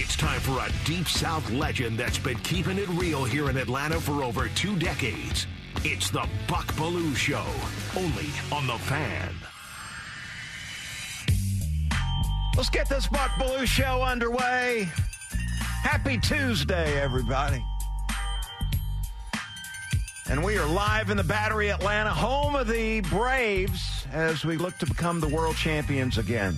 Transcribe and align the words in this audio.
It's 0.00 0.14
time 0.14 0.38
for 0.38 0.60
a 0.60 0.70
Deep 0.84 1.08
South 1.08 1.50
legend 1.50 1.98
that's 1.98 2.18
been 2.18 2.38
keeping 2.38 2.78
it 2.78 2.88
real 2.90 3.24
here 3.24 3.50
in 3.50 3.56
Atlanta 3.56 4.00
for 4.00 4.22
over 4.22 4.46
two 4.50 4.76
decades. 4.76 5.48
It's 5.82 6.08
the 6.08 6.24
Buck 6.46 6.66
Belue 6.74 7.16
Show, 7.16 7.44
only 7.96 8.28
on 8.52 8.68
The 8.68 8.78
Fan. 8.84 9.34
Let's 12.56 12.70
get 12.70 12.88
this 12.88 13.08
Buck 13.08 13.30
Belue 13.40 13.66
Show 13.66 14.02
underway. 14.02 14.86
Happy 15.82 16.16
Tuesday, 16.18 17.00
everybody. 17.00 17.64
And 20.30 20.44
we 20.44 20.58
are 20.58 20.66
live 20.68 21.10
in 21.10 21.16
the 21.16 21.24
Battery 21.24 21.72
Atlanta, 21.72 22.10
home 22.10 22.54
of 22.54 22.68
the 22.68 23.00
Braves, 23.00 24.06
as 24.12 24.44
we 24.44 24.58
look 24.58 24.78
to 24.78 24.86
become 24.86 25.18
the 25.18 25.26
world 25.28 25.56
champions 25.56 26.18
again. 26.18 26.56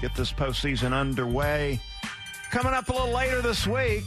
Get 0.00 0.14
this 0.14 0.32
postseason 0.32 0.92
underway. 0.92 1.80
Coming 2.50 2.72
up 2.72 2.88
a 2.88 2.92
little 2.92 3.12
later 3.12 3.42
this 3.42 3.66
week, 3.66 4.04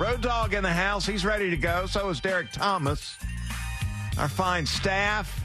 Road 0.00 0.20
Dog 0.20 0.52
in 0.52 0.64
the 0.64 0.72
house. 0.72 1.06
He's 1.06 1.24
ready 1.24 1.48
to 1.48 1.56
go. 1.56 1.86
So 1.86 2.08
is 2.08 2.20
Derek 2.20 2.50
Thomas. 2.50 3.16
Our 4.18 4.28
fine 4.28 4.66
staff. 4.66 5.44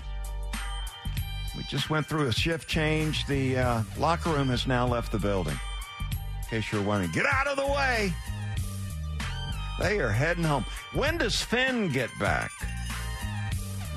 We 1.56 1.62
just 1.70 1.92
went 1.92 2.08
through 2.08 2.28
a 2.28 2.32
shift 2.32 2.68
change. 2.68 3.28
The 3.28 3.58
uh, 3.58 3.84
locker 4.00 4.32
room 4.32 4.48
has 4.48 4.66
now 4.66 4.88
left 4.88 5.12
the 5.12 5.20
building. 5.20 5.60
In 6.42 6.50
case 6.50 6.72
you're 6.72 6.82
wondering, 6.82 7.12
get 7.12 7.28
out 7.28 7.46
of 7.46 7.56
the 7.56 7.68
way. 7.68 8.12
They 9.80 10.00
are 10.00 10.10
heading 10.10 10.44
home. 10.44 10.66
When 10.94 11.20
does 11.20 11.40
Finn 11.40 11.92
get 11.92 12.10
back? 12.20 12.52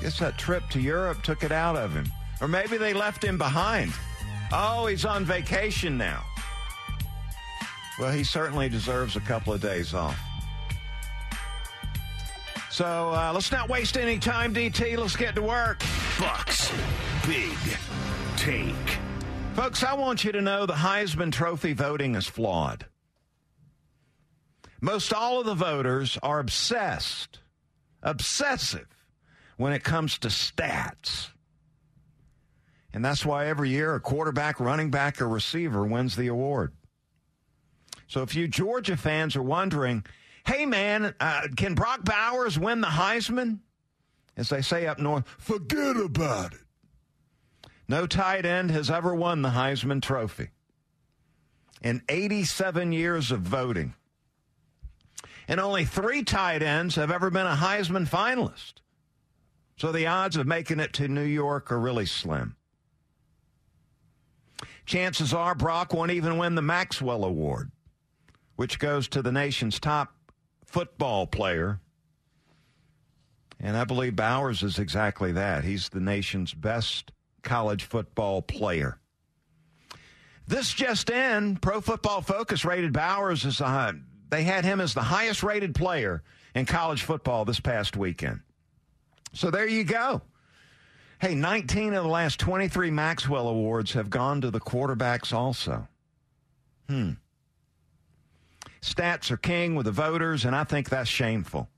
Guess 0.01 0.19
that 0.19 0.37
trip 0.37 0.69
to 0.69 0.79
Europe 0.79 1.23
took 1.23 1.43
it 1.43 1.51
out 1.51 1.75
of 1.75 1.91
him. 1.91 2.05
Or 2.39 2.47
maybe 2.47 2.77
they 2.77 2.93
left 2.93 3.23
him 3.23 3.39
behind. 3.39 3.93
Oh, 4.51 4.85
he's 4.85 5.05
on 5.05 5.25
vacation 5.25 5.97
now. 5.97 6.23
Well, 7.99 8.11
he 8.11 8.23
certainly 8.23 8.69
deserves 8.69 9.15
a 9.15 9.21
couple 9.21 9.53
of 9.53 9.61
days 9.61 9.93
off. 9.93 10.19
So 12.69 12.85
uh, 12.85 13.31
let's 13.33 13.51
not 13.51 13.69
waste 13.69 13.97
any 13.97 14.19
time, 14.19 14.53
DT. 14.53 14.97
Let's 14.97 15.15
get 15.15 15.33
to 15.35 15.41
work. 15.41 15.81
Bucks, 16.19 16.71
big 17.25 17.57
take. 18.35 18.75
Folks, 19.55 19.83
I 19.83 19.95
want 19.95 20.23
you 20.23 20.31
to 20.33 20.41
know 20.41 20.67
the 20.67 20.73
Heisman 20.73 21.31
Trophy 21.31 21.73
voting 21.73 22.13
is 22.13 22.27
flawed. 22.27 22.85
Most 24.79 25.11
all 25.11 25.39
of 25.39 25.47
the 25.47 25.55
voters 25.55 26.19
are 26.21 26.37
obsessed, 26.37 27.39
obsessive 28.03 28.87
when 29.57 29.73
it 29.73 29.83
comes 29.83 30.19
to 30.19 30.27
stats. 30.27 31.29
And 32.93 33.03
that's 33.03 33.25
why 33.25 33.47
every 33.47 33.69
year 33.69 33.95
a 33.95 33.99
quarterback, 33.99 34.59
running 34.59 34.91
back, 34.91 35.19
or 35.19 35.27
receiver 35.27 35.83
wins 35.83 36.15
the 36.15 36.27
award. 36.27 36.73
So 38.07 38.21
if 38.21 38.35
you 38.35 38.47
Georgia 38.47 38.97
fans 38.97 39.35
are 39.35 39.43
wondering, 39.43 40.05
hey 40.45 40.65
man, 40.65 41.13
uh, 41.19 41.47
can 41.55 41.75
Brock 41.75 42.03
Bowers 42.03 42.57
win 42.57 42.81
the 42.81 42.87
Heisman? 42.87 43.59
As 44.35 44.49
they 44.49 44.61
say 44.61 44.87
up 44.87 44.99
north, 44.99 45.27
forget 45.37 45.97
about 45.97 46.53
it. 46.53 46.59
No 47.87 48.05
tight 48.05 48.45
end 48.45 48.71
has 48.71 48.89
ever 48.89 49.15
won 49.15 49.41
the 49.41 49.49
Heisman 49.49 50.01
Trophy 50.01 50.49
in 51.81 52.01
87 52.09 52.91
years 52.91 53.31
of 53.31 53.41
voting. 53.41 53.93
And 55.47 55.59
only 55.59 55.85
three 55.85 56.23
tight 56.23 56.61
ends 56.61 56.95
have 56.95 57.11
ever 57.11 57.29
been 57.29 57.47
a 57.47 57.55
Heisman 57.55 58.07
finalist. 58.07 58.73
So 59.77 59.91
the 59.91 60.07
odds 60.07 60.35
of 60.35 60.47
making 60.47 60.79
it 60.79 60.93
to 60.93 61.07
New 61.07 61.23
York 61.23 61.71
are 61.71 61.79
really 61.79 62.05
slim. 62.05 62.55
Chances 64.85 65.33
are 65.33 65.55
Brock 65.55 65.93
won't 65.93 66.11
even 66.11 66.37
win 66.37 66.55
the 66.55 66.61
Maxwell 66.61 67.23
Award, 67.23 67.71
which 68.57 68.79
goes 68.79 69.07
to 69.07 69.21
the 69.21 69.31
nation's 69.31 69.79
top 69.79 70.13
football 70.65 71.25
player. 71.25 71.79
And 73.59 73.77
I 73.77 73.85
believe 73.85 74.15
Bowers 74.15 74.61
is 74.61 74.77
exactly 74.77 75.31
that. 75.31 75.63
He's 75.63 75.89
the 75.89 76.01
nation's 76.01 76.53
best 76.53 77.11
college 77.43 77.85
football 77.85 78.41
player. 78.41 78.99
This 80.47 80.73
just 80.73 81.09
in, 81.09 81.57
Pro 81.57 81.81
Football 81.81 82.21
Focus 82.21 82.65
rated 82.65 82.93
Bowers 82.93 83.45
as 83.45 83.61
a, 83.61 83.95
they 84.29 84.43
had 84.43 84.65
him 84.65 84.81
as 84.81 84.93
the 84.93 85.01
highest 85.01 85.43
rated 85.43 85.75
player 85.75 86.23
in 86.55 86.65
college 86.65 87.03
football 87.03 87.45
this 87.45 87.59
past 87.59 87.95
weekend. 87.95 88.41
So 89.33 89.51
there 89.51 89.67
you 89.67 89.83
go. 89.83 90.21
Hey, 91.19 91.35
19 91.35 91.93
of 91.93 92.03
the 92.03 92.09
last 92.09 92.39
23 92.39 92.91
Maxwell 92.91 93.47
Awards 93.47 93.93
have 93.93 94.09
gone 94.09 94.41
to 94.41 94.51
the 94.51 94.59
quarterbacks 94.59 95.33
also. 95.33 95.87
Hmm. 96.87 97.13
Stats 98.87 99.29
are 99.31 99.37
king 99.37 99.75
with 99.75 99.85
the 99.85 99.91
voters, 99.91 100.45
and 100.45 100.55
I 100.55 100.63
think 100.63 100.89
that's 100.89 101.09
shameful. 101.09 101.69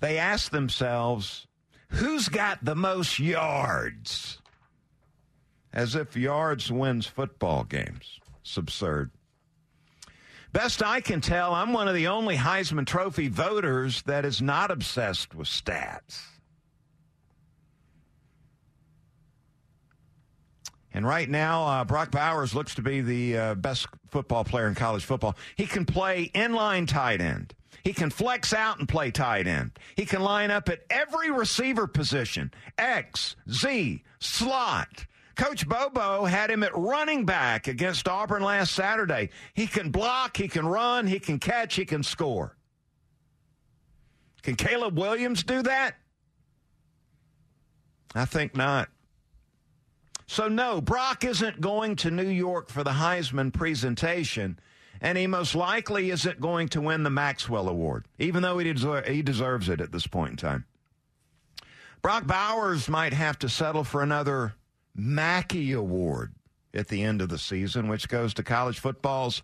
They 0.00 0.16
ask 0.16 0.50
themselves, 0.50 1.46
who's 1.88 2.28
got 2.28 2.64
the 2.64 2.74
most 2.74 3.18
yards? 3.18 4.38
As 5.72 5.94
if 5.94 6.16
yards 6.16 6.72
wins 6.72 7.06
football 7.06 7.64
games. 7.64 8.18
It's 8.40 8.56
absurd. 8.56 9.10
Best 10.52 10.82
I 10.82 11.00
can 11.00 11.20
tell, 11.20 11.54
I'm 11.54 11.72
one 11.72 11.86
of 11.86 11.94
the 11.94 12.08
only 12.08 12.36
Heisman 12.36 12.86
Trophy 12.86 13.28
voters 13.28 14.02
that 14.02 14.24
is 14.24 14.40
not 14.40 14.70
obsessed 14.70 15.34
with 15.34 15.46
stats. 15.46 16.22
And 20.92 21.06
right 21.06 21.28
now, 21.28 21.64
uh, 21.64 21.84
Brock 21.84 22.10
Bowers 22.10 22.54
looks 22.54 22.74
to 22.74 22.82
be 22.82 23.00
the 23.00 23.36
uh, 23.36 23.54
best 23.54 23.86
football 24.08 24.44
player 24.44 24.66
in 24.66 24.74
college 24.74 25.04
football. 25.04 25.36
He 25.56 25.66
can 25.66 25.86
play 25.86 26.30
inline 26.34 26.88
tight 26.88 27.20
end. 27.20 27.54
He 27.84 27.92
can 27.92 28.10
flex 28.10 28.52
out 28.52 28.78
and 28.78 28.88
play 28.88 29.10
tight 29.10 29.46
end. 29.46 29.78
He 29.96 30.04
can 30.04 30.20
line 30.20 30.50
up 30.50 30.68
at 30.68 30.80
every 30.90 31.30
receiver 31.30 31.86
position 31.86 32.52
X, 32.76 33.36
Z, 33.50 34.02
slot. 34.18 35.06
Coach 35.36 35.66
Bobo 35.66 36.24
had 36.26 36.50
him 36.50 36.62
at 36.62 36.76
running 36.76 37.24
back 37.24 37.68
against 37.68 38.06
Auburn 38.06 38.42
last 38.42 38.74
Saturday. 38.74 39.30
He 39.54 39.66
can 39.66 39.90
block, 39.90 40.36
he 40.36 40.48
can 40.48 40.66
run, 40.66 41.06
he 41.06 41.18
can 41.18 41.38
catch, 41.38 41.76
he 41.76 41.86
can 41.86 42.02
score. 42.02 42.56
Can 44.42 44.56
Caleb 44.56 44.98
Williams 44.98 45.42
do 45.42 45.62
that? 45.62 45.94
I 48.14 48.24
think 48.24 48.56
not. 48.56 48.88
So, 50.30 50.46
no, 50.46 50.80
Brock 50.80 51.24
isn't 51.24 51.60
going 51.60 51.96
to 51.96 52.10
New 52.12 52.22
York 52.22 52.70
for 52.70 52.84
the 52.84 52.92
Heisman 52.92 53.52
presentation, 53.52 54.60
and 55.00 55.18
he 55.18 55.26
most 55.26 55.56
likely 55.56 56.10
isn't 56.12 56.40
going 56.40 56.68
to 56.68 56.80
win 56.80 57.02
the 57.02 57.10
Maxwell 57.10 57.68
Award, 57.68 58.06
even 58.20 58.40
though 58.40 58.56
he, 58.58 58.72
deser- 58.72 59.08
he 59.08 59.22
deserves 59.22 59.68
it 59.68 59.80
at 59.80 59.90
this 59.90 60.06
point 60.06 60.30
in 60.30 60.36
time. 60.36 60.66
Brock 62.00 62.28
Bowers 62.28 62.88
might 62.88 63.12
have 63.12 63.40
to 63.40 63.48
settle 63.48 63.82
for 63.82 64.04
another 64.04 64.54
Mackey 64.94 65.72
Award 65.72 66.32
at 66.72 66.86
the 66.86 67.02
end 67.02 67.20
of 67.20 67.28
the 67.28 67.36
season, 67.36 67.88
which 67.88 68.08
goes 68.08 68.32
to 68.34 68.44
college 68.44 68.78
football's 68.78 69.42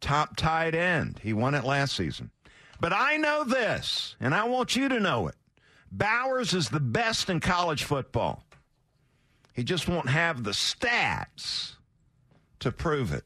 top 0.00 0.34
tight 0.34 0.74
end. 0.74 1.20
He 1.22 1.34
won 1.34 1.54
it 1.54 1.62
last 1.62 1.94
season. 1.94 2.32
But 2.80 2.92
I 2.92 3.16
know 3.16 3.44
this, 3.44 4.16
and 4.18 4.34
I 4.34 4.42
want 4.42 4.74
you 4.74 4.88
to 4.88 4.98
know 4.98 5.28
it. 5.28 5.36
Bowers 5.92 6.52
is 6.52 6.68
the 6.68 6.80
best 6.80 7.30
in 7.30 7.38
college 7.38 7.84
football. 7.84 8.42
He 9.56 9.64
just 9.64 9.88
won't 9.88 10.10
have 10.10 10.44
the 10.44 10.50
stats 10.50 11.72
to 12.58 12.70
prove 12.70 13.10
it. 13.10 13.24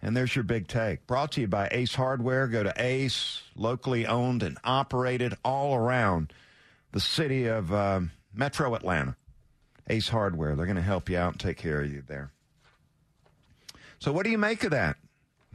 And 0.00 0.16
there's 0.16 0.34
your 0.34 0.44
big 0.44 0.68
take. 0.68 1.04
Brought 1.08 1.32
to 1.32 1.40
you 1.42 1.48
by 1.48 1.68
Ace 1.72 1.96
Hardware. 1.96 2.46
Go 2.46 2.62
to 2.62 2.72
Ace, 2.76 3.42
locally 3.56 4.06
owned 4.06 4.44
and 4.44 4.56
operated 4.62 5.34
all 5.44 5.74
around 5.74 6.32
the 6.92 7.00
city 7.00 7.46
of 7.46 7.72
uh, 7.72 8.00
Metro 8.32 8.74
Atlanta. 8.76 9.16
Ace 9.88 10.08
Hardware. 10.08 10.54
They're 10.54 10.66
going 10.66 10.76
to 10.76 10.82
help 10.82 11.10
you 11.10 11.18
out 11.18 11.32
and 11.32 11.40
take 11.40 11.56
care 11.56 11.82
of 11.82 11.92
you 11.92 12.04
there. 12.06 12.30
So, 13.98 14.12
what 14.12 14.22
do 14.22 14.30
you 14.30 14.38
make 14.38 14.62
of 14.62 14.70
that, 14.70 14.96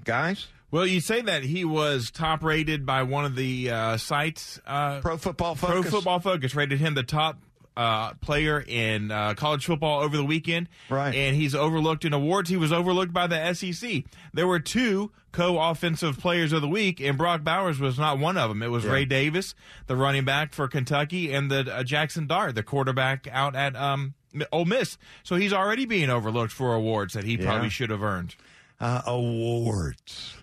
guys? 0.04 0.48
Well, 0.70 0.86
you 0.86 1.00
say 1.00 1.22
that 1.22 1.44
he 1.44 1.64
was 1.64 2.12
top 2.12 2.44
rated 2.44 2.86
by 2.86 3.04
one 3.04 3.24
of 3.24 3.38
the 3.38 3.72
uh, 3.72 3.98
sites. 3.98 4.60
Uh, 4.68 5.00
Pro 5.00 5.16
Football 5.16 5.56
Focus. 5.56 5.82
Pro 5.82 5.92
Football 5.92 6.20
Focus 6.20 6.54
rated 6.54 6.80
him 6.80 6.96
the 6.96 7.04
top 7.04 7.40
uh, 7.78 8.14
player 8.16 8.64
in 8.66 9.12
uh, 9.12 9.34
college 9.36 9.66
football 9.66 10.02
over 10.02 10.16
the 10.18 10.24
weekend. 10.26 10.70
Right. 10.90 11.14
And 11.14 11.36
he's 11.36 11.54
overlooked 11.56 12.06
in 12.06 12.14
awards. 12.14 12.50
He 12.50 12.58
was 12.58 12.72
overlooked 12.72 13.12
by 13.14 13.28
the 13.28 13.54
SEC. 13.54 14.04
There 14.34 14.48
were 14.48 14.60
two 14.60 15.12
co-offensive 15.32 16.18
players 16.20 16.54
of 16.54 16.62
the 16.62 16.68
week, 16.70 17.02
and 17.02 17.18
Brock 17.18 17.44
Bowers 17.44 17.80
was 17.80 18.00
not 18.00 18.18
one 18.20 18.38
of 18.38 18.50
them. 18.50 18.64
It 18.64 18.72
was 18.72 18.86
Yeah. 18.86 18.92
Ray 18.92 19.06
Davis, 19.06 19.54
the 19.88 19.96
running 19.98 20.24
back 20.24 20.54
for 20.54 20.68
Kentucky, 20.70 21.34
and 21.34 21.52
the 21.52 21.74
uh, 21.76 21.84
Jackson 21.84 22.26
Dart, 22.28 22.56
the 22.56 22.64
quarterback 22.64 23.28
out 23.30 23.54
at 23.56 23.76
um, 23.76 24.14
Ole 24.54 24.64
Miss. 24.66 24.98
So 25.24 25.36
he's 25.36 25.52
already 25.52 25.86
being 25.86 26.10
overlooked 26.10 26.54
for 26.54 26.74
awards 26.74 27.14
that 27.16 27.26
he 27.26 27.36
Yeah. 27.38 27.46
probably 27.46 27.70
should 27.70 27.90
have 27.90 28.02
earned. 28.04 28.36
Uh, 28.80 29.02
awards. 29.06 30.36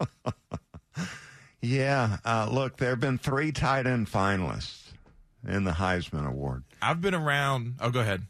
yeah. 1.60 2.18
Uh, 2.24 2.48
look, 2.50 2.76
there 2.76 2.90
have 2.90 3.00
been 3.00 3.18
three 3.18 3.52
tight 3.52 3.86
end 3.86 4.06
finalists 4.10 4.83
in 5.46 5.64
the 5.64 5.72
Heisman 5.72 6.26
Award. 6.26 6.64
I've 6.82 7.00
been 7.00 7.14
around. 7.14 7.74
Oh, 7.80 7.90
go 7.90 8.00
ahead. 8.00 8.22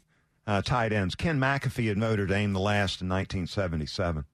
uh, 0.47 0.61
tight 0.61 0.91
ends. 0.93 1.15
Ken 1.15 1.39
McAfee 1.39 1.89
at 1.91 1.97
Notre 1.97 2.25
Dame, 2.27 2.53
the 2.53 2.59
last 2.59 3.01
in 3.01 3.09
1977. 3.09 4.25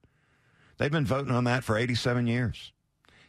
They've 0.78 0.92
been 0.92 1.06
voting 1.06 1.34
on 1.34 1.44
that 1.46 1.64
for 1.64 1.78
87 1.78 2.28
years. 2.28 2.72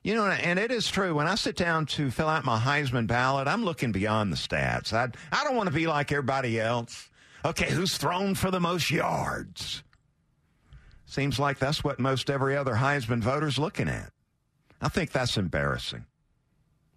You 0.03 0.15
know, 0.17 0.27
and 0.27 0.59
it 0.59 0.73
is 0.73 0.89
true. 0.89 1.15
When 1.15 1.29
I 1.29 1.37
sit 1.37 1.55
down 1.57 1.87
to 1.87 2.11
fill 2.11 2.29
out 2.29 2.45
my 2.45 2.59
Heisman 2.59 3.07
ballot, 3.07 3.47
I'm 3.47 3.65
looking 3.65 3.93
beyond 3.93 4.33
the 4.33 4.37
stats. 4.37 4.93
I, 4.93 5.09
I 5.31 5.45
don't 5.45 5.55
want 5.55 5.69
to 5.69 5.75
be 5.75 5.87
like 5.87 6.11
everybody 6.11 6.59
else. 6.59 7.09
Okay, 7.45 7.71
who's 7.71 7.97
thrown 7.99 8.35
for 8.35 8.51
the 8.51 8.59
most 8.59 8.91
yards? 8.91 9.83
Seems 11.05 11.39
like 11.39 11.59
that's 11.59 11.85
what 11.85 12.01
most 12.01 12.31
every 12.31 12.57
other 12.57 12.75
Heisman 12.75 13.21
voter's 13.21 13.59
looking 13.59 13.89
at. 13.89 14.11
I 14.81 14.89
think 14.89 15.13
that's 15.13 15.37
embarrassing. 15.37 16.07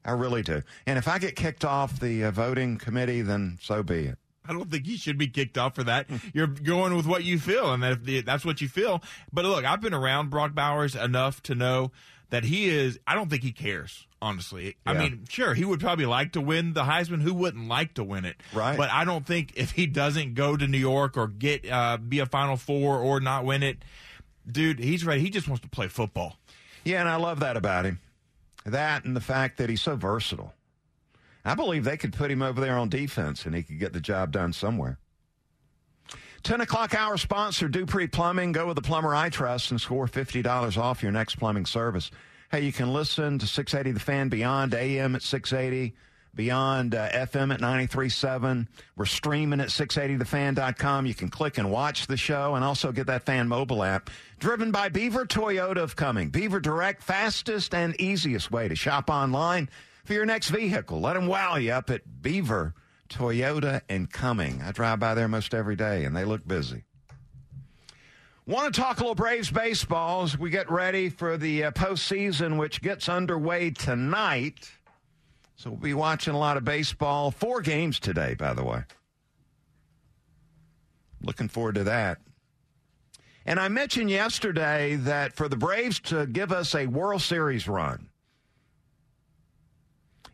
I 0.05 0.11
really 0.11 0.43
do. 0.43 0.61
And 0.85 0.97
if 0.97 1.07
I 1.07 1.17
get 1.17 1.35
kicked 1.35 1.65
off 1.65 1.99
the 1.99 2.25
uh, 2.25 2.31
voting 2.31 2.77
committee, 2.77 3.21
then 3.21 3.57
so 3.61 3.83
be 3.83 4.05
it. 4.05 4.17
I 4.47 4.53
don't 4.53 4.69
think 4.69 4.85
you 4.85 4.97
should 4.97 5.17
be 5.17 5.27
kicked 5.27 5.57
off 5.57 5.73
for 5.73 5.83
that. 5.85 6.05
You're 6.33 6.45
going 6.45 6.95
with 6.95 7.07
what 7.07 7.23
you 7.23 7.39
feel, 7.39 7.73
and 7.73 7.83
if 7.83 8.03
the, 8.03 8.21
that's 8.21 8.45
what 8.45 8.61
you 8.61 8.67
feel. 8.67 9.01
But 9.33 9.45
look, 9.45 9.65
I've 9.65 9.81
been 9.81 9.93
around 9.93 10.29
Brock 10.29 10.53
Bowers 10.53 10.95
enough 10.95 11.41
to 11.43 11.55
know 11.55 11.91
that 12.29 12.43
he 12.43 12.69
is. 12.69 12.99
I 13.07 13.15
don't 13.15 13.29
think 13.29 13.41
he 13.41 13.51
cares. 13.51 14.05
Honestly, 14.21 14.75
I 14.87 14.93
mean, 14.93 15.25
sure, 15.29 15.53
he 15.53 15.65
would 15.65 15.79
probably 15.79 16.07
like 16.07 16.31
to 16.31 16.41
win 16.41 16.73
the 16.73 16.83
Heisman. 16.83 17.21
Who 17.21 17.31
wouldn't 17.33 17.67
like 17.67 17.93
to 17.95 18.03
win 18.03 18.25
it? 18.25 18.37
Right. 18.53 18.75
But 18.75 18.89
I 18.89 19.05
don't 19.05 19.23
think 19.23 19.53
if 19.55 19.71
he 19.71 19.85
doesn't 19.85 20.33
go 20.33 20.57
to 20.57 20.67
New 20.67 20.79
York 20.79 21.15
or 21.15 21.27
get 21.27 21.69
uh, 21.69 21.97
be 21.97 22.19
a 22.19 22.25
Final 22.25 22.57
Four 22.57 22.97
or 22.97 23.19
not 23.19 23.45
win 23.45 23.61
it, 23.61 23.77
dude, 24.51 24.79
he's 24.79 25.05
ready. 25.05 25.21
He 25.21 25.29
just 25.29 25.47
wants 25.47 25.61
to 25.61 25.69
play 25.69 25.87
football. 25.87 26.37
Yeah, 26.83 27.01
and 27.01 27.09
I 27.09 27.17
love 27.17 27.41
that 27.41 27.55
about 27.55 27.85
him. 27.85 27.99
That 28.65 29.05
and 29.05 29.15
the 29.15 29.21
fact 29.21 29.57
that 29.57 29.69
he's 29.69 29.81
so 29.81 29.95
versatile. 29.95 30.53
I 31.43 31.53
believe 31.53 31.83
they 31.83 31.97
could 31.97 32.13
put 32.13 32.31
him 32.31 32.41
over 32.41 32.59
there 32.59 32.77
on 32.77 32.89
defense 32.89 33.45
and 33.45 33.55
he 33.55 33.61
could 33.61 33.79
get 33.79 33.93
the 33.93 34.01
job 34.01 34.31
done 34.31 34.51
somewhere. 34.51 34.97
10 36.41 36.61
o'clock 36.61 36.93
hour 36.93 37.17
sponsor, 37.17 37.67
Dupree 37.67 38.07
Plumbing. 38.07 38.51
Go 38.51 38.67
with 38.67 38.75
the 38.75 38.81
plumber 38.81 39.15
I 39.15 39.29
trust 39.29 39.71
and 39.71 39.81
score 39.81 40.07
$50 40.07 40.77
off 40.77 41.01
your 41.01 41.11
next 41.11 41.35
plumbing 41.35 41.65
service. 41.65 42.11
Hey, 42.51 42.61
you 42.61 42.71
can 42.71 42.93
listen 42.93 43.39
to 43.39 43.47
680 43.47 43.93
The 43.93 43.99
Fan 43.99 44.29
Beyond 44.29 44.73
AM 44.73 45.15
at 45.15 45.23
680, 45.23 45.95
Beyond 46.35 46.95
uh, 46.95 47.09
FM 47.09 47.53
at 47.53 47.61
93.7. 47.61 48.67
We're 48.97 49.05
streaming 49.05 49.61
at 49.61 49.69
680thefan.com. 49.69 51.05
You 51.05 51.13
can 51.13 51.29
click 51.29 51.57
and 51.57 51.71
watch 51.71 52.07
the 52.07 52.17
show 52.17 52.55
and 52.55 52.63
also 52.63 52.91
get 52.91 53.07
that 53.07 53.25
fan 53.25 53.47
mobile 53.47 53.83
app. 53.83 54.09
Driven 54.39 54.71
by 54.71 54.89
Beaver 54.89 55.25
Toyota 55.25 55.77
of 55.77 55.95
Cumming. 55.95 56.29
Beaver 56.29 56.59
Direct, 56.59 57.01
fastest 57.01 57.73
and 57.73 57.99
easiest 57.99 58.51
way 58.51 58.67
to 58.67 58.75
shop 58.75 59.09
online 59.09 59.69
for 60.03 60.13
your 60.13 60.25
next 60.25 60.49
vehicle. 60.49 60.99
Let 60.99 61.13
them 61.13 61.27
wow 61.27 61.55
you 61.55 61.71
up 61.71 61.89
at 61.89 62.21
Beaver 62.21 62.73
Toyota 63.09 63.81
and 63.87 64.11
Cumming. 64.11 64.61
I 64.61 64.71
drive 64.73 64.99
by 64.99 65.15
there 65.15 65.29
most 65.29 65.53
every 65.53 65.75
day 65.77 66.03
and 66.03 66.15
they 66.15 66.25
look 66.25 66.45
busy. 66.45 66.83
Want 68.47 68.71
to 68.71 68.79
talk 68.79 68.97
a 68.97 68.99
little 68.99 69.15
Braves 69.15 69.49
baseball 69.49 70.21
as 70.23 70.37
we 70.37 70.51
get 70.51 70.69
ready 70.69 71.09
for 71.09 71.35
the 71.35 71.63
uh, 71.63 71.71
postseason, 71.71 72.59
which 72.59 72.79
gets 72.79 73.09
underway 73.09 73.71
tonight. 73.71 74.69
So 75.55 75.69
we'll 75.69 75.79
be 75.79 75.93
watching 75.93 76.33
a 76.33 76.39
lot 76.39 76.57
of 76.57 76.65
baseball. 76.65 77.31
Four 77.31 77.61
games 77.61 77.99
today, 77.99 78.35
by 78.35 78.53
the 78.53 78.63
way. 78.63 78.83
Looking 81.21 81.47
forward 81.47 81.75
to 81.75 81.85
that. 81.85 82.19
And 83.45 83.59
I 83.59 83.67
mentioned 83.67 84.09
yesterday 84.09 84.95
that 84.95 85.33
for 85.33 85.47
the 85.47 85.55
Braves 85.55 85.99
to 86.01 86.25
give 86.25 86.51
us 86.51 86.73
a 86.75 86.87
World 86.87 87.21
Series 87.21 87.67
run, 87.67 88.09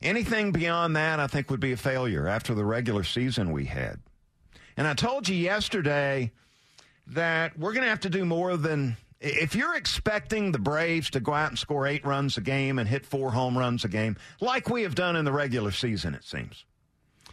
anything 0.01 0.51
beyond 0.51 0.95
that, 0.95 1.19
I 1.19 1.27
think, 1.27 1.49
would 1.51 1.59
be 1.59 1.73
a 1.73 1.77
failure 1.77 2.27
after 2.27 2.53
the 2.55 2.65
regular 2.65 3.03
season 3.03 3.51
we 3.51 3.65
had. 3.65 3.99
And 4.77 4.87
I 4.87 4.93
told 4.93 5.27
you 5.27 5.35
yesterday 5.35 6.31
that 7.07 7.59
we're 7.59 7.73
going 7.73 7.83
to 7.83 7.89
have 7.89 7.99
to 8.01 8.09
do 8.09 8.23
more 8.23 8.55
than 8.55 8.95
if 9.21 9.55
you're 9.55 9.75
expecting 9.75 10.51
the 10.51 10.59
Braves 10.59 11.11
to 11.11 11.19
go 11.19 11.33
out 11.33 11.49
and 11.49 11.59
score 11.59 11.85
eight 11.85 12.03
runs 12.03 12.37
a 12.37 12.41
game 12.41 12.79
and 12.79 12.89
hit 12.89 13.05
four 13.05 13.31
home 13.31 13.57
runs 13.57 13.85
a 13.85 13.87
game, 13.87 14.17
like 14.39 14.67
we 14.67 14.81
have 14.81 14.95
done 14.95 15.15
in 15.15 15.25
the 15.25 15.31
regular 15.31 15.71
season, 15.71 16.15
it 16.15 16.23
seems, 16.23 16.65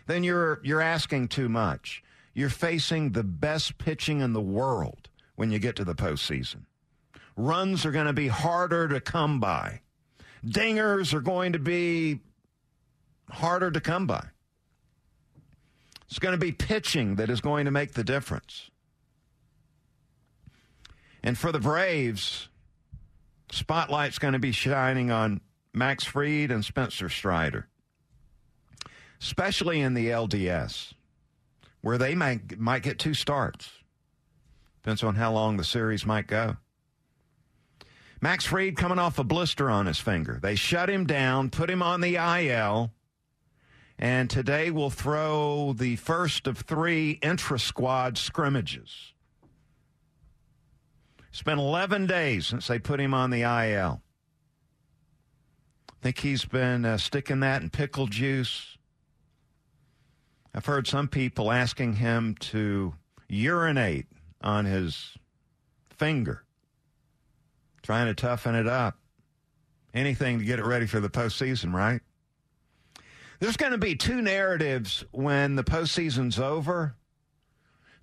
then 0.06 0.22
you're 0.22 0.60
you're 0.62 0.82
asking 0.82 1.28
too 1.28 1.48
much. 1.48 2.02
You're 2.34 2.50
facing 2.50 3.12
the 3.12 3.24
best 3.24 3.78
pitching 3.78 4.20
in 4.20 4.32
the 4.32 4.40
world 4.40 5.08
when 5.34 5.50
you 5.50 5.58
get 5.58 5.76
to 5.76 5.84
the 5.84 5.94
postseason. 5.94 6.66
Runs 7.36 7.86
are 7.86 7.90
going 7.90 8.06
to 8.06 8.12
be 8.12 8.28
harder 8.28 8.86
to 8.88 9.00
come 9.00 9.40
by. 9.40 9.80
Dingers 10.44 11.14
are 11.14 11.20
going 11.20 11.54
to 11.54 11.58
be 11.58 12.20
harder 13.30 13.70
to 13.70 13.80
come 13.80 14.06
by. 14.06 14.24
It's 16.08 16.18
going 16.18 16.32
to 16.32 16.38
be 16.38 16.52
pitching 16.52 17.16
that 17.16 17.30
is 17.30 17.40
going 17.40 17.64
to 17.64 17.70
make 17.70 17.94
the 17.94 18.04
difference. 18.04 18.70
And 21.28 21.36
for 21.36 21.52
the 21.52 21.60
Braves, 21.60 22.48
spotlight's 23.52 24.18
going 24.18 24.32
to 24.32 24.38
be 24.38 24.50
shining 24.50 25.10
on 25.10 25.42
Max 25.74 26.02
Fried 26.02 26.50
and 26.50 26.64
Spencer 26.64 27.10
Strider, 27.10 27.68
especially 29.20 29.82
in 29.82 29.92
the 29.92 30.08
LDS, 30.08 30.94
where 31.82 31.98
they 31.98 32.14
might 32.14 32.58
might 32.58 32.82
get 32.82 32.98
two 32.98 33.12
starts. 33.12 33.72
Depends 34.76 35.02
on 35.02 35.16
how 35.16 35.30
long 35.30 35.58
the 35.58 35.64
series 35.64 36.06
might 36.06 36.28
go. 36.28 36.56
Max 38.22 38.46
Fried 38.46 38.78
coming 38.78 38.98
off 38.98 39.18
a 39.18 39.22
blister 39.22 39.68
on 39.68 39.84
his 39.84 39.98
finger. 39.98 40.38
They 40.42 40.54
shut 40.54 40.88
him 40.88 41.04
down, 41.04 41.50
put 41.50 41.68
him 41.68 41.82
on 41.82 42.00
the 42.00 42.16
IL, 42.16 42.90
and 43.98 44.30
today 44.30 44.70
we'll 44.70 44.88
throw 44.88 45.74
the 45.74 45.96
first 45.96 46.46
of 46.46 46.56
three 46.56 47.18
intra 47.20 47.58
squad 47.58 48.16
scrimmages. 48.16 49.12
It's 51.30 51.42
been 51.42 51.58
11 51.58 52.06
days 52.06 52.46
since 52.46 52.66
they 52.66 52.78
put 52.78 53.00
him 53.00 53.14
on 53.14 53.30
the 53.30 53.42
IL. 53.42 54.02
I 55.90 55.94
think 56.02 56.18
he's 56.18 56.44
been 56.44 56.84
uh, 56.84 56.96
sticking 56.96 57.40
that 57.40 57.62
in 57.62 57.70
pickle 57.70 58.06
juice. 58.06 58.78
I've 60.54 60.66
heard 60.66 60.86
some 60.86 61.08
people 61.08 61.52
asking 61.52 61.96
him 61.96 62.34
to 62.40 62.94
urinate 63.28 64.06
on 64.40 64.64
his 64.64 65.14
finger, 65.90 66.44
trying 67.82 68.06
to 68.06 68.14
toughen 68.14 68.54
it 68.54 68.66
up. 68.66 68.96
Anything 69.92 70.38
to 70.38 70.44
get 70.44 70.58
it 70.58 70.64
ready 70.64 70.86
for 70.86 71.00
the 71.00 71.08
postseason, 71.08 71.72
right? 71.72 72.00
There's 73.40 73.56
going 73.56 73.72
to 73.72 73.78
be 73.78 73.94
two 73.94 74.20
narratives 74.20 75.04
when 75.12 75.56
the 75.56 75.64
postseason's 75.64 76.38
over. 76.38 76.94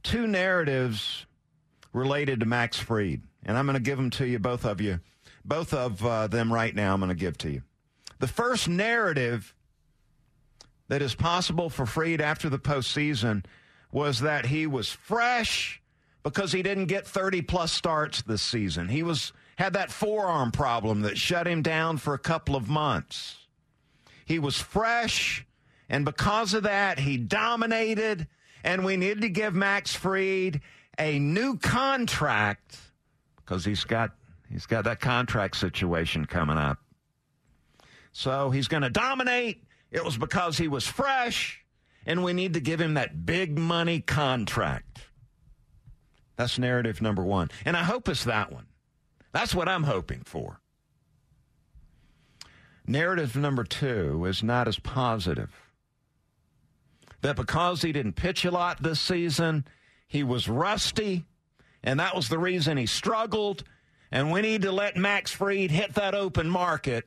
Two 0.04 0.28
narratives 0.28 1.26
related 1.96 2.42
to 2.42 2.46
Max 2.46 2.78
Fried, 2.78 3.22
and 3.46 3.58
I'm 3.58 3.66
going 3.66 3.76
to 3.76 3.82
give 3.82 3.98
them 3.98 4.10
to 4.12 4.28
you, 4.28 4.38
both 4.38 4.66
of 4.66 4.82
you, 4.82 5.00
both 5.46 5.74
of 5.74 6.06
uh, 6.06 6.28
them 6.28 6.54
right 6.54 6.76
now. 6.76 6.94
I'm 6.94 7.00
going 7.00 7.10
to 7.10 7.16
give 7.16 7.38
to 7.40 7.50
you. 7.50 7.62
The 8.20 8.28
first 8.28 8.68
narrative 8.68 9.56
that 10.90 11.02
is 11.02 11.16
possible 11.16 11.70
for 11.70 11.86
Fried 11.86 12.22
after 12.22 12.50
the 12.50 12.60
postseason 12.60 13.46
was 13.92 14.20
that 14.20 14.46
he 14.48 14.68
was 14.68 14.90
fresh 14.90 15.82
because 16.22 16.52
he 16.52 16.62
didn't 16.62 16.88
get 16.88 17.08
30 17.08 17.42
plus 17.44 17.72
starts 17.72 18.22
this 18.24 18.42
season. 18.42 18.90
He 18.90 19.02
was 19.02 19.32
had 19.58 19.74
that 19.74 19.92
forearm 19.92 20.52
problem 20.52 21.02
that 21.04 21.18
shut 21.18 21.48
him 21.48 21.62
down 21.62 21.98
for 21.98 22.14
a 22.14 22.20
couple 22.20 22.58
of 22.58 22.68
months. 22.68 23.38
He 24.26 24.38
was 24.38 24.60
fresh, 24.60 25.46
and 25.88 26.04
because 26.04 26.54
of 26.54 26.64
that, 26.64 27.00
he 27.00 27.16
dominated. 27.16 28.28
And 28.66 28.84
we 28.84 28.98
need 28.98 29.22
to 29.22 29.30
give 29.30 29.54
Max 29.54 29.94
Fried 29.94 30.60
a 31.00 31.20
new 31.20 31.58
contract 31.58 32.78
because 33.38 33.66
he's 33.66 33.84
got 33.84 34.12
he's 34.50 34.66
got 34.66 34.86
that 34.86 35.00
contract 35.00 35.58
situation 35.58 36.26
coming 36.26 36.58
up. 36.58 36.80
So 38.12 38.50
he's 38.50 38.68
going 38.68 38.84
to 38.84 38.90
dominate. 38.90 39.64
It 39.92 40.04
was 40.04 40.18
because 40.18 40.58
he 40.58 40.68
was 40.68 40.88
fresh, 40.88 41.64
and 42.06 42.24
we 42.24 42.34
need 42.34 42.54
to 42.54 42.60
give 42.60 42.80
him 42.82 42.96
that 42.96 43.26
big 43.26 43.58
money 43.58 44.00
contract. 44.02 45.00
That's 46.38 46.60
narrative 46.60 47.02
number 47.02 47.24
one. 47.24 47.50
And 47.66 47.78
I 47.78 47.84
hope 47.84 48.10
it's 48.10 48.26
that 48.26 48.52
one. 48.52 48.68
That's 49.32 49.54
what 49.56 49.70
I'm 49.70 49.84
hoping 49.84 50.22
for. 50.26 50.60
Narrative 52.88 53.36
number 53.36 53.64
two 53.64 54.26
is 54.26 54.44
not 54.44 54.68
as 54.68 54.80
positive. 54.80 55.52
that 57.22 57.36
because 57.36 57.82
he 57.82 57.92
didn't 57.92 58.14
pitch 58.14 58.46
a 58.46 58.52
lot 58.52 58.84
this 58.84 59.00
season, 59.00 59.66
he 60.08 60.24
was 60.24 60.48
rusty, 60.48 61.26
and 61.84 62.00
that 62.00 62.16
was 62.16 62.30
the 62.30 62.40
reason 62.40 62.78
he 62.78 62.86
struggled. 62.86 63.64
And 64.12 64.32
we 64.32 64.42
need 64.42 64.62
to 64.62 64.72
let 64.72 64.96
Max 64.96 65.32
Fried 65.32 65.72
hit 65.72 65.96
that 65.96 66.16
open 66.16 66.50
market 66.50 67.06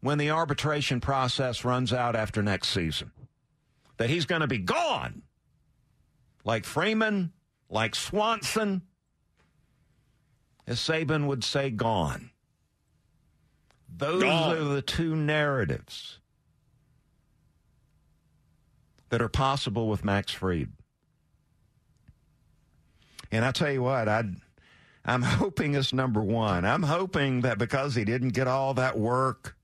when 0.00 0.18
the 0.18 0.30
arbitration 0.30 1.00
process 1.00 1.64
runs 1.64 1.92
out 1.92 2.16
after 2.16 2.42
next 2.42 2.68
season. 2.68 3.12
That 3.98 4.10
he's 4.10 4.26
going 4.26 4.40
to 4.40 4.48
be 4.48 4.58
gone. 4.58 5.22
Like 6.44 6.64
Freeman, 6.64 7.32
like 7.70 7.94
Swanson, 7.94 8.82
as 10.66 10.80
Saban 10.80 11.26
would 11.26 11.44
say, 11.44 11.70
gone. 11.70 12.30
Those 13.94 14.22
Gone. 14.22 14.56
are 14.56 14.64
the 14.64 14.82
two 14.82 15.14
narratives 15.14 16.18
that 19.10 19.20
are 19.20 19.28
possible 19.28 19.88
with 19.88 20.04
Max 20.04 20.32
Fried. 20.32 20.70
And 23.32 23.44
I 23.44 23.50
tell 23.50 23.72
you 23.72 23.82
what, 23.82 24.08
I 24.08 24.24
I'm 25.04 25.22
hoping 25.22 25.74
it's 25.74 25.92
number 25.92 26.22
one. 26.22 26.64
I'm 26.64 26.82
hoping 26.82 27.40
that 27.40 27.58
because 27.58 27.94
he 27.94 28.04
didn't 28.04 28.30
get 28.30 28.46
all 28.46 28.74
that 28.74 28.98
work, 28.98 29.56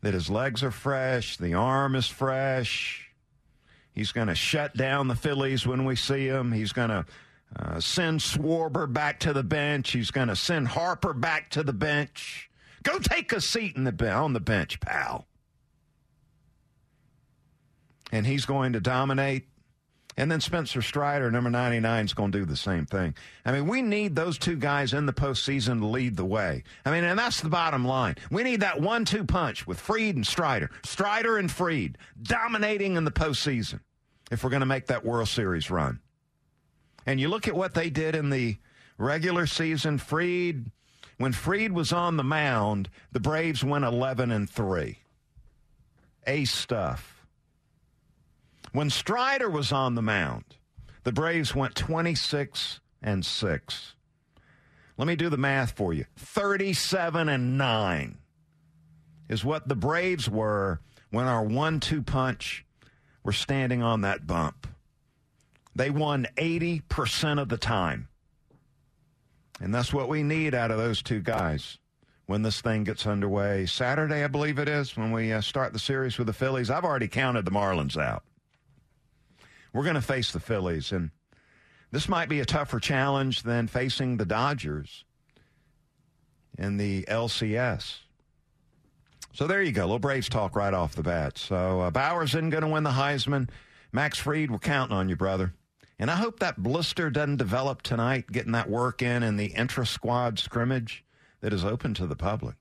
that 0.00 0.14
his 0.14 0.30
legs 0.30 0.62
are 0.62 0.70
fresh, 0.70 1.36
the 1.36 1.54
arm 1.54 1.94
is 1.94 2.06
fresh. 2.06 3.08
He's 3.92 4.12
going 4.12 4.28
to 4.28 4.36
shut 4.36 4.76
down 4.76 5.08
the 5.08 5.16
Phillies 5.16 5.66
when 5.66 5.84
we 5.84 5.96
see 5.96 6.26
him. 6.26 6.52
He's 6.52 6.72
going 6.72 6.90
to 6.90 7.04
uh, 7.58 7.80
send 7.80 8.20
Schwarber 8.20 8.90
back 8.90 9.18
to 9.20 9.32
the 9.32 9.42
bench. 9.42 9.90
He's 9.90 10.12
going 10.12 10.28
to 10.28 10.36
send 10.36 10.68
Harper 10.68 11.12
back 11.12 11.50
to 11.50 11.64
the 11.64 11.72
bench. 11.72 12.48
Go 12.84 12.98
take 13.00 13.32
a 13.32 13.40
seat 13.40 13.76
in 13.76 13.84
the 13.84 14.10
on 14.10 14.32
the 14.32 14.40
bench, 14.40 14.78
pal. 14.80 15.26
And 18.12 18.26
he's 18.26 18.46
going 18.46 18.72
to 18.72 18.80
dominate. 18.80 19.48
And 20.16 20.30
then 20.30 20.40
Spencer 20.40 20.82
Strider, 20.82 21.30
number 21.30 21.50
99, 21.50 22.04
is 22.04 22.14
going 22.14 22.32
to 22.32 22.38
do 22.38 22.44
the 22.44 22.56
same 22.56 22.84
thing. 22.84 23.14
I 23.44 23.52
mean, 23.52 23.66
we 23.68 23.80
need 23.80 24.16
those 24.16 24.38
two 24.38 24.56
guys 24.56 24.92
in 24.92 25.06
the 25.06 25.12
postseason 25.12 25.80
to 25.80 25.86
lead 25.86 26.16
the 26.16 26.24
way. 26.24 26.64
I 26.84 26.90
mean, 26.90 27.04
and 27.04 27.18
that's 27.18 27.40
the 27.40 27.48
bottom 27.48 27.84
line. 27.84 28.16
We 28.30 28.42
need 28.42 28.60
that 28.60 28.80
one 28.80 29.04
two 29.04 29.24
punch 29.24 29.66
with 29.66 29.78
Fried 29.78 30.16
and 30.16 30.26
Strider. 30.26 30.70
Strider 30.84 31.38
and 31.38 31.50
Fried 31.50 31.96
dominating 32.22 32.96
in 32.96 33.04
the 33.04 33.10
postseason 33.10 33.80
if 34.30 34.42
we're 34.42 34.50
going 34.50 34.60
to 34.60 34.66
make 34.66 34.86
that 34.86 35.04
World 35.04 35.28
Series 35.28 35.70
run. 35.70 36.00
And 37.06 37.20
you 37.20 37.28
look 37.28 37.48
at 37.48 37.56
what 37.56 37.74
they 37.74 37.88
did 37.90 38.14
in 38.14 38.30
the 38.30 38.56
regular 38.98 39.46
season, 39.46 39.98
Fried, 39.98 40.70
when 41.18 41.32
Fried 41.32 41.72
was 41.72 41.92
on 41.92 42.16
the 42.16 42.24
mound, 42.24 42.88
the 43.12 43.20
Braves 43.20 43.64
went 43.64 43.84
11 43.84 44.30
and 44.30 44.48
3. 44.48 44.98
Ace 46.26 46.52
stuff. 46.52 47.09
When 48.72 48.90
Strider 48.90 49.50
was 49.50 49.72
on 49.72 49.94
the 49.94 50.02
mound, 50.02 50.44
the 51.02 51.12
Braves 51.12 51.54
went 51.54 51.74
26 51.74 52.80
and 53.02 53.24
6. 53.24 53.94
Let 54.96 55.08
me 55.08 55.16
do 55.16 55.28
the 55.28 55.36
math 55.36 55.72
for 55.72 55.92
you. 55.92 56.04
37 56.16 57.28
and 57.28 57.58
9 57.58 58.18
is 59.28 59.44
what 59.44 59.66
the 59.66 59.74
Braves 59.74 60.28
were 60.28 60.80
when 61.10 61.26
our 61.26 61.44
1-2 61.44 62.04
punch 62.04 62.64
were 63.24 63.32
standing 63.32 63.82
on 63.82 64.02
that 64.02 64.26
bump. 64.26 64.66
They 65.74 65.90
won 65.90 66.26
80% 66.36 67.40
of 67.40 67.48
the 67.48 67.56
time. 67.56 68.08
And 69.60 69.74
that's 69.74 69.92
what 69.92 70.08
we 70.08 70.22
need 70.22 70.54
out 70.54 70.70
of 70.70 70.78
those 70.78 71.02
two 71.02 71.20
guys 71.20 71.78
when 72.26 72.42
this 72.42 72.60
thing 72.60 72.84
gets 72.84 73.06
underway. 73.06 73.66
Saturday, 73.66 74.22
I 74.22 74.28
believe 74.28 74.58
it 74.58 74.68
is, 74.68 74.96
when 74.96 75.12
we 75.12 75.32
uh, 75.32 75.40
start 75.40 75.72
the 75.72 75.78
series 75.78 76.18
with 76.18 76.28
the 76.28 76.32
Phillies. 76.32 76.70
I've 76.70 76.84
already 76.84 77.08
counted 77.08 77.44
the 77.44 77.50
Marlins 77.50 78.00
out. 78.00 78.22
We're 79.72 79.84
going 79.84 79.94
to 79.94 80.02
face 80.02 80.32
the 80.32 80.40
Phillies, 80.40 80.92
and 80.92 81.10
this 81.92 82.08
might 82.08 82.28
be 82.28 82.40
a 82.40 82.44
tougher 82.44 82.80
challenge 82.80 83.42
than 83.42 83.66
facing 83.66 84.16
the 84.16 84.24
Dodgers 84.24 85.04
in 86.58 86.76
the 86.76 87.04
LCS. 87.04 87.98
So 89.32 89.46
there 89.46 89.62
you 89.62 89.72
go. 89.72 89.82
Little 89.82 89.98
Braves 89.98 90.28
talk 90.28 90.56
right 90.56 90.74
off 90.74 90.94
the 90.94 91.02
bat. 91.02 91.38
So 91.38 91.80
uh, 91.80 91.90
Bowers 91.90 92.30
isn't 92.30 92.50
going 92.50 92.62
to 92.62 92.68
win 92.68 92.82
the 92.82 92.90
Heisman. 92.90 93.48
Max 93.92 94.18
Fried, 94.18 94.50
we're 94.50 94.58
counting 94.58 94.96
on 94.96 95.08
you, 95.08 95.16
brother. 95.16 95.54
And 95.98 96.10
I 96.10 96.16
hope 96.16 96.40
that 96.40 96.62
blister 96.62 97.10
doesn't 97.10 97.36
develop 97.36 97.82
tonight, 97.82 98.32
getting 98.32 98.52
that 98.52 98.70
work 98.70 99.02
in 99.02 99.22
in 99.22 99.36
the 99.36 99.46
intra 99.46 99.86
squad 99.86 100.38
scrimmage 100.38 101.04
that 101.40 101.52
is 101.52 101.64
open 101.64 101.94
to 101.94 102.06
the 102.06 102.16
public. 102.16 102.56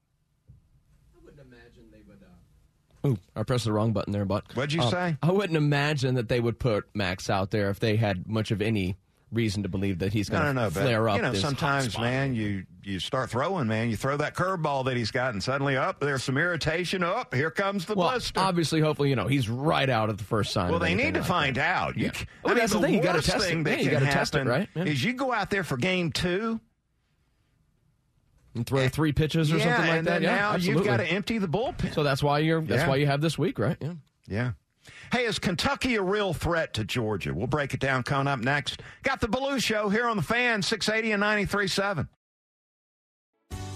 Ooh, 3.05 3.17
I 3.35 3.43
pressed 3.43 3.65
the 3.65 3.71
wrong 3.71 3.93
button 3.93 4.11
there, 4.13 4.25
but 4.25 4.43
What'd 4.55 4.73
you 4.73 4.81
Uh, 4.81 4.89
say? 4.89 5.17
I 5.23 5.31
wouldn't 5.31 5.55
imagine 5.57 6.15
that 6.15 6.27
they 6.29 6.39
would 6.39 6.59
put 6.59 6.85
Max 6.93 7.29
out 7.29 7.51
there 7.51 7.69
if 7.69 7.79
they 7.79 7.95
had 7.95 8.27
much 8.27 8.51
of 8.51 8.61
any 8.61 8.97
reason 9.31 9.61
to 9.63 9.69
believe 9.69 9.99
that 9.99 10.11
he's 10.11 10.29
No, 10.31 10.39
going 10.41 10.55
no, 10.55 10.61
to 10.61 10.67
no. 10.69 10.73
But, 10.73 10.81
flare 10.83 11.07
up. 11.07 11.15
you 11.17 11.21
know, 11.21 11.33
sometimes, 11.33 11.97
man, 11.97 12.33
you 12.33 12.65
you 12.83 12.99
start 12.99 13.29
throwing, 13.29 13.67
man. 13.67 13.89
You 13.91 13.95
throw 13.95 14.17
that 14.17 14.33
curveball 14.33 14.85
that 14.85 14.97
he's 14.97 15.11
got, 15.11 15.33
and 15.33 15.43
suddenly, 15.43 15.77
up 15.77 15.99
there's 15.99 16.23
some 16.23 16.37
irritation. 16.37 17.03
Up 17.03 17.33
here 17.35 17.51
comes 17.51 17.85
the 17.85 17.93
Well, 17.93 18.09
blister. 18.09 18.39
obviously, 18.39 18.79
hopefully, 18.81 19.09
you 19.11 19.15
know 19.15 19.27
he's 19.27 19.47
right 19.47 19.87
out 19.89 20.09
at 20.09 20.17
the 20.17 20.23
first 20.23 20.51
sign. 20.51 20.71
Well, 20.71 20.79
they 20.79 20.95
need 20.95 21.13
to 21.13 21.19
like 21.19 21.29
find 21.29 21.55
that. 21.57 21.75
out. 21.75 21.95
You, 21.97 22.05
Yeah. 22.07 22.11
c- 22.13 22.25
Well, 22.43 22.55
that's 22.55 22.73
the 22.73 22.79
thing. 22.81 22.95
You 22.95 23.01
gotta 23.03 23.19
worst 23.19 23.29
test 23.29 23.45
it. 23.45 23.49
thing 23.49 23.63
that 23.65 23.77
Yeah, 23.77 23.83
you 23.83 23.89
can 23.91 23.99
gotta 23.99 24.11
test 24.11 24.33
it, 24.35 24.47
right? 24.47 24.67
Yeah. 24.75 24.83
Is 24.85 25.03
you 25.03 25.13
go 25.13 25.31
out 25.31 25.51
there 25.51 25.63
for 25.63 25.77
game 25.77 26.11
two, 26.11 26.59
and 28.55 28.65
throw 28.65 28.87
three 28.89 29.11
pitches 29.11 29.51
or 29.51 29.57
yeah, 29.57 29.63
something 29.75 29.87
like 29.89 29.97
and 29.99 30.07
that. 30.07 30.11
then 30.13 30.21
yeah, 30.23 30.35
now 30.35 30.51
absolutely. 30.53 30.79
you've 30.83 30.87
got 30.87 30.97
to 30.97 31.05
empty 31.11 31.37
the 31.37 31.47
bullpen. 31.47 31.93
So 31.93 32.03
that's 32.03 32.23
why 32.23 32.39
you're. 32.39 32.61
That's 32.61 32.81
Yeah. 32.83 32.89
why 32.89 32.95
you 32.97 33.05
have 33.07 33.21
this 33.21 33.37
week, 33.37 33.59
right? 33.59 33.77
Yeah. 33.79 33.93
Yeah. 34.27 34.51
Hey, 35.11 35.25
is 35.25 35.39
Kentucky 35.39 35.95
a 35.95 36.01
real 36.01 36.33
threat 36.33 36.73
to 36.75 36.83
Georgia? 36.83 37.33
We'll 37.33 37.47
break 37.47 37.73
it 37.73 37.79
down 37.79 38.03
coming 38.03 38.27
up 38.27 38.39
next. 38.39 38.81
Got 39.03 39.21
the 39.21 39.27
Belue 39.27 39.61
Show 39.63 39.89
here 39.89 40.07
on 40.07 40.17
the 40.17 40.23
fan, 40.23 40.61
680 40.61 41.11
and 41.13 41.21
93.7. 41.23 42.07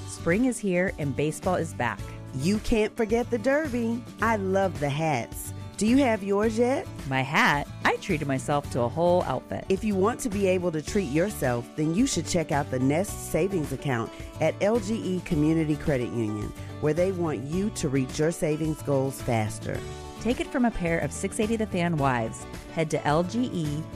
Spring 0.07 0.45
is 0.45 0.57
here 0.57 0.91
and 0.99 1.15
baseball 1.15 1.55
is 1.55 1.73
back. 1.73 1.99
You 2.35 2.57
can't 2.59 2.95
forget 2.95 3.29
the 3.29 3.37
Derby. 3.37 4.01
I 4.21 4.37
love 4.37 4.79
the 4.79 4.89
hats. 4.89 5.52
Do 5.75 5.87
you 5.87 5.97
have 5.97 6.21
yours 6.21 6.59
yet? 6.59 6.87
My 7.09 7.21
hat, 7.21 7.67
I 7.83 7.95
treated 7.95 8.27
myself 8.27 8.69
to 8.71 8.81
a 8.81 8.87
whole 8.87 9.23
outfit. 9.23 9.65
If 9.69 9.83
you 9.83 9.95
want 9.95 10.19
to 10.19 10.29
be 10.29 10.47
able 10.47 10.71
to 10.71 10.83
treat 10.83 11.09
yourself, 11.09 11.67
then 11.75 11.95
you 11.95 12.05
should 12.05 12.27
check 12.27 12.51
out 12.51 12.69
the 12.69 12.77
Nest 12.77 13.31
Savings 13.31 13.73
Account 13.73 14.11
at 14.39 14.59
LGE 14.59 15.25
Community 15.25 15.75
Credit 15.75 16.09
Union, 16.09 16.53
where 16.81 16.93
they 16.93 17.11
want 17.11 17.41
you 17.43 17.71
to 17.71 17.89
reach 17.89 18.19
your 18.19 18.31
savings 18.31 18.83
goals 18.83 19.19
faster. 19.23 19.79
Take 20.21 20.39
it 20.39 20.47
from 20.47 20.65
a 20.65 20.71
pair 20.71 20.99
of 20.99 21.11
680 21.11 21.57
The 21.57 21.69
Fan 21.69 21.97
wives. 21.97 22.45
Head 22.73 22.91
to 22.91 22.99
lgeccu.org 22.99 23.89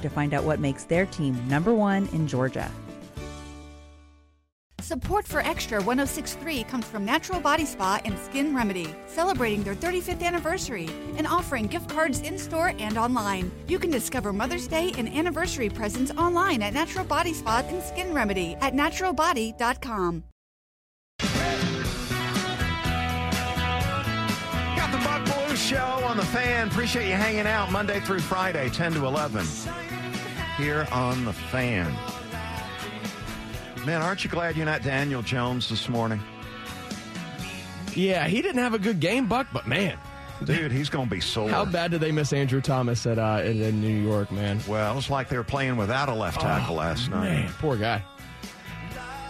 to 0.00 0.08
find 0.08 0.32
out 0.32 0.44
what 0.44 0.58
makes 0.58 0.84
their 0.84 1.04
team 1.06 1.46
number 1.48 1.74
one 1.74 2.08
in 2.08 2.26
Georgia. 2.26 2.72
Support 4.84 5.26
for 5.26 5.40
Extra 5.40 5.80
1063 5.80 6.64
comes 6.64 6.84
from 6.84 7.06
Natural 7.06 7.40
Body 7.40 7.64
Spa 7.64 8.02
and 8.04 8.18
Skin 8.18 8.54
Remedy, 8.54 8.94
celebrating 9.06 9.62
their 9.62 9.74
35th 9.74 10.22
anniversary 10.22 10.90
and 11.16 11.26
offering 11.26 11.68
gift 11.68 11.88
cards 11.88 12.20
in 12.20 12.38
store 12.38 12.74
and 12.78 12.98
online. 12.98 13.50
You 13.66 13.78
can 13.78 13.90
discover 13.90 14.30
Mother's 14.30 14.68
Day 14.68 14.92
and 14.98 15.08
anniversary 15.08 15.70
presents 15.70 16.10
online 16.18 16.60
at 16.60 16.74
Natural 16.74 17.06
Body 17.06 17.32
Spa 17.32 17.64
and 17.66 17.82
Skin 17.82 18.12
Remedy 18.12 18.56
at 18.60 18.74
naturalbody.com. 18.74 20.24
Got 24.76 24.92
the 24.92 24.98
Buck 24.98 25.24
Belue 25.24 25.56
Show 25.56 26.04
on 26.04 26.18
the 26.18 26.26
fan. 26.26 26.68
Appreciate 26.68 27.08
you 27.08 27.14
hanging 27.14 27.46
out 27.46 27.72
Monday 27.72 28.00
through 28.00 28.20
Friday, 28.20 28.68
10 28.68 28.92
to 28.92 29.06
11, 29.06 29.46
here 30.58 30.86
on 30.92 31.24
the 31.24 31.32
fan. 31.32 31.90
Man, 33.86 34.00
aren't 34.00 34.24
you 34.24 34.30
glad 34.30 34.56
you're 34.56 34.64
not 34.66 34.82
Daniel 34.82 35.20
Jones 35.22 35.68
this 35.68 35.88
morning? 35.88 36.20
Yeah, 37.94 38.26
he 38.26 38.40
didn't 38.42 38.62
have 38.62 38.74
a 38.74 38.78
good 38.78 38.98
game, 38.98 39.26
Buck, 39.28 39.46
but 39.52 39.66
man, 39.66 39.98
Dude, 40.42 40.72
he's 40.72 40.88
going 40.88 41.06
to 41.06 41.10
be 41.14 41.20
sore. 41.20 41.48
how 41.48 41.64
bad 41.64 41.90
did 41.90 42.00
they 42.00 42.10
miss 42.10 42.32
Andrew 42.32 42.60
Thomas 42.60 43.06
at 43.06 43.18
uh, 43.18 43.42
in, 43.44 43.60
in 43.62 43.80
New 43.80 44.02
York, 44.02 44.32
man? 44.32 44.58
Well, 44.66 44.98
it's 44.98 45.10
like 45.10 45.28
they 45.28 45.36
were 45.36 45.44
playing 45.44 45.76
without 45.76 46.08
a 46.08 46.14
left 46.14 46.40
tackle 46.40 46.76
last 46.76 47.10
night. 47.10 47.24
Man, 47.24 47.52
poor 47.60 47.76
guy. 47.76 48.02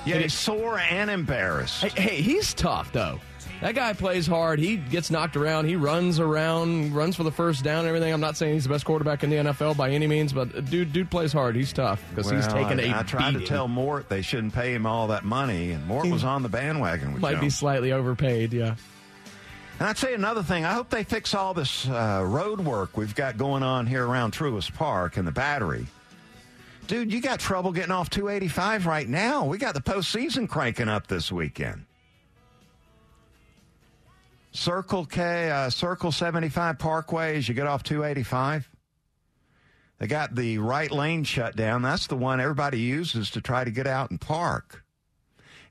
Yeah, 0.06 0.18
he's 0.18 0.34
sore 0.34 0.78
and 0.78 1.10
embarrassed. 1.10 1.82
Hey, 1.82 2.02
hey, 2.02 2.20
he's 2.22 2.54
tough 2.54 2.92
though. 2.92 3.20
That 3.60 3.74
guy 3.74 3.94
plays 3.94 4.26
hard. 4.26 4.58
He 4.58 4.76
gets 4.76 5.10
knocked 5.10 5.36
around. 5.36 5.66
He 5.66 5.76
runs 5.76 6.20
around, 6.20 6.94
runs 6.94 7.16
for 7.16 7.22
the 7.22 7.30
first 7.30 7.64
down 7.64 7.80
and 7.80 7.88
everything. 7.88 8.12
I'm 8.12 8.20
not 8.20 8.36
saying 8.36 8.54
he's 8.54 8.64
the 8.64 8.68
best 8.70 8.84
quarterback 8.84 9.24
in 9.24 9.30
the 9.30 9.36
NFL 9.36 9.76
by 9.76 9.90
any 9.90 10.06
means, 10.06 10.32
but 10.34 10.66
dude, 10.68 10.92
dude 10.92 11.10
plays 11.10 11.32
hard. 11.32 11.56
He's 11.56 11.72
tough 11.72 12.02
because 12.10 12.30
he's 12.30 12.46
Well, 12.48 12.56
taken 12.62 12.78
I, 12.80 12.82
a 12.94 13.00
I 13.00 13.02
tried 13.04 13.30
beating. 13.32 13.40
to 13.40 13.46
tell 13.46 13.66
Mort 13.68 14.08
they 14.10 14.20
shouldn't 14.20 14.52
pay 14.52 14.74
him 14.74 14.84
all 14.84 15.06
that 15.08 15.24
money, 15.24 15.70
and 15.70 15.86
Mort 15.86 16.06
was 16.08 16.24
on 16.24 16.42
the 16.42 16.48
bandwagon 16.50 17.14
with 17.14 17.22
Might 17.22 17.40
be 17.40 17.48
slightly 17.48 17.92
overpaid, 17.92 18.52
yeah. 18.52 18.74
And 19.80 19.88
I'd 19.88 19.96
say 19.98 20.12
another 20.14 20.42
thing. 20.42 20.64
I 20.64 20.72
hope 20.74 20.90
they 20.90 21.02
fix 21.02 21.34
all 21.34 21.54
this 21.54 21.88
uh, 21.88 22.22
road 22.26 22.60
work 22.60 22.96
we've 22.96 23.14
got 23.14 23.38
going 23.38 23.62
on 23.62 23.86
here 23.86 24.06
around 24.06 24.32
Truist 24.34 24.74
Park 24.74 25.16
and 25.16 25.26
the 25.26 25.32
Battery. 25.32 25.86
Dude, 26.86 27.10
you 27.12 27.20
got 27.22 27.40
trouble 27.40 27.72
getting 27.72 27.90
off 27.92 28.10
285 28.10 28.86
right 28.86 29.08
now. 29.08 29.46
We 29.46 29.56
got 29.58 29.74
the 29.74 29.80
postseason 29.80 30.48
cranking 30.48 30.88
up 30.88 31.06
this 31.06 31.32
weekend. 31.32 31.86
Circle 34.54 35.06
K, 35.06 35.50
uh, 35.50 35.68
Circle 35.68 36.12
75 36.12 36.78
Parkway 36.78 37.36
as 37.36 37.48
you 37.48 37.54
get 37.54 37.66
off 37.66 37.82
285. 37.82 38.70
They 39.98 40.06
got 40.06 40.34
the 40.36 40.58
right 40.58 40.90
lane 40.90 41.24
shut 41.24 41.56
down. 41.56 41.82
That's 41.82 42.06
the 42.06 42.16
one 42.16 42.40
everybody 42.40 42.78
uses 42.78 43.30
to 43.30 43.40
try 43.40 43.64
to 43.64 43.70
get 43.72 43.88
out 43.88 44.10
and 44.10 44.20
park. 44.20 44.84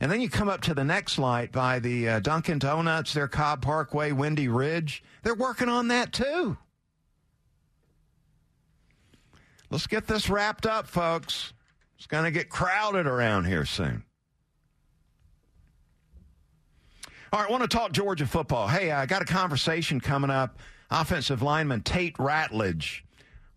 And 0.01 0.11
then 0.11 0.19
you 0.19 0.29
come 0.29 0.49
up 0.49 0.61
to 0.61 0.73
the 0.73 0.83
next 0.83 1.17
light 1.17 1.53
by 1.53 1.79
the 1.79 2.09
uh, 2.09 2.19
Dunkin' 2.19 2.59
Donuts, 2.59 3.13
their 3.13 3.29
Cobb 3.29 3.61
Parkway, 3.61 4.11
Windy 4.11 4.49
Ridge. 4.49 5.01
They're 5.23 5.33
working 5.33 5.69
on 5.69 5.87
that 5.87 6.11
too. 6.11 6.57
Let's 9.69 9.87
get 9.87 10.07
this 10.07 10.29
wrapped 10.29 10.65
up, 10.65 10.87
folks. 10.87 11.53
It's 11.97 12.05
going 12.05 12.25
to 12.25 12.31
get 12.31 12.49
crowded 12.49 13.07
around 13.07 13.45
here 13.45 13.65
soon. 13.65 14.03
All 17.33 17.39
right, 17.39 17.49
I 17.49 17.51
want 17.51 17.63
to 17.63 17.67
talk 17.67 17.93
Georgia 17.93 18.27
football. 18.27 18.67
Hey, 18.67 18.91
I 18.91 19.07
got 19.07 19.23
a 19.23 19.25
conversation 19.25 19.99
coming 19.99 20.29
up. 20.29 20.59
Offensive 20.91 21.41
lineman 21.41 21.81
Tate 21.81 22.15
Ratledge 22.17 23.01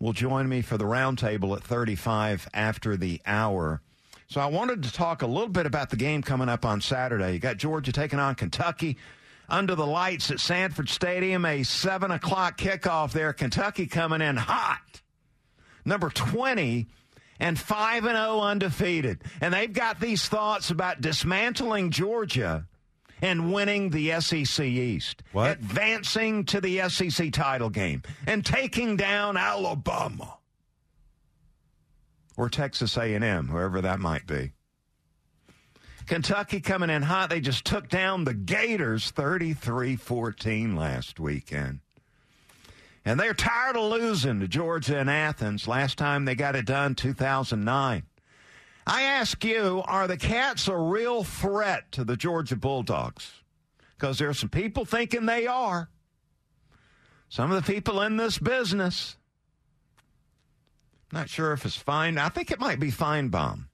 will 0.01 0.15
join 0.15 0.49
me 0.49 0.63
for 0.63 0.79
the 0.79 0.87
roundtable 0.87 1.55
at 1.55 1.63
35 1.63 2.49
after 2.55 2.97
the 2.97 3.21
hour. 3.27 3.83
So 4.29 4.41
I 4.41 4.47
wanted 4.47 4.83
to 4.85 4.93
talk 4.95 5.21
a 5.21 5.27
little 5.27 5.51
bit 5.51 5.67
about 5.67 5.91
the 5.91 5.97
game 5.97 6.23
coming 6.23 6.49
up 6.49 6.65
on 6.65 6.81
Saturday. 6.81 7.35
You 7.35 7.39
got 7.39 7.59
Georgia 7.59 7.93
taking 7.93 8.19
on 8.19 8.35
Kentucky 8.35 8.97
under 9.47 9.75
the 9.75 9.87
lights 9.87 10.31
at 10.31 10.41
Sanford 10.41 10.89
Stadium, 10.89 11.45
a 11.45 11.63
7 11.63 12.11
o'clock 12.11 12.57
kickoff 12.57 13.13
there. 13.13 13.35
Kentucky 13.35 13.87
coming 13.87 14.23
in 14.23 14.39
hot. 14.39 15.03
Number 15.85 16.09
20 16.09 16.87
and 17.39 17.59
5 17.59 18.05
and 18.07 18.17
0 18.17 18.41
undefeated. 18.41 19.21
And 19.43 19.53
they've 19.53 19.71
got 19.71 20.01
these 20.01 20.27
thoughts 20.27 20.71
about 20.71 21.03
dismantling 21.03 21.91
Georgia 21.91 22.67
and 23.23 23.53
winning 23.53 23.91
the 23.91 24.21
SEC 24.21 24.65
East, 24.65 25.23
What? 25.33 25.53
advancing 25.53 26.45
to 26.47 26.61
the 26.61 26.89
SEC 26.89 27.33
title 27.33 27.71
game, 27.71 28.03
and 28.27 28.45
taking 28.45 28.97
down 28.97 29.37
Alabama 29.37 30.39
or 32.37 32.49
Texas 32.51 32.97
A&M, 32.97 33.49
whoever 33.49 33.81
that 33.81 33.99
might 34.01 34.27
be. 34.27 34.53
Kentucky 36.07 36.61
coming 36.61 36.91
in 36.91 37.03
hot. 37.03 37.31
They 37.31 37.41
just 37.41 37.65
took 37.65 37.89
down 37.89 38.25
the 38.25 38.35
Gators 38.35 39.11
33-14 39.13 40.77
last 40.77 41.19
weekend. 41.19 41.81
And 43.05 43.19
they're 43.19 43.35
tired 43.35 43.77
of 43.77 43.91
losing 43.91 44.41
to 44.41 44.49
Georgia 44.49 44.99
and 44.99 45.11
Athens. 45.11 45.67
Last 45.67 45.97
time 45.99 46.25
they 46.25 46.35
got 46.35 46.55
it 46.57 46.65
done, 46.67 46.95
2009. 46.95 48.03
I 48.87 49.03
ask 49.03 49.45
you, 49.45 49.83
are 49.87 50.07
the 50.07 50.17
Cats 50.17 50.69
a 50.69 50.77
real 50.77 51.25
threat 51.25 51.91
to 51.93 52.05
the 52.05 52.17
Georgia 52.17 52.57
Bulldogs? 52.57 53.43
Because 53.99 54.19
there 54.19 54.29
are 54.29 54.35
some 54.35 54.49
people 54.49 54.85
thinking 54.85 55.27
they 55.27 55.47
are. 55.47 55.89
Some 57.29 57.51
of 57.51 57.65
the 57.65 57.73
people 57.73 58.01
in 58.03 58.17
this 58.17 58.39
business. 58.39 59.17
Not 61.13 61.29
sure 61.29 61.53
if 61.53 61.65
it's 61.65 61.77
fine. 61.77 62.19
I 62.19 62.29
think 62.29 62.51
it 62.51 62.61
might 62.61 62.79
be 62.79 62.91
fine. 62.91 63.31
Finebaum. 63.31 63.65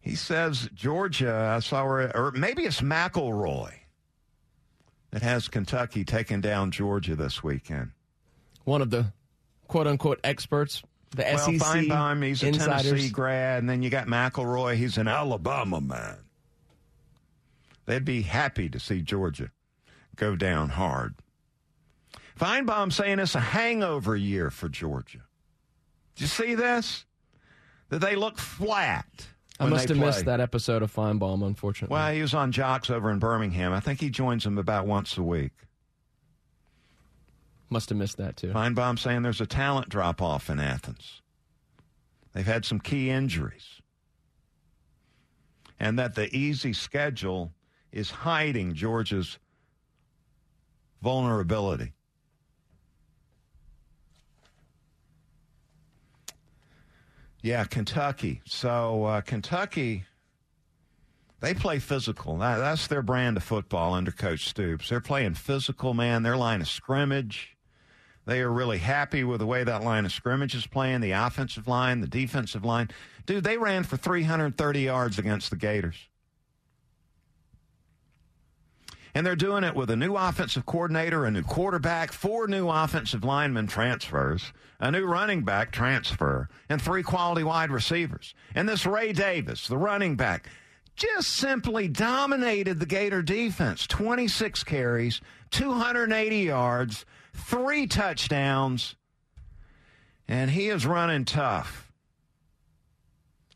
He 0.00 0.14
says 0.14 0.70
Georgia, 0.74 1.52
I 1.54 1.60
saw 1.60 1.84
where, 1.84 2.16
or 2.16 2.30
maybe 2.32 2.62
it's 2.62 2.80
McElroy 2.80 3.72
that 5.10 5.22
has 5.22 5.48
Kentucky 5.48 6.04
taking 6.04 6.40
down 6.40 6.70
Georgia 6.70 7.14
this 7.14 7.42
weekend. 7.42 7.90
One 8.64 8.80
of 8.80 8.90
the 8.90 9.12
quote 9.66 9.86
unquote 9.86 10.20
experts, 10.24 10.82
the 11.10 11.22
Well, 11.22 11.38
SEC 11.38 11.54
Finebaum, 11.54 12.24
he's 12.24 12.42
a 12.42 12.48
insiders. 12.48 12.84
Tennessee 12.84 13.10
grad, 13.10 13.60
and 13.60 13.68
then 13.68 13.82
you 13.82 13.90
got 13.90 14.06
McElroy, 14.06 14.76
he's 14.76 14.98
an 14.98 15.08
Alabama 15.08 15.80
man. 15.80 16.18
They'd 17.86 18.04
be 18.04 18.22
happy 18.22 18.68
to 18.68 18.78
see 18.78 19.00
Georgia 19.00 19.50
go 20.16 20.36
down 20.36 20.70
hard. 20.70 21.14
Finebaum 22.38 22.92
saying 22.92 23.18
it's 23.18 23.34
a 23.34 23.40
hangover 23.40 24.14
year 24.14 24.50
for 24.50 24.68
Georgia. 24.68 25.22
Did 26.14 26.22
you 26.22 26.26
see 26.26 26.54
this? 26.54 27.04
That 27.88 28.00
they 28.00 28.14
look 28.14 28.38
flat. 28.38 29.06
I 29.58 29.66
must 29.66 29.88
have 29.88 29.98
missed 29.98 30.26
that 30.26 30.40
episode 30.40 30.82
of 30.82 30.94
Finebaum, 30.94 31.44
unfortunately. 31.44 31.94
Well, 31.94 32.12
he 32.12 32.20
was 32.20 32.34
on 32.34 32.52
Jocks 32.52 32.90
over 32.90 33.10
in 33.10 33.18
Birmingham. 33.18 33.72
I 33.72 33.80
think 33.80 34.00
he 34.00 34.10
joins 34.10 34.44
them 34.44 34.58
about 34.58 34.86
once 34.86 35.16
a 35.16 35.22
week. 35.22 35.52
Must 37.70 37.88
have 37.90 37.98
missed 37.98 38.16
that 38.16 38.36
too. 38.36 38.48
Finebaum 38.48 38.98
saying 38.98 39.22
there's 39.22 39.40
a 39.40 39.46
talent 39.46 39.88
drop 39.88 40.22
off 40.22 40.48
in 40.48 40.58
Athens. 40.58 41.20
They've 42.32 42.46
had 42.46 42.64
some 42.64 42.80
key 42.80 43.10
injuries. 43.10 43.80
And 45.78 45.98
that 45.98 46.14
the 46.14 46.34
easy 46.34 46.72
schedule 46.72 47.52
is 47.92 48.10
hiding 48.10 48.74
Georgia's 48.74 49.38
vulnerability. 51.02 51.92
Yeah, 57.42 57.64
Kentucky. 57.64 58.42
So, 58.44 59.04
uh, 59.04 59.20
Kentucky, 59.20 60.04
they 61.40 61.54
play 61.54 61.78
physical. 61.78 62.38
That, 62.38 62.58
that's 62.58 62.88
their 62.88 63.02
brand 63.02 63.36
of 63.36 63.44
football 63.44 63.94
under 63.94 64.10
Coach 64.10 64.48
Stoops. 64.48 64.88
They're 64.88 65.00
playing 65.00 65.34
physical, 65.34 65.94
man. 65.94 66.24
Their 66.24 66.36
line 66.36 66.60
of 66.60 66.68
scrimmage. 66.68 67.56
They 68.28 68.42
are 68.42 68.52
really 68.52 68.76
happy 68.76 69.24
with 69.24 69.40
the 69.40 69.46
way 69.46 69.64
that 69.64 69.82
line 69.82 70.04
of 70.04 70.12
scrimmage 70.12 70.54
is 70.54 70.66
playing, 70.66 71.00
the 71.00 71.12
offensive 71.12 71.66
line, 71.66 72.02
the 72.02 72.06
defensive 72.06 72.62
line. 72.62 72.90
Dude, 73.24 73.42
they 73.42 73.56
ran 73.56 73.84
for 73.84 73.96
330 73.96 74.80
yards 74.82 75.18
against 75.18 75.48
the 75.48 75.56
Gators. 75.56 75.96
And 79.14 79.26
they're 79.26 79.34
doing 79.34 79.64
it 79.64 79.74
with 79.74 79.88
a 79.88 79.96
new 79.96 80.14
offensive 80.14 80.66
coordinator, 80.66 81.24
a 81.24 81.30
new 81.30 81.42
quarterback, 81.42 82.12
four 82.12 82.46
new 82.46 82.68
offensive 82.68 83.24
lineman 83.24 83.66
transfers, 83.66 84.52
a 84.78 84.90
new 84.90 85.06
running 85.06 85.42
back 85.42 85.72
transfer, 85.72 86.50
and 86.68 86.82
three 86.82 87.02
quality 87.02 87.44
wide 87.44 87.70
receivers. 87.70 88.34
And 88.54 88.68
this 88.68 88.84
Ray 88.84 89.14
Davis, 89.14 89.68
the 89.68 89.78
running 89.78 90.16
back, 90.16 90.50
just 90.96 91.30
simply 91.30 91.88
dominated 91.88 92.78
the 92.78 92.84
Gator 92.84 93.22
defense. 93.22 93.86
26 93.86 94.64
carries, 94.64 95.22
280 95.50 96.36
yards, 96.40 97.06
three 97.38 97.86
touchdowns, 97.86 98.96
and 100.26 100.50
he 100.50 100.68
is 100.68 100.86
running 100.86 101.24
tough. 101.24 101.90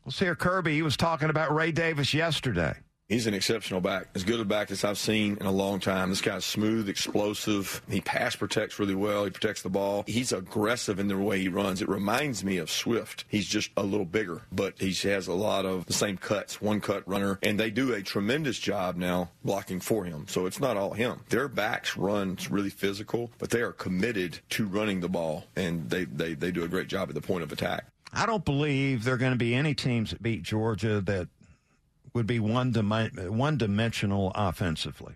Let's 0.05 0.19
hear 0.19 0.35
Kirby. 0.35 0.73
He 0.73 0.81
was 0.81 0.97
talking 0.97 1.29
about 1.29 1.53
Ray 1.53 1.71
Davis 1.71 2.13
yesterday. 2.13 2.75
He's 3.09 3.27
an 3.27 3.33
exceptional 3.33 3.81
back, 3.81 4.07
as 4.15 4.23
good 4.23 4.39
a 4.39 4.45
back 4.45 4.71
as 4.71 4.83
I've 4.83 4.97
seen 4.97 5.37
in 5.39 5.45
a 5.45 5.51
long 5.51 5.81
time. 5.81 6.09
This 6.09 6.21
guy's 6.21 6.45
smooth, 6.45 6.87
explosive. 6.87 7.81
He 7.89 7.99
pass 7.99 8.35
protects 8.35 8.79
really 8.79 8.95
well. 8.95 9.25
He 9.25 9.29
protects 9.29 9.61
the 9.61 9.69
ball. 9.69 10.05
He's 10.07 10.31
aggressive 10.31 10.99
in 10.99 11.09
the 11.09 11.17
way 11.17 11.39
he 11.39 11.49
runs. 11.49 11.81
It 11.81 11.89
reminds 11.89 12.45
me 12.45 12.57
of 12.57 12.71
Swift. 12.71 13.25
He's 13.27 13.45
just 13.45 13.71
a 13.75 13.83
little 13.83 14.05
bigger, 14.05 14.41
but 14.53 14.79
he 14.79 14.93
has 15.09 15.27
a 15.27 15.33
lot 15.33 15.65
of 15.65 15.85
the 15.85 15.93
same 15.93 16.17
cuts, 16.17 16.61
one 16.61 16.79
cut 16.79 17.07
runner, 17.07 17.39
and 17.43 17.59
they 17.59 17.69
do 17.69 17.93
a 17.93 18.01
tremendous 18.01 18.57
job 18.57 18.95
now 18.95 19.29
blocking 19.43 19.81
for 19.81 20.05
him. 20.05 20.25
So 20.29 20.45
it's 20.45 20.61
not 20.61 20.77
all 20.77 20.93
him. 20.93 21.19
Their 21.27 21.49
backs 21.49 21.97
run 21.97 22.37
really 22.49 22.69
physical, 22.69 23.31
but 23.37 23.49
they 23.49 23.61
are 23.61 23.73
committed 23.73 24.39
to 24.51 24.65
running 24.65 25.01
the 25.01 25.09
ball, 25.09 25.45
and 25.57 25.89
they, 25.89 26.05
they, 26.05 26.35
they 26.35 26.51
do 26.51 26.63
a 26.63 26.69
great 26.69 26.87
job 26.87 27.09
at 27.09 27.15
the 27.15 27.21
point 27.21 27.43
of 27.43 27.51
attack. 27.51 27.85
I 28.13 28.25
don't 28.25 28.45
believe 28.45 29.03
there 29.03 29.15
are 29.15 29.17
going 29.17 29.33
to 29.33 29.37
be 29.37 29.55
any 29.55 29.73
teams 29.73 30.11
that 30.11 30.21
beat 30.21 30.43
Georgia 30.43 31.01
that 31.01 31.27
would 32.13 32.27
be 32.27 32.39
one 32.39 32.71
dim- 32.71 32.89
one 33.37 33.57
dimensional 33.57 34.31
offensively. 34.35 35.15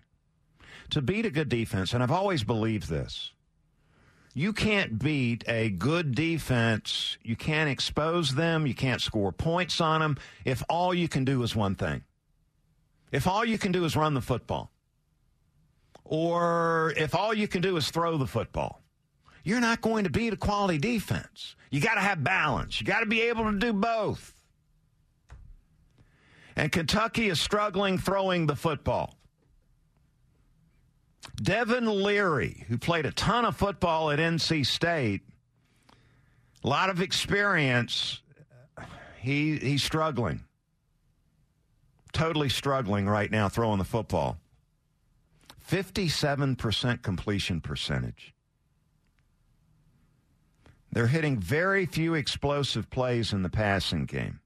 To 0.90 1.02
beat 1.02 1.26
a 1.26 1.30
good 1.30 1.48
defense, 1.48 1.92
and 1.92 2.02
I've 2.02 2.10
always 2.10 2.44
believed 2.44 2.88
this. 2.88 3.32
You 4.34 4.52
can't 4.52 4.98
beat 4.98 5.44
a 5.48 5.68
good 5.70 6.14
defense. 6.14 7.18
You 7.22 7.36
can't 7.36 7.68
expose 7.68 8.34
them. 8.34 8.66
You 8.66 8.74
can't 8.74 9.00
score 9.00 9.32
points 9.32 9.80
on 9.80 10.00
them 10.00 10.16
if 10.44 10.62
all 10.68 10.94
you 10.94 11.08
can 11.08 11.24
do 11.24 11.42
is 11.42 11.56
one 11.56 11.74
thing. 11.74 12.04
If 13.10 13.26
all 13.26 13.44
you 13.44 13.58
can 13.58 13.72
do 13.72 13.84
is 13.84 13.96
run 13.96 14.14
the 14.14 14.20
football. 14.20 14.70
Or 16.04 16.94
if 16.96 17.14
all 17.14 17.34
you 17.34 17.48
can 17.48 17.62
do 17.62 17.76
is 17.76 17.90
throw 17.90 18.16
the 18.16 18.26
football. 18.26 18.82
You're 19.44 19.60
not 19.60 19.80
going 19.80 20.04
to 20.04 20.10
beat 20.10 20.32
a 20.32 20.36
quality 20.36 20.78
defense. 20.78 21.56
You 21.70 21.80
got 21.80 21.94
to 21.94 22.00
have 22.00 22.22
balance. 22.22 22.80
You 22.80 22.86
got 22.86 23.00
to 23.00 23.06
be 23.06 23.22
able 23.22 23.50
to 23.50 23.58
do 23.58 23.72
both. 23.72 24.34
And 26.58 26.72
Kentucky 26.72 27.28
is 27.28 27.40
struggling 27.40 27.98
throwing 27.98 28.48
the 28.48 28.56
football. 28.56 29.14
Devin 31.40 31.86
Leary, 31.86 32.64
who 32.66 32.76
played 32.76 33.06
a 33.06 33.12
ton 33.12 33.44
of 33.44 33.56
football 33.56 34.10
at 34.10 34.18
NC 34.18 34.66
State, 34.66 35.22
a 36.64 36.68
lot 36.68 36.90
of 36.90 37.00
experience, 37.00 38.22
he 39.20 39.56
he's 39.56 39.84
struggling. 39.84 40.40
Totally 42.12 42.48
struggling 42.48 43.06
right 43.06 43.30
now 43.30 43.48
throwing 43.48 43.78
the 43.78 43.84
football. 43.84 44.36
57% 45.70 47.02
completion 47.02 47.60
percentage. 47.60 48.34
They're 50.90 51.06
hitting 51.06 51.38
very 51.38 51.86
few 51.86 52.14
explosive 52.14 52.90
plays 52.90 53.32
in 53.32 53.44
the 53.44 53.50
passing 53.50 54.06
game. 54.06 54.40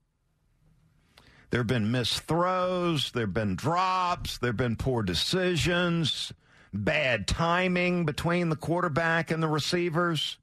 There 1.53 1.61
have 1.61 1.67
been 1.67 1.91
missed 1.91 2.21
throws, 2.21 3.11
there 3.11 3.27
have 3.27 3.35
been 3.35 3.57
drops, 3.57 4.39
there 4.39 4.49
have 4.49 4.57
been 4.57 4.75
poor 4.75 5.03
decisions, 5.03 6.33
bad 6.73 7.29
timing 7.29 8.07
between 8.07 8.49
the 8.49 8.57
quarterback 8.57 9.31
and 9.31 9.43
the 9.43 9.49
receivers. 9.49 10.39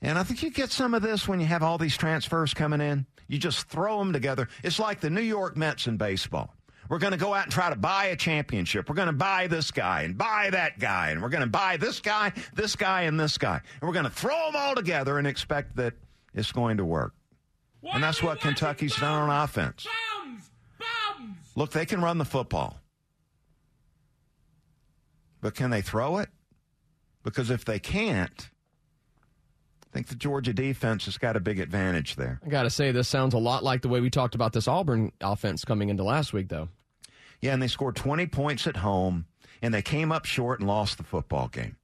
And 0.00 0.18
I 0.18 0.22
think 0.22 0.42
you 0.42 0.48
get 0.48 0.70
some 0.72 0.94
of 0.94 1.02
this 1.02 1.28
when 1.28 1.40
you 1.40 1.46
have 1.46 1.62
all 1.62 1.76
these 1.76 1.94
transfers 1.94 2.54
coming 2.54 2.80
in. 2.80 3.04
You 3.28 3.36
just 3.36 3.68
throw 3.68 3.98
them 3.98 4.14
together. 4.14 4.48
It's 4.64 4.78
like 4.78 5.00
the 5.00 5.10
New 5.10 5.20
York 5.20 5.58
Mets 5.58 5.86
in 5.86 5.98
baseball. 5.98 6.56
We're 6.88 6.98
going 6.98 7.12
to 7.12 7.18
go 7.18 7.34
out 7.34 7.44
and 7.44 7.52
try 7.52 7.68
to 7.68 7.76
buy 7.76 8.06
a 8.06 8.16
championship. 8.16 8.88
We're 8.88 8.94
going 8.94 9.08
to 9.08 9.12
buy 9.12 9.46
this 9.46 9.70
guy 9.70 10.04
and 10.04 10.16
buy 10.16 10.48
that 10.52 10.78
guy. 10.78 11.10
And 11.10 11.20
we're 11.20 11.28
going 11.28 11.44
to 11.44 11.50
buy 11.50 11.76
this 11.76 12.00
guy, 12.00 12.32
this 12.54 12.76
guy, 12.76 13.02
and 13.02 13.20
this 13.20 13.36
guy. 13.36 13.60
And 13.80 13.88
we're 13.88 13.94
going 13.94 14.06
to 14.06 14.10
throw 14.10 14.46
them 14.46 14.56
all 14.56 14.74
together 14.74 15.18
and 15.18 15.26
expect 15.26 15.76
that 15.76 15.92
it's 16.32 16.50
going 16.50 16.78
to 16.78 16.84
work. 16.86 17.12
Why 17.82 17.94
and 17.94 18.02
that's 18.02 18.22
what 18.22 18.40
Kentucky's 18.40 18.96
done 18.96 19.28
on 19.28 19.44
offense. 19.44 19.86
Bounds, 19.86 20.50
bounds. 20.78 21.50
Look, 21.56 21.72
they 21.72 21.84
can 21.84 22.00
run 22.00 22.16
the 22.16 22.24
football. 22.24 22.78
But 25.40 25.56
can 25.56 25.70
they 25.70 25.82
throw 25.82 26.18
it? 26.18 26.28
Because 27.24 27.50
if 27.50 27.64
they 27.64 27.80
can't, 27.80 28.50
I 29.82 29.92
think 29.92 30.06
the 30.06 30.14
Georgia 30.14 30.52
defense 30.52 31.06
has 31.06 31.18
got 31.18 31.36
a 31.36 31.40
big 31.40 31.58
advantage 31.58 32.14
there. 32.14 32.40
I 32.46 32.48
got 32.48 32.62
to 32.62 32.70
say, 32.70 32.92
this 32.92 33.08
sounds 33.08 33.34
a 33.34 33.38
lot 33.38 33.64
like 33.64 33.82
the 33.82 33.88
way 33.88 34.00
we 34.00 34.10
talked 34.10 34.36
about 34.36 34.52
this 34.52 34.68
Auburn 34.68 35.10
offense 35.20 35.64
coming 35.64 35.88
into 35.88 36.04
last 36.04 36.32
week, 36.32 36.48
though. 36.48 36.68
Yeah, 37.40 37.52
and 37.52 37.60
they 37.60 37.66
scored 37.66 37.96
20 37.96 38.26
points 38.28 38.68
at 38.68 38.76
home, 38.76 39.26
and 39.60 39.74
they 39.74 39.82
came 39.82 40.12
up 40.12 40.24
short 40.24 40.60
and 40.60 40.68
lost 40.68 40.98
the 40.98 41.02
football 41.02 41.48
game. 41.48 41.76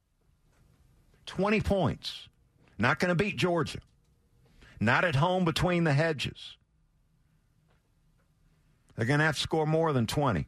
20 1.25 1.59
points. 1.59 2.29
Not 2.77 2.99
going 2.99 3.09
to 3.09 3.15
beat 3.15 3.35
Georgia. 3.35 3.79
Not 4.79 5.03
at 5.03 5.15
home 5.15 5.45
between 5.45 5.83
the 5.83 5.93
hedges. 5.93 6.55
They're 8.95 9.05
going 9.05 9.19
to 9.19 9.25
have 9.25 9.35
to 9.35 9.41
score 9.41 9.65
more 9.65 9.93
than 9.93 10.07
20. 10.07 10.47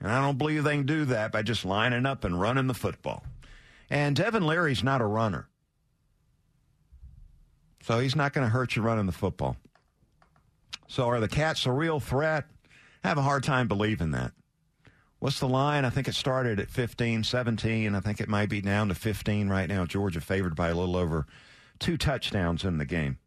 And 0.00 0.12
I 0.12 0.20
don't 0.20 0.38
believe 0.38 0.64
they 0.64 0.76
can 0.76 0.86
do 0.86 1.06
that 1.06 1.32
by 1.32 1.42
just 1.42 1.64
lining 1.64 2.06
up 2.06 2.24
and 2.24 2.40
running 2.40 2.66
the 2.66 2.74
football. 2.74 3.24
And 3.88 4.16
Devin 4.16 4.46
Leary's 4.46 4.84
not 4.84 5.00
a 5.00 5.06
runner. 5.06 5.48
So 7.82 7.98
he's 7.98 8.16
not 8.16 8.32
going 8.32 8.46
to 8.46 8.50
hurt 8.50 8.76
you 8.76 8.82
running 8.82 9.06
the 9.06 9.12
football. 9.12 9.56
So 10.88 11.08
are 11.08 11.20
the 11.20 11.28
Cats 11.28 11.66
a 11.66 11.72
real 11.72 12.00
threat? 12.00 12.44
I 13.02 13.08
have 13.08 13.18
a 13.18 13.22
hard 13.22 13.44
time 13.44 13.68
believing 13.68 14.10
that. 14.12 14.32
What's 15.18 15.40
the 15.40 15.48
line? 15.48 15.84
I 15.84 15.90
think 15.90 16.08
it 16.08 16.14
started 16.14 16.60
at 16.60 16.68
15, 16.68 17.24
17. 17.24 17.94
I 17.94 18.00
think 18.00 18.20
it 18.20 18.28
might 18.28 18.50
be 18.50 18.60
down 18.60 18.88
to 18.88 18.94
15 18.94 19.48
right 19.48 19.68
now. 19.68 19.86
Georgia 19.86 20.20
favored 20.20 20.54
by 20.54 20.68
a 20.68 20.74
little 20.74 20.96
over 20.96 21.26
two 21.78 21.96
touchdowns 21.96 22.64
in 22.64 22.78
the 22.78 22.84
game. 22.84 23.18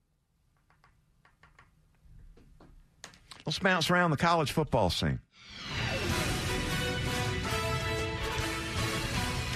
Let's 3.45 3.59
bounce 3.59 3.89
around 3.89 4.11
the 4.11 4.17
college 4.17 4.51
football 4.51 4.89
scene. 4.89 5.19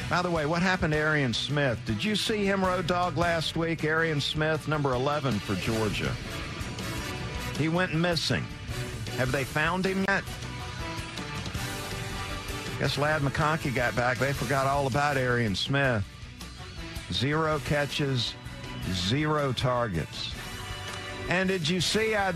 By 0.09 0.21
the 0.21 0.29
way, 0.29 0.45
what 0.45 0.61
happened 0.61 0.91
to 0.91 0.99
Arian 0.99 1.33
Smith? 1.33 1.79
Did 1.85 2.03
you 2.03 2.17
see 2.17 2.45
him 2.45 2.65
road 2.65 2.85
dog 2.85 3.17
last 3.17 3.55
week? 3.55 3.85
Arian 3.85 4.19
Smith, 4.19 4.67
number 4.67 4.93
11 4.93 5.39
for 5.39 5.55
Georgia. 5.55 6.11
He 7.57 7.69
went 7.69 7.93
missing. 7.93 8.43
Have 9.17 9.31
they 9.31 9.45
found 9.45 9.85
him 9.85 10.05
yet? 10.09 10.23
Guess 12.79 12.97
Ladd 12.97 13.21
McConkey 13.21 13.73
got 13.73 13.95
back. 13.95 14.17
They 14.17 14.33
forgot 14.33 14.67
all 14.67 14.87
about 14.87 15.15
Arian 15.15 15.55
Smith. 15.55 16.03
Zero 17.13 17.61
catches, 17.65 18.33
zero 18.91 19.53
targets. 19.53 20.33
And 21.29 21.49
did 21.49 21.67
you 21.67 21.81
see? 21.81 22.15
I, 22.15 22.33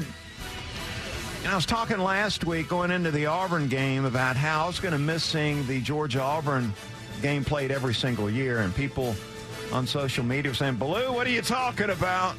I 1.48 1.54
was 1.54 1.66
talking 1.66 2.00
last 2.00 2.46
week 2.46 2.70
going 2.70 2.92
into 2.92 3.12
the 3.12 3.28
Auburn 3.28 3.68
game 3.68 4.06
about 4.06 4.36
how 4.36 4.64
I 4.64 4.68
was 4.68 4.80
going 4.80 4.94
to 4.94 4.98
miss 4.98 5.24
seeing 5.24 5.66
the 5.68 5.80
Georgia 5.82 6.22
Auburn 6.22 6.74
game 7.22 7.44
played 7.44 7.72
every 7.72 7.94
single 7.94 8.30
year, 8.30 8.60
and 8.60 8.76
people 8.76 9.16
on 9.72 9.86
social 9.86 10.24
media 10.24 10.52
were 10.52 10.56
saying, 10.56 10.76
Blue, 10.76 11.14
what 11.14 11.28
are 11.28 11.32
you 11.32 11.42
talking 11.42 11.90
about? 11.90 12.36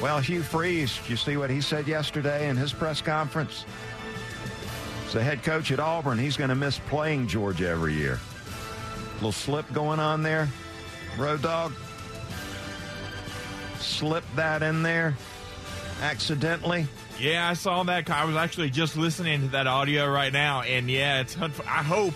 Well, 0.00 0.18
Hugh 0.18 0.42
Freeze, 0.42 0.98
you 1.08 1.16
see 1.16 1.36
what 1.36 1.50
he 1.50 1.60
said 1.60 1.86
yesterday 1.86 2.48
in 2.48 2.56
his 2.56 2.72
press 2.72 3.00
conference? 3.00 3.64
As 5.06 5.12
the 5.12 5.22
head 5.22 5.42
coach 5.42 5.70
at 5.70 5.78
Auburn, 5.78 6.18
he's 6.18 6.36
going 6.36 6.50
to 6.50 6.56
miss 6.56 6.78
playing 6.78 7.28
Georgia 7.28 7.68
every 7.68 7.94
year. 7.94 8.18
Little 9.16 9.30
slip 9.30 9.72
going 9.72 10.00
on 10.00 10.22
there. 10.22 10.48
Road 11.16 11.42
dog. 11.42 11.72
Slip 13.82 14.24
that 14.36 14.62
in 14.62 14.82
there 14.82 15.16
accidentally. 16.00 16.86
Yeah, 17.18 17.48
I 17.48 17.54
saw 17.54 17.82
that. 17.84 18.08
I 18.10 18.24
was 18.24 18.36
actually 18.36 18.70
just 18.70 18.96
listening 18.96 19.42
to 19.42 19.48
that 19.48 19.66
audio 19.66 20.10
right 20.10 20.32
now, 20.32 20.62
and 20.62 20.90
yeah, 20.90 21.20
it's. 21.20 21.36
I 21.38 21.82
hope 21.82 22.14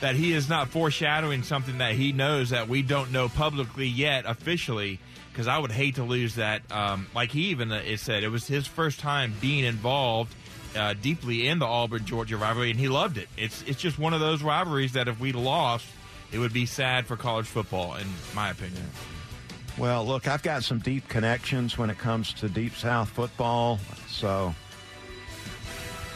that 0.00 0.14
he 0.14 0.32
is 0.32 0.48
not 0.48 0.68
foreshadowing 0.68 1.42
something 1.42 1.78
that 1.78 1.94
he 1.94 2.12
knows 2.12 2.50
that 2.50 2.68
we 2.68 2.82
don't 2.82 3.10
know 3.10 3.28
publicly 3.28 3.86
yet 3.86 4.24
officially 4.26 5.00
because 5.32 5.48
I 5.48 5.58
would 5.58 5.72
hate 5.72 5.96
to 5.96 6.04
lose 6.04 6.36
that. 6.36 6.62
Um, 6.70 7.08
like 7.14 7.30
he 7.30 7.48
even 7.48 7.72
uh, 7.72 7.96
said, 7.96 8.22
it 8.22 8.28
was 8.28 8.46
his 8.46 8.66
first 8.66 9.00
time 9.00 9.34
being 9.40 9.64
involved 9.64 10.34
uh, 10.76 10.94
deeply 11.00 11.48
in 11.48 11.58
the 11.58 11.66
Auburn 11.66 12.04
Georgia 12.04 12.36
rivalry, 12.36 12.70
and 12.70 12.78
he 12.78 12.88
loved 12.88 13.18
it. 13.18 13.28
It's 13.36 13.62
it's 13.62 13.80
just 13.80 13.98
one 13.98 14.14
of 14.14 14.20
those 14.20 14.42
rivalries 14.42 14.92
that 14.92 15.08
if 15.08 15.18
we 15.20 15.32
lost, 15.32 15.86
it 16.32 16.38
would 16.38 16.52
be 16.52 16.66
sad 16.66 17.06
for 17.06 17.16
college 17.16 17.46
football, 17.46 17.96
in 17.96 18.06
my 18.34 18.50
opinion. 18.50 18.84
Well, 19.78 20.04
look, 20.04 20.26
I've 20.26 20.42
got 20.42 20.64
some 20.64 20.80
deep 20.80 21.08
connections 21.08 21.78
when 21.78 21.88
it 21.88 21.98
comes 21.98 22.32
to 22.34 22.48
Deep 22.48 22.74
South 22.74 23.08
football, 23.10 23.78
so 24.08 24.52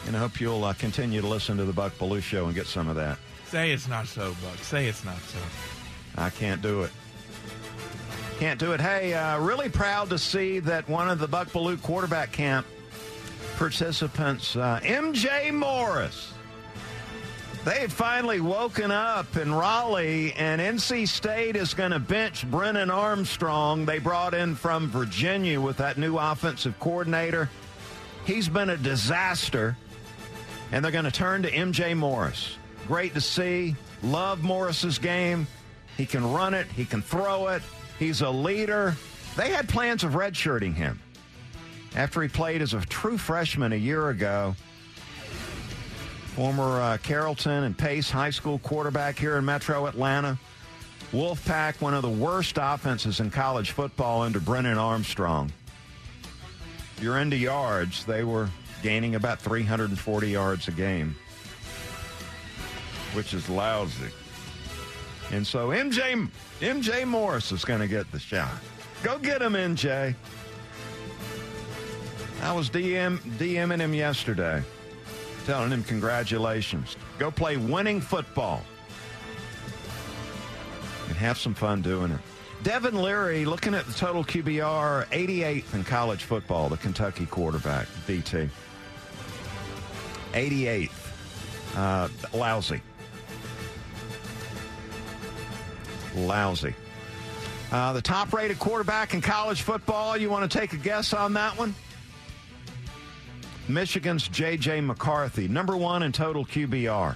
and 0.05 0.15
I 0.17 0.19
hope 0.19 0.41
you'll 0.41 0.65
uh, 0.65 0.73
continue 0.73 1.21
to 1.21 1.27
listen 1.27 1.55
to 1.57 1.63
the 1.65 1.71
Buck 1.71 1.93
Belue 1.97 2.21
Show 2.21 2.45
and 2.45 2.53
get 2.53 2.67
some 2.67 2.89
of 2.89 2.95
that. 2.97 3.17
Say 3.45 3.71
it's 3.71 3.87
not 3.87 4.07
so, 4.07 4.35
Buck. 4.43 4.57
Say 4.57 4.87
it's 4.87 5.05
not 5.05 5.19
so. 5.19 5.39
I 6.17 6.29
can't 6.29 6.61
do 6.61 6.83
it. 6.83 6.91
Can't 8.39 8.59
do 8.59 8.73
it. 8.73 8.81
Hey, 8.81 9.13
uh, 9.13 9.39
really 9.39 9.69
proud 9.69 10.09
to 10.09 10.17
see 10.17 10.59
that 10.59 10.89
one 10.89 11.09
of 11.09 11.19
the 11.19 11.27
Buck 11.27 11.49
Belue 11.49 11.81
quarterback 11.81 12.31
camp 12.31 12.65
participants, 13.55 14.55
uh, 14.57 14.79
MJ 14.83 15.53
Morris, 15.53 16.32
they 17.65 17.79
have 17.79 17.93
finally 17.93 18.41
woken 18.41 18.91
up 18.91 19.37
in 19.37 19.53
Raleigh, 19.53 20.33
and 20.33 20.59
NC 20.59 21.07
State 21.07 21.55
is 21.55 21.73
going 21.73 21.91
to 21.91 21.99
bench 21.99 22.49
Brennan 22.49 22.91
Armstrong. 22.91 23.85
They 23.85 23.99
brought 23.99 24.33
in 24.33 24.55
from 24.55 24.89
Virginia 24.89 25.61
with 25.61 25.77
that 25.77 25.97
new 25.97 26.17
offensive 26.17 26.77
coordinator. 26.79 27.49
He's 28.25 28.49
been 28.49 28.69
a 28.69 28.77
disaster, 28.77 29.77
and 30.71 30.83
they're 30.83 30.91
going 30.91 31.05
to 31.05 31.11
turn 31.11 31.43
to 31.43 31.51
MJ 31.51 31.95
Morris. 31.95 32.57
Great 32.87 33.13
to 33.13 33.21
see. 33.21 33.75
Love 34.01 34.43
Morris's 34.43 34.99
game. 34.99 35.47
He 35.95 36.05
can 36.05 36.33
run 36.33 36.53
it, 36.53 36.67
he 36.67 36.83
can 36.83 37.01
throw 37.01 37.47
it. 37.47 37.61
He's 37.97 38.21
a 38.21 38.29
leader. 38.29 38.95
They 39.37 39.51
had 39.51 39.69
plans 39.69 40.03
of 40.03 40.13
redshirting 40.13 40.73
him 40.73 40.99
after 41.95 42.21
he 42.21 42.27
played 42.27 42.61
as 42.61 42.73
a 42.73 42.81
true 42.81 43.17
freshman 43.17 43.71
a 43.71 43.77
year 43.77 44.09
ago. 44.09 44.55
Former 46.35 46.81
uh, 46.81 46.97
Carrollton 46.97 47.63
and 47.63 47.77
Pace 47.77 48.09
High 48.09 48.31
School 48.31 48.59
quarterback 48.59 49.17
here 49.17 49.37
in 49.37 49.45
Metro 49.45 49.85
Atlanta. 49.85 50.37
Wolfpack, 51.11 51.79
one 51.79 51.93
of 51.93 52.01
the 52.01 52.09
worst 52.09 52.57
offenses 52.59 53.19
in 53.19 53.29
college 53.29 53.71
football 53.71 54.23
under 54.23 54.39
Brennan 54.39 54.79
Armstrong. 54.79 55.51
You're 56.99 57.19
into 57.19 57.37
yards, 57.37 58.05
they 58.05 58.23
were 58.23 58.49
gaining 58.81 59.15
about 59.15 59.39
340 59.39 60.29
yards 60.29 60.67
a 60.67 60.71
game 60.71 61.15
which 63.13 63.33
is 63.33 63.47
lousy. 63.49 64.09
And 65.31 65.45
so 65.45 65.69
MJ 65.69 66.29
MJ 66.59 67.05
Morris 67.05 67.51
is 67.51 67.65
going 67.65 67.79
to 67.79 67.87
get 67.87 68.11
the 68.11 68.19
shot. 68.19 68.51
Go 69.01 69.17
get 69.17 69.41
him, 69.41 69.53
MJ. 69.53 70.15
I 72.41 72.53
was 72.53 72.69
DM 72.69 73.19
DMing 73.37 73.79
him 73.79 73.93
yesterday, 73.93 74.61
telling 75.45 75.71
him 75.71 75.83
congratulations. 75.83 76.95
Go 77.19 77.31
play 77.31 77.57
winning 77.57 78.01
football 78.01 78.63
and 81.07 81.17
have 81.17 81.37
some 81.37 81.53
fun 81.53 81.81
doing 81.81 82.11
it. 82.11 82.19
Devin 82.63 83.01
Leary, 83.01 83.43
looking 83.43 83.73
at 83.73 83.85
the 83.85 83.93
total 83.93 84.23
QBR, 84.23 85.05
88th 85.07 85.73
in 85.73 85.83
college 85.83 86.23
football, 86.23 86.69
the 86.69 86.77
Kentucky 86.77 87.25
quarterback, 87.25 87.87
BT. 88.07 88.49
88th. 90.33 90.89
Uh, 91.75 92.07
lousy. 92.33 92.81
lousy. 96.15 96.73
Uh, 97.71 97.93
the 97.93 98.01
top 98.01 98.31
rated 98.33 98.59
quarterback 98.59 99.13
in 99.13 99.21
college 99.21 99.63
football, 99.63 100.15
you 100.15 100.29
want 100.29 100.49
to 100.49 100.57
take 100.59 100.73
a 100.73 100.77
guess 100.77 101.13
on 101.13 101.33
that 101.33 101.57
one? 101.57 101.73
Michigan's 103.67 104.27
J.J. 104.27 104.81
McCarthy, 104.81 105.47
number 105.47 105.77
one 105.77 106.03
in 106.03 106.11
total 106.11 106.45
QBR. 106.45 107.15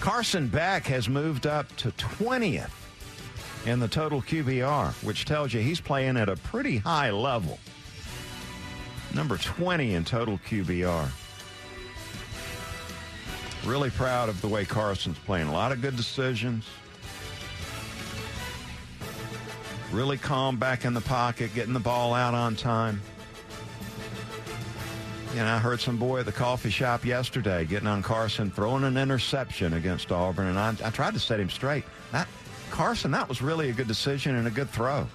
Carson 0.00 0.48
Beck 0.48 0.84
has 0.84 1.08
moved 1.08 1.46
up 1.46 1.74
to 1.76 1.90
20th 1.92 2.68
in 3.64 3.80
the 3.80 3.88
total 3.88 4.20
QBR, 4.20 4.92
which 5.02 5.24
tells 5.24 5.54
you 5.54 5.60
he's 5.60 5.80
playing 5.80 6.18
at 6.18 6.28
a 6.28 6.36
pretty 6.36 6.76
high 6.76 7.10
level. 7.10 7.58
Number 9.14 9.38
20 9.38 9.94
in 9.94 10.04
total 10.04 10.38
QBR. 10.46 11.08
Really 13.64 13.88
proud 13.90 14.28
of 14.28 14.42
the 14.42 14.48
way 14.48 14.66
Carson's 14.66 15.18
playing. 15.20 15.48
A 15.48 15.52
lot 15.52 15.72
of 15.72 15.80
good 15.80 15.96
decisions. 15.96 16.66
Really 19.94 20.18
calm 20.18 20.56
back 20.56 20.84
in 20.84 20.92
the 20.92 21.00
pocket, 21.00 21.54
getting 21.54 21.72
the 21.72 21.78
ball 21.78 22.14
out 22.14 22.34
on 22.34 22.56
time. 22.56 23.00
And 25.36 25.46
I 25.46 25.60
heard 25.60 25.80
some 25.80 25.96
boy 25.98 26.18
at 26.18 26.26
the 26.26 26.32
coffee 26.32 26.70
shop 26.70 27.04
yesterday 27.04 27.64
getting 27.64 27.86
on 27.86 28.02
Carson, 28.02 28.50
throwing 28.50 28.82
an 28.82 28.96
interception 28.96 29.74
against 29.74 30.10
Auburn, 30.10 30.48
and 30.48 30.58
I, 30.58 30.74
I 30.84 30.90
tried 30.90 31.14
to 31.14 31.20
set 31.20 31.38
him 31.38 31.48
straight. 31.48 31.84
That 32.10 32.26
Carson, 32.72 33.12
that 33.12 33.28
was 33.28 33.40
really 33.40 33.70
a 33.70 33.72
good 33.72 33.86
decision 33.86 34.34
and 34.34 34.48
a 34.48 34.50
good 34.50 34.68
throw. 34.68 35.06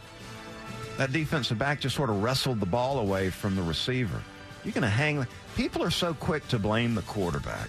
That 0.96 1.12
defensive 1.12 1.60
back 1.60 1.82
just 1.82 1.98
sort 1.98 2.10
of 2.10 2.24
wrestled 2.24 2.62
the 2.62 2.66
ball 2.66 3.00
away 3.00 3.32
from 3.32 3.58
the 3.58 3.64
receiver. 3.64 4.22
You're 4.64 4.74
going 4.74 4.84
to 4.84 4.88
hang. 4.88 5.28
People 5.58 5.84
are 5.84 5.92
so 5.92 6.14
quick 6.14 6.48
to 6.48 6.58
blame 6.58 6.96
the 6.96 7.02
quarterback. 7.02 7.68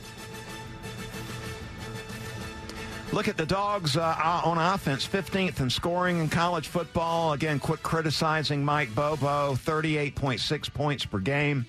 Look 3.13 3.27
at 3.27 3.37
the 3.37 3.47
Dogs 3.47 3.97
uh, 3.97 4.41
on 4.45 4.57
offense, 4.57 5.05
15th 5.05 5.59
in 5.59 5.69
scoring 5.69 6.19
in 6.21 6.29
college 6.29 6.69
football. 6.69 7.33
Again, 7.33 7.59
quick 7.59 7.83
criticizing 7.83 8.65
Mike 8.65 8.95
Bobo, 8.95 9.55
38.6 9.55 10.73
points 10.73 11.05
per 11.05 11.19
game. 11.19 11.67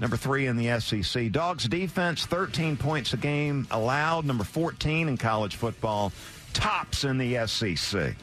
Number 0.00 0.16
three 0.16 0.48
in 0.48 0.56
the 0.56 0.80
SEC. 0.80 1.30
Dogs 1.30 1.68
defense, 1.68 2.26
13 2.26 2.76
points 2.76 3.12
a 3.12 3.16
game 3.18 3.68
allowed. 3.70 4.24
Number 4.24 4.42
14 4.42 5.08
in 5.08 5.16
college 5.16 5.54
football. 5.54 6.10
Tops 6.54 7.04
in 7.04 7.18
the 7.18 7.46
SEC. 7.46 7.94
A 7.94 8.16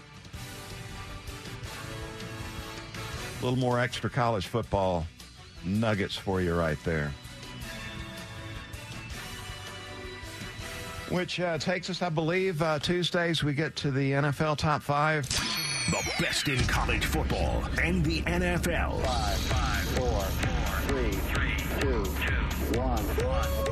little 3.41 3.57
more 3.57 3.79
extra 3.79 4.09
college 4.09 4.47
football 4.47 5.07
nuggets 5.63 6.17
for 6.17 6.41
you 6.41 6.53
right 6.53 6.77
there. 6.83 7.13
Which 11.09 11.39
uh, 11.39 11.57
takes 11.57 11.89
us, 11.89 12.01
I 12.01 12.09
believe, 12.09 12.61
uh, 12.61 12.79
Tuesdays 12.79 13.43
we 13.43 13.53
get 13.53 13.75
to 13.77 13.91
the 13.91 14.11
NFL 14.11 14.57
top 14.57 14.81
five. 14.81 15.27
The 15.89 16.23
best 16.23 16.47
in 16.47 16.59
college 16.65 17.05
football 17.05 17.63
and 17.81 18.05
the 18.05 18.21
NFL. 18.21 19.03
Five, 19.03 19.37
five, 19.39 19.83
four, 19.89 20.21
four, 20.21 20.81
three, 20.87 21.11
three, 21.11 21.55
two, 21.81 22.03
two, 22.03 22.79
one, 22.79 23.03
one. 23.25 23.69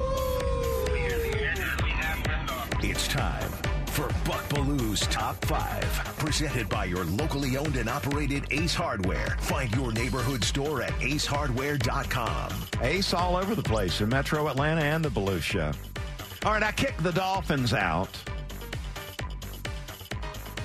It's 2.83 3.07
time 3.07 3.51
for 3.87 4.07
Buck 4.23 4.47
Belue's 4.49 5.01
Top 5.07 5.43
5. 5.45 5.83
Presented 6.19 6.69
by 6.69 6.85
your 6.85 7.03
locally 7.05 7.57
owned 7.57 7.75
and 7.75 7.89
operated 7.89 8.45
Ace 8.51 8.75
Hardware. 8.75 9.35
Find 9.39 9.73
your 9.75 9.91
neighborhood 9.91 10.43
store 10.43 10.83
at 10.83 10.91
acehardware.com. 10.99 12.51
Ace 12.81 13.13
all 13.13 13.35
over 13.35 13.55
the 13.55 13.63
place 13.63 14.01
in 14.01 14.09
Metro 14.09 14.47
Atlanta 14.47 14.81
and 14.81 15.03
the 15.03 15.09
Belue 15.09 15.41
Show. 15.41 15.71
All 16.47 16.53
right, 16.53 16.63
I 16.63 16.71
kicked 16.71 17.03
the 17.03 17.11
Dolphins 17.11 17.73
out 17.73 18.07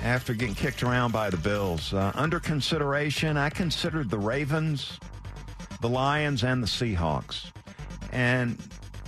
after 0.01 0.33
getting 0.33 0.55
kicked 0.55 0.81
around 0.81 1.11
by 1.11 1.29
the 1.29 1.35
Bills. 1.35 1.93
Uh, 1.93 2.13
under 2.15 2.39
consideration, 2.39 3.35
I 3.35 3.49
considered 3.49 4.09
the 4.09 4.17
Ravens, 4.17 4.97
the 5.81 5.89
Lions, 5.89 6.45
and 6.45 6.63
the 6.63 6.67
Seahawks. 6.67 7.51
And 8.13 8.57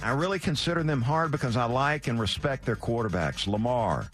I 0.04 0.12
really 0.12 0.38
consider 0.38 0.84
them 0.84 1.02
hard 1.02 1.32
because 1.32 1.56
I 1.56 1.64
like 1.64 2.10
and 2.10 2.20
respect 2.20 2.66
their 2.66 2.76
quarterbacks, 2.76 3.48
Lamar 3.48 4.10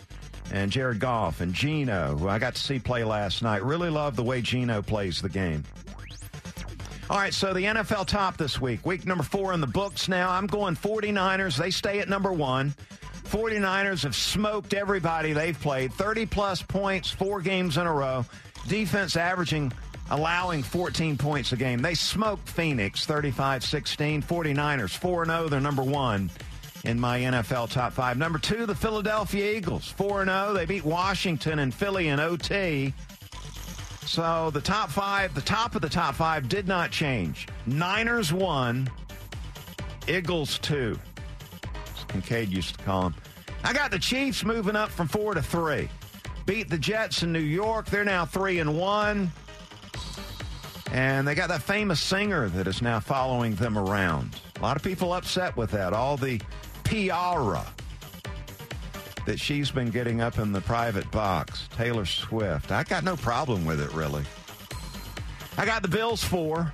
and 0.52 0.72
Jared 0.72 1.00
Goff 1.00 1.42
and 1.42 1.56
Geno, 1.56 2.16
who 2.16 2.30
I 2.30 2.38
got 2.38 2.54
to 2.54 2.62
see 2.62 2.78
play 2.78 3.04
last 3.04 3.42
night. 3.42 3.64
Really 3.64 3.90
love 3.90 4.16
the 4.16 4.24
way 4.24 4.40
Geno 4.40 4.84
plays 4.84 5.20
the 5.20 5.30
game. 5.30 5.64
All 7.12 7.18
right, 7.18 7.34
so 7.34 7.52
the 7.52 7.66
NFL 7.66 8.08
top 8.08 8.38
this 8.38 8.62
week. 8.62 8.86
Week 8.86 9.06
number 9.06 9.26
four 9.26 9.52
in 9.52 9.60
the 9.60 9.68
books 9.68 10.08
now. 10.08 10.32
I'm 10.32 10.48
going 10.48 10.78
49ers. 10.78 11.58
They 11.58 11.70
stay 11.70 12.00
at 12.00 12.08
number 12.08 12.32
one. 12.32 12.74
49ers 13.26 14.04
have 14.04 14.16
smoked 14.16 14.74
everybody 14.74 15.34
they've 15.34 15.60
played 15.60 15.92
30 15.92 16.26
plus 16.28 16.62
points, 16.62 17.12
four 17.12 17.42
games 17.42 17.76
in 17.76 17.86
a 17.86 17.92
row. 17.92 18.24
Defense 18.70 19.18
averaging, 19.18 19.74
allowing 20.10 20.64
14 20.64 21.18
points 21.18 21.52
a 21.52 21.58
game. 21.58 21.82
They 21.82 21.96
smoked 21.96 22.48
Phoenix 22.48 23.06
35 23.06 23.66
16. 23.66 24.24
49ers 24.24 24.98
4 24.98 25.26
0. 25.26 25.50
They're 25.50 25.60
number 25.60 25.84
one 25.84 26.30
in 26.86 26.98
my 26.98 27.20
NFL 27.20 27.72
top 27.72 27.92
five. 27.92 28.18
Number 28.18 28.40
two, 28.40 28.66
the 28.66 28.74
Philadelphia 28.74 29.58
Eagles 29.58 29.90
4 29.90 30.24
0. 30.24 30.54
They 30.54 30.66
beat 30.66 30.86
Washington 30.86 31.60
and 31.60 31.74
Philly 31.74 32.08
in 32.08 32.22
OT. 32.22 32.94
So 34.06 34.50
the 34.52 34.62
top 34.62 34.90
five, 34.90 35.34
the 35.34 35.42
top 35.42 35.76
of 35.76 35.82
the 35.82 35.90
top 35.90 36.16
five 36.16 36.50
did 36.50 36.68
not 36.68 36.92
change. 36.92 37.48
Niners 37.66 38.34
one, 38.34 38.90
Eagles 40.08 40.60
two. 40.60 40.98
As 41.96 42.04
Kincaid 42.06 42.50
used 42.50 42.78
to 42.78 42.84
call 42.84 43.04
them. 43.04 43.16
I 43.64 43.74
got 43.74 43.92
the 43.92 44.00
Chiefs 44.00 44.44
moving 44.44 44.76
up 44.76 44.90
from 44.90 45.08
four 45.08 45.34
to 45.34 45.42
three. 45.42 45.88
Beat 46.46 46.70
the 46.70 46.78
Jets 46.78 47.24
in 47.24 47.32
New 47.32 47.40
York. 47.40 47.86
They're 47.86 48.04
now 48.04 48.26
three 48.26 48.60
and 48.60 48.78
one. 48.78 49.32
And 50.92 51.26
they 51.26 51.36
got 51.36 51.48
that 51.50 51.62
famous 51.62 52.02
singer 52.02 52.50
that 52.50 52.68
is 52.68 52.82
now 52.82 53.00
following 53.00 53.56
them 53.56 53.78
around. 53.78 54.42
A 54.58 54.62
lot 54.62 54.76
of 54.76 54.84
people 54.84 55.14
upset 55.14 55.56
with 55.56 55.72
that. 55.72 55.94
All 55.94 56.18
the 56.18 56.42
PR 56.84 57.62
that 59.26 59.40
she's 59.40 59.72
been 59.72 59.90
getting 59.90 60.22
up 60.22 60.40
in 60.40 60.52
the 60.52 60.62
private 60.62 61.10
box, 61.12 61.68
Taylor 61.76 62.06
Swift. 62.06 62.72
I 62.72 62.84
got 62.84 63.04
no 63.04 63.16
problem 63.16 63.66
with 63.66 63.80
it, 63.80 63.94
really. 63.94 64.24
I 65.58 65.66
got 65.66 65.82
the 65.82 65.88
Bills 65.88 66.24
four. 66.24 66.74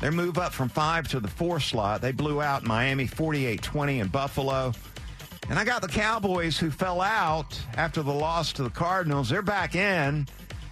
They 0.00 0.10
move 0.10 0.38
up 0.38 0.52
from 0.52 0.68
five 0.68 1.06
to 1.08 1.20
the 1.20 1.28
four 1.28 1.60
slot. 1.60 2.00
They 2.00 2.10
blew 2.12 2.42
out 2.42 2.64
Miami 2.64 3.06
48 3.06 3.62
20 3.62 4.00
in 4.00 4.08
Buffalo. 4.08 4.72
And 5.48 5.58
I 5.58 5.64
got 5.64 5.82
the 5.82 5.88
Cowboys 5.88 6.58
who 6.58 6.70
fell 6.70 7.00
out 7.00 7.58
after 7.76 8.02
the 8.02 8.12
loss 8.12 8.52
to 8.54 8.62
the 8.62 8.70
Cardinals. 8.70 9.28
They're 9.28 9.42
back 9.42 9.74
in 9.74 10.26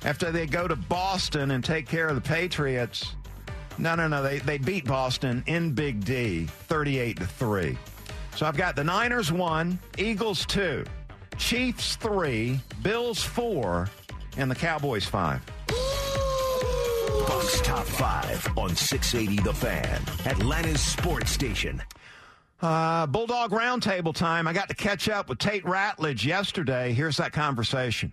after 0.05 0.31
they 0.33 0.46
go 0.46 0.66
to 0.66 0.76
Boston 0.76 1.50
and 1.53 1.64
take 1.64 1.87
care 1.87 2.09
of 2.09 2.14
the 2.14 2.20
Patriots. 2.20 3.14
No, 3.79 3.94
no, 3.94 4.09
no. 4.09 4.22
They, 4.22 4.38
they 4.38 4.59
beat 4.59 4.85
Boston 4.85 5.42
in 5.46 5.72
Big 5.72 6.05
D 6.05 6.46
38 6.46 7.18
to 7.18 7.26
3. 7.26 7.79
So 8.36 8.46
I've 8.46 8.56
got 8.56 8.76
the 8.76 8.84
Niners 8.84 9.30
one, 9.30 9.78
Eagles 9.98 10.46
two, 10.46 10.84
Chiefs 11.36 11.96
three, 11.96 12.60
Bills 12.82 13.22
four, 13.22 13.88
and 14.36 14.50
the 14.50 14.54
Cowboys 14.54 15.04
five. 15.04 15.42
Bucks 17.26 17.60
top 17.60 17.86
five 17.86 18.58
on 18.58 18.74
680 18.74 19.42
The 19.42 19.52
Fan, 19.54 20.00
Atlanta's 20.26 20.80
sports 20.80 21.30
station. 21.30 21.82
Uh, 22.62 23.06
Bulldog 23.06 23.50
Roundtable 23.52 24.14
time. 24.14 24.46
I 24.46 24.52
got 24.52 24.68
to 24.68 24.74
catch 24.74 25.08
up 25.08 25.28
with 25.28 25.38
Tate 25.38 25.64
Ratledge 25.64 26.24
yesterday. 26.24 26.92
Here's 26.92 27.16
that 27.16 27.32
conversation. 27.32 28.12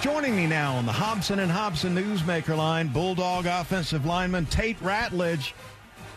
Joining 0.00 0.34
me 0.34 0.46
now 0.46 0.76
on 0.76 0.86
the 0.86 0.92
Hobson 0.92 1.40
and 1.40 1.52
Hobson 1.52 1.94
Newsmaker 1.94 2.56
line, 2.56 2.88
Bulldog 2.88 3.44
offensive 3.44 4.06
lineman 4.06 4.46
Tate 4.46 4.80
Ratledge. 4.80 5.52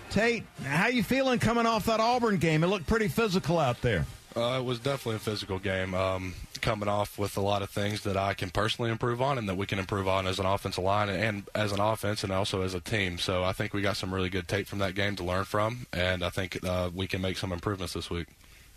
Tate, 0.10 0.46
how 0.64 0.88
you 0.88 1.04
feeling 1.04 1.38
coming 1.38 1.66
off 1.66 1.86
that 1.88 2.00
Auburn 2.00 2.38
game? 2.38 2.64
It 2.64 2.68
looked 2.68 2.88
pretty 2.88 3.10
physical 3.10 3.60
out 3.60 3.82
there. 3.82 4.06
Uh, 4.38 4.58
it 4.60 4.64
was 4.64 4.80
definitely 4.80 5.18
a 5.18 5.20
physical 5.20 5.60
game. 5.60 5.94
Um, 5.94 6.34
coming 6.62 6.88
off 6.88 7.20
with 7.20 7.36
a 7.36 7.42
lot 7.42 7.62
of 7.62 7.70
things 7.70 8.04
that 8.04 8.16
I 8.16 8.34
can 8.34 8.52
personally 8.52 8.90
improve 8.90 9.22
on 9.22 9.38
and 9.38 9.50
that 9.50 9.58
we 9.58 9.66
can 9.66 9.80
improve 9.80 10.08
on 10.08 10.28
as 10.28 10.40
an 10.40 10.46
offensive 10.46 10.84
line 10.84 11.10
and 11.10 11.44
as 11.54 11.74
an 11.74 11.82
offense 11.82 12.24
and 12.24 12.32
also 12.32 12.62
as 12.62 12.74
a 12.74 12.80
team. 12.80 13.18
So 13.18 13.44
I 13.44 13.52
think 13.52 13.74
we 13.74 13.82
got 13.82 13.98
some 13.98 14.14
really 14.14 14.30
good 14.30 14.48
tape 14.48 14.66
from 14.66 14.80
that 14.80 14.96
game 14.96 15.18
to 15.18 15.26
learn 15.26 15.44
from, 15.44 15.88
and 15.92 16.24
I 16.24 16.30
think 16.30 16.58
uh, 16.64 16.90
we 16.96 17.06
can 17.06 17.22
make 17.22 17.38
some 17.38 17.52
improvements 17.52 17.94
this 17.94 18.10
week. 18.10 18.28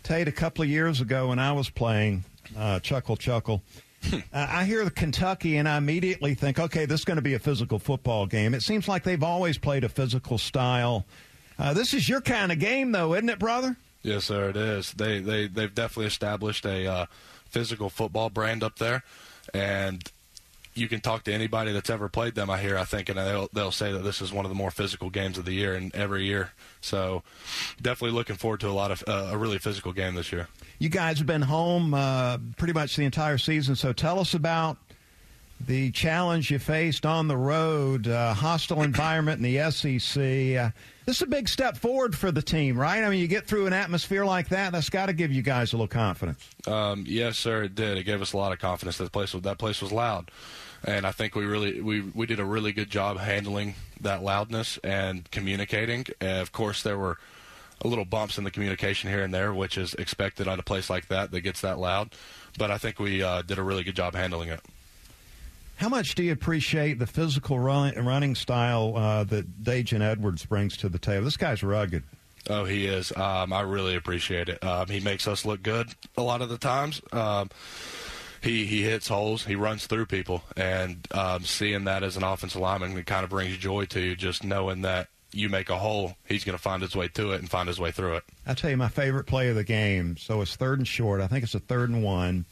Tate, 0.03 0.27
a 0.27 0.33
couple 0.33 0.63
of 0.63 0.69
years 0.69 0.99
ago 0.99 1.29
when 1.29 1.39
I 1.39 1.53
was 1.53 1.69
playing, 1.69 2.25
uh, 2.57 2.81
chuckle, 2.81 3.15
chuckle. 3.15 3.61
Uh, 4.13 4.19
I 4.33 4.65
hear 4.65 4.85
the 4.85 4.91
Kentucky 4.91 5.57
and 5.57 5.67
I 5.67 5.77
immediately 5.77 6.33
think, 6.33 6.59
okay, 6.59 6.85
this 6.85 7.01
is 7.01 7.05
going 7.05 7.17
to 7.17 7.21
be 7.21 7.33
a 7.33 7.39
physical 7.39 7.79
football 7.79 8.25
game. 8.25 8.53
It 8.53 8.61
seems 8.61 8.87
like 8.87 9.03
they've 9.03 9.23
always 9.23 9.57
played 9.57 9.83
a 9.83 9.89
physical 9.89 10.37
style. 10.37 11.05
Uh, 11.59 11.73
this 11.73 11.93
is 11.93 12.07
your 12.07 12.21
kind 12.21 12.51
of 12.51 12.59
game, 12.59 12.91
though, 12.91 13.13
isn't 13.15 13.29
it, 13.29 13.39
brother? 13.39 13.75
Yes, 14.03 14.25
sir, 14.25 14.49
it 14.49 14.57
is. 14.57 14.93
They 14.93 15.19
they 15.19 15.47
they've 15.47 15.73
definitely 15.73 16.05
established 16.05 16.65
a 16.65 16.87
uh, 16.87 17.05
physical 17.49 17.89
football 17.89 18.29
brand 18.29 18.63
up 18.63 18.77
there. 18.77 19.03
and 19.53 20.03
you 20.75 20.87
can 20.87 21.01
talk 21.01 21.23
to 21.23 21.33
anybody 21.33 21.73
that's 21.73 21.89
ever 21.89 22.07
played 22.07 22.35
them. 22.35 22.49
I 22.51 22.59
hear, 22.61 22.77
I 22.77 22.83
think, 22.83 23.09
and 23.09 23.17
they'll 23.17 23.49
they'll 23.51 23.71
say 23.71 23.91
that 23.91 24.03
this 24.03 24.21
is 24.21 24.31
one 24.31 24.45
of 24.45 24.49
the 24.49 24.55
more 24.55 24.69
physical 24.69 25.09
games 25.09 25.37
of 25.39 25.45
the 25.45 25.53
year 25.53 25.73
and 25.73 25.93
every 25.95 26.25
year. 26.25 26.51
So, 26.81 27.23
definitely 27.81 28.15
looking 28.15 28.35
forward 28.35 28.59
to 28.59 28.69
a 28.69 28.71
lot 28.71 28.91
of 28.91 29.03
uh, 29.07 29.29
a 29.31 29.37
really 29.37 29.57
physical 29.57 29.91
game 29.91 30.13
this 30.13 30.31
year. 30.31 30.47
You 30.79 30.89
guys 30.89 31.17
have 31.17 31.27
been 31.27 31.41
home 31.41 31.93
uh, 31.93 32.37
pretty 32.57 32.73
much 32.73 32.95
the 32.95 33.03
entire 33.03 33.37
season, 33.37 33.75
so 33.75 33.93
tell 33.93 34.19
us 34.19 34.33
about 34.35 34.77
the 35.65 35.89
challenge 35.91 36.51
you 36.51 36.59
faced 36.59 37.03
on 37.05 37.27
the 37.27 37.37
road, 37.37 38.07
uh, 38.07 38.33
hostile 38.33 38.83
environment 38.83 39.43
in 39.43 39.53
the 39.53 39.71
SEC. 39.71 40.21
Uh, 40.21 40.69
this 41.05 41.15
is 41.15 41.21
a 41.23 41.27
big 41.27 41.49
step 41.49 41.77
forward 41.77 42.15
for 42.15 42.31
the 42.31 42.41
team, 42.41 42.77
right? 42.77 43.03
I 43.03 43.09
mean, 43.09 43.19
you 43.19 43.27
get 43.27 43.47
through 43.47 43.65
an 43.65 43.73
atmosphere 43.73 44.23
like 44.23 44.49
that, 44.49 44.71
that's 44.71 44.89
got 44.89 45.07
to 45.07 45.13
give 45.13 45.31
you 45.31 45.41
guys 45.41 45.73
a 45.73 45.77
little 45.77 45.87
confidence. 45.87 46.47
Um, 46.67 47.05
yes, 47.07 47.37
sir, 47.37 47.63
it 47.63 47.75
did. 47.75 47.97
It 47.97 48.03
gave 48.03 48.21
us 48.21 48.33
a 48.33 48.37
lot 48.37 48.51
of 48.51 48.59
confidence. 48.59 48.97
That 48.97 49.11
place 49.11 49.31
that 49.31 49.57
place 49.57 49.81
was 49.81 49.91
loud, 49.91 50.29
and 50.83 51.07
I 51.07 51.11
think 51.11 51.33
we 51.33 51.45
really 51.45 51.81
we 51.81 52.01
we 52.01 52.27
did 52.27 52.39
a 52.39 52.45
really 52.45 52.71
good 52.71 52.91
job 52.91 53.17
handling 53.17 53.73
that 54.01 54.21
loudness 54.21 54.77
and 54.83 55.29
communicating. 55.31 56.05
And 56.21 56.39
of 56.41 56.51
course, 56.51 56.83
there 56.83 56.97
were 56.99 57.17
little 57.83 58.05
bumps 58.05 58.37
in 58.37 58.43
the 58.43 58.51
communication 58.51 59.09
here 59.09 59.23
and 59.23 59.33
there, 59.33 59.53
which 59.53 59.77
is 59.77 59.93
expected 59.95 60.47
on 60.47 60.59
a 60.59 60.63
place 60.63 60.89
like 60.89 61.07
that 61.09 61.31
that 61.31 61.41
gets 61.41 61.61
that 61.61 61.77
loud. 61.77 62.13
But 62.57 62.71
I 62.71 62.77
think 62.77 62.99
we 62.99 63.21
uh, 63.21 63.43
did 63.43 63.59
a 63.59 63.63
really 63.63 63.83
good 63.83 63.95
job 63.95 64.15
handling 64.15 64.49
it. 64.49 64.61
How 65.77 65.89
much 65.89 66.15
do 66.15 66.23
you 66.23 66.31
appreciate 66.31 66.97
the 66.97 67.05
physical 67.05 67.59
run, 67.59 67.93
running 68.03 68.33
style 68.33 68.97
uh, 68.97 69.23
that 69.25 69.63
Daijun 69.63 70.01
Edwards 70.01 70.43
brings 70.43 70.75
to 70.77 70.89
the 70.89 70.97
table? 70.97 71.25
This 71.25 71.37
guy's 71.37 71.61
rugged. 71.61 72.03
Oh, 72.49 72.65
he 72.65 72.87
is. 72.87 73.15
Um, 73.15 73.53
I 73.53 73.61
really 73.61 73.95
appreciate 73.95 74.49
it. 74.49 74.63
Um, 74.63 74.87
he 74.87 74.99
makes 74.99 75.27
us 75.27 75.45
look 75.45 75.61
good 75.61 75.89
a 76.17 76.23
lot 76.23 76.41
of 76.41 76.49
the 76.49 76.57
times. 76.57 77.01
Um, 77.11 77.49
he 78.41 78.65
he 78.65 78.83
hits 78.83 79.07
holes. 79.07 79.45
He 79.45 79.55
runs 79.55 79.85
through 79.85 80.05
people, 80.07 80.43
and 80.55 81.07
um, 81.11 81.43
seeing 81.43 81.83
that 81.85 82.03
as 82.03 82.17
an 82.17 82.23
offensive 82.23 82.61
lineman, 82.61 82.97
it 82.97 83.05
kind 83.05 83.23
of 83.23 83.29
brings 83.29 83.57
joy 83.57 83.85
to 83.85 83.99
you. 83.99 84.15
Just 84.15 84.43
knowing 84.43 84.81
that 84.81 85.09
you 85.31 85.49
make 85.49 85.69
a 85.69 85.77
hole, 85.77 86.15
he's 86.27 86.43
going 86.43 86.57
to 86.57 86.61
find 86.61 86.81
his 86.81 86.95
way 86.95 87.07
to 87.09 87.31
it 87.31 87.39
and 87.39 87.49
find 87.49 87.67
his 87.67 87.79
way 87.79 87.91
through 87.91 88.15
it. 88.15 88.23
I'll 88.45 88.55
tell 88.55 88.69
you 88.69 88.77
my 88.77 88.87
favorite 88.87 89.25
play 89.25 89.49
of 89.49 89.55
the 89.55 89.63
game. 89.63 90.17
So 90.17 90.41
it's 90.41 90.55
third 90.55 90.79
and 90.79 90.87
short. 90.87 91.21
I 91.21 91.27
think 91.27 91.43
it's 91.43 91.55
a 91.55 91.59
third 91.59 91.89
and 91.89 92.03
one 92.03 92.45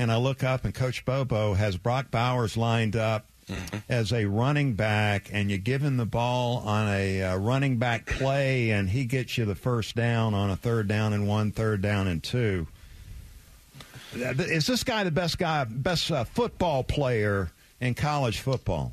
and 0.00 0.10
I 0.10 0.16
look 0.16 0.42
up, 0.42 0.64
and 0.64 0.74
Coach 0.74 1.04
Bobo 1.04 1.52
has 1.52 1.76
Brock 1.76 2.10
Bowers 2.10 2.56
lined 2.56 2.96
up 2.96 3.26
mm-hmm. 3.46 3.78
as 3.86 4.14
a 4.14 4.24
running 4.24 4.72
back, 4.72 5.28
and 5.30 5.50
you 5.50 5.58
give 5.58 5.82
him 5.82 5.98
the 5.98 6.06
ball 6.06 6.58
on 6.58 6.88
a 6.88 7.22
uh, 7.22 7.36
running 7.36 7.76
back 7.76 8.06
play, 8.06 8.70
and 8.70 8.88
he 8.88 9.04
gets 9.04 9.36
you 9.36 9.44
the 9.44 9.54
first 9.54 9.94
down 9.94 10.32
on 10.32 10.48
a 10.50 10.56
third 10.56 10.88
down 10.88 11.12
and 11.12 11.28
one, 11.28 11.52
third 11.52 11.82
down 11.82 12.06
and 12.06 12.22
two. 12.22 12.66
Is 14.14 14.66
this 14.66 14.84
guy 14.84 15.04
the 15.04 15.10
best 15.10 15.36
guy, 15.36 15.64
best 15.64 16.10
uh, 16.10 16.24
football 16.24 16.82
player 16.82 17.50
in 17.78 17.92
college 17.92 18.40
football? 18.40 18.92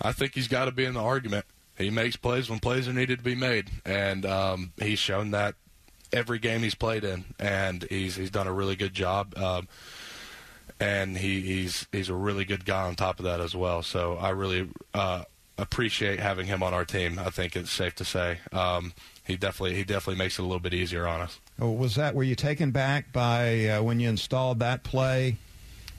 I 0.00 0.12
think 0.12 0.34
he's 0.34 0.48
got 0.48 0.66
to 0.66 0.70
be 0.72 0.84
in 0.84 0.94
the 0.94 1.02
argument. 1.02 1.44
He 1.76 1.90
makes 1.90 2.16
plays 2.16 2.50
when 2.50 2.58
plays 2.58 2.86
are 2.86 2.92
needed 2.92 3.18
to 3.18 3.24
be 3.24 3.34
made, 3.34 3.70
and 3.84 4.26
um, 4.26 4.72
he's 4.78 4.98
shown 4.98 5.30
that 5.30 5.54
every 6.12 6.38
game 6.38 6.60
he's 6.60 6.74
played 6.74 7.04
in, 7.04 7.24
and 7.38 7.84
he's 7.84 8.16
he's 8.16 8.30
done 8.30 8.46
a 8.46 8.52
really 8.52 8.76
good 8.76 8.94
job. 8.94 9.36
Um, 9.36 9.68
and 10.80 11.16
he, 11.16 11.40
he's 11.40 11.86
he's 11.92 12.08
a 12.08 12.14
really 12.14 12.44
good 12.44 12.64
guy 12.64 12.82
on 12.82 12.94
top 12.94 13.18
of 13.18 13.24
that 13.24 13.40
as 13.40 13.54
well. 13.54 13.82
So 13.82 14.16
I 14.16 14.30
really 14.30 14.68
uh, 14.94 15.24
appreciate 15.58 16.20
having 16.20 16.46
him 16.46 16.62
on 16.62 16.74
our 16.74 16.84
team. 16.84 17.18
I 17.18 17.30
think 17.30 17.56
it's 17.56 17.70
safe 17.70 17.94
to 17.96 18.04
say 18.04 18.38
um, 18.52 18.92
he 19.24 19.36
definitely 19.36 19.76
he 19.76 19.84
definitely 19.84 20.18
makes 20.18 20.38
it 20.38 20.42
a 20.42 20.44
little 20.44 20.60
bit 20.60 20.74
easier 20.74 21.06
on 21.06 21.20
us. 21.20 21.40
Oh, 21.60 21.70
was 21.70 21.94
that 21.94 22.14
were 22.14 22.22
you 22.22 22.34
taken 22.34 22.70
back 22.70 23.12
by 23.12 23.66
uh, 23.66 23.82
when 23.82 24.00
you 24.00 24.08
installed 24.08 24.58
that 24.60 24.82
play? 24.82 25.36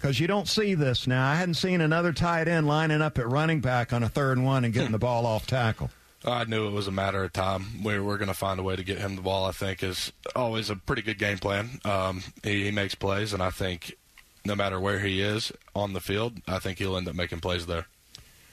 Because 0.03 0.19
you 0.19 0.27
don't 0.27 0.49
see 0.49 0.73
this 0.73 1.07
now. 1.07 1.25
I 1.25 1.35
hadn't 1.35 1.53
seen 1.53 1.79
another 1.79 2.11
tight 2.11 2.49
end 2.49 2.67
lining 2.67 3.01
up 3.01 3.17
at 3.17 3.25
running 3.25 3.61
back 3.61 3.93
on 3.93 4.03
a 4.03 4.09
third 4.09 4.37
and 4.37 4.45
one 4.45 4.65
and 4.65 4.73
getting 4.73 4.91
the 4.91 4.99
ball 4.99 5.25
off 5.25 5.47
tackle. 5.47 5.91
I 6.25 6.43
knew 6.43 6.67
it 6.67 6.71
was 6.71 6.87
a 6.89 6.91
matter 6.91 7.23
of 7.23 7.31
time. 7.31 7.81
We 7.81 7.97
we're 8.01 8.17
going 8.17 8.27
to 8.27 8.33
find 8.33 8.59
a 8.59 8.63
way 8.63 8.75
to 8.75 8.83
get 8.83 8.97
him 8.97 9.15
the 9.15 9.21
ball. 9.21 9.45
I 9.45 9.53
think 9.53 9.81
is 9.81 10.11
always 10.35 10.69
a 10.69 10.75
pretty 10.75 11.03
good 11.03 11.17
game 11.17 11.37
plan. 11.37 11.79
Um, 11.85 12.21
he, 12.43 12.65
he 12.65 12.71
makes 12.71 12.95
plays, 12.95 13.31
and 13.31 13.41
I 13.41 13.49
think 13.49 13.95
no 14.43 14.55
matter 14.55 14.77
where 14.77 14.99
he 14.99 15.21
is 15.21 15.53
on 15.73 15.93
the 15.93 16.01
field, 16.01 16.33
I 16.49 16.59
think 16.59 16.79
he'll 16.79 16.97
end 16.97 17.07
up 17.07 17.15
making 17.15 17.39
plays 17.39 17.65
there. 17.65 17.87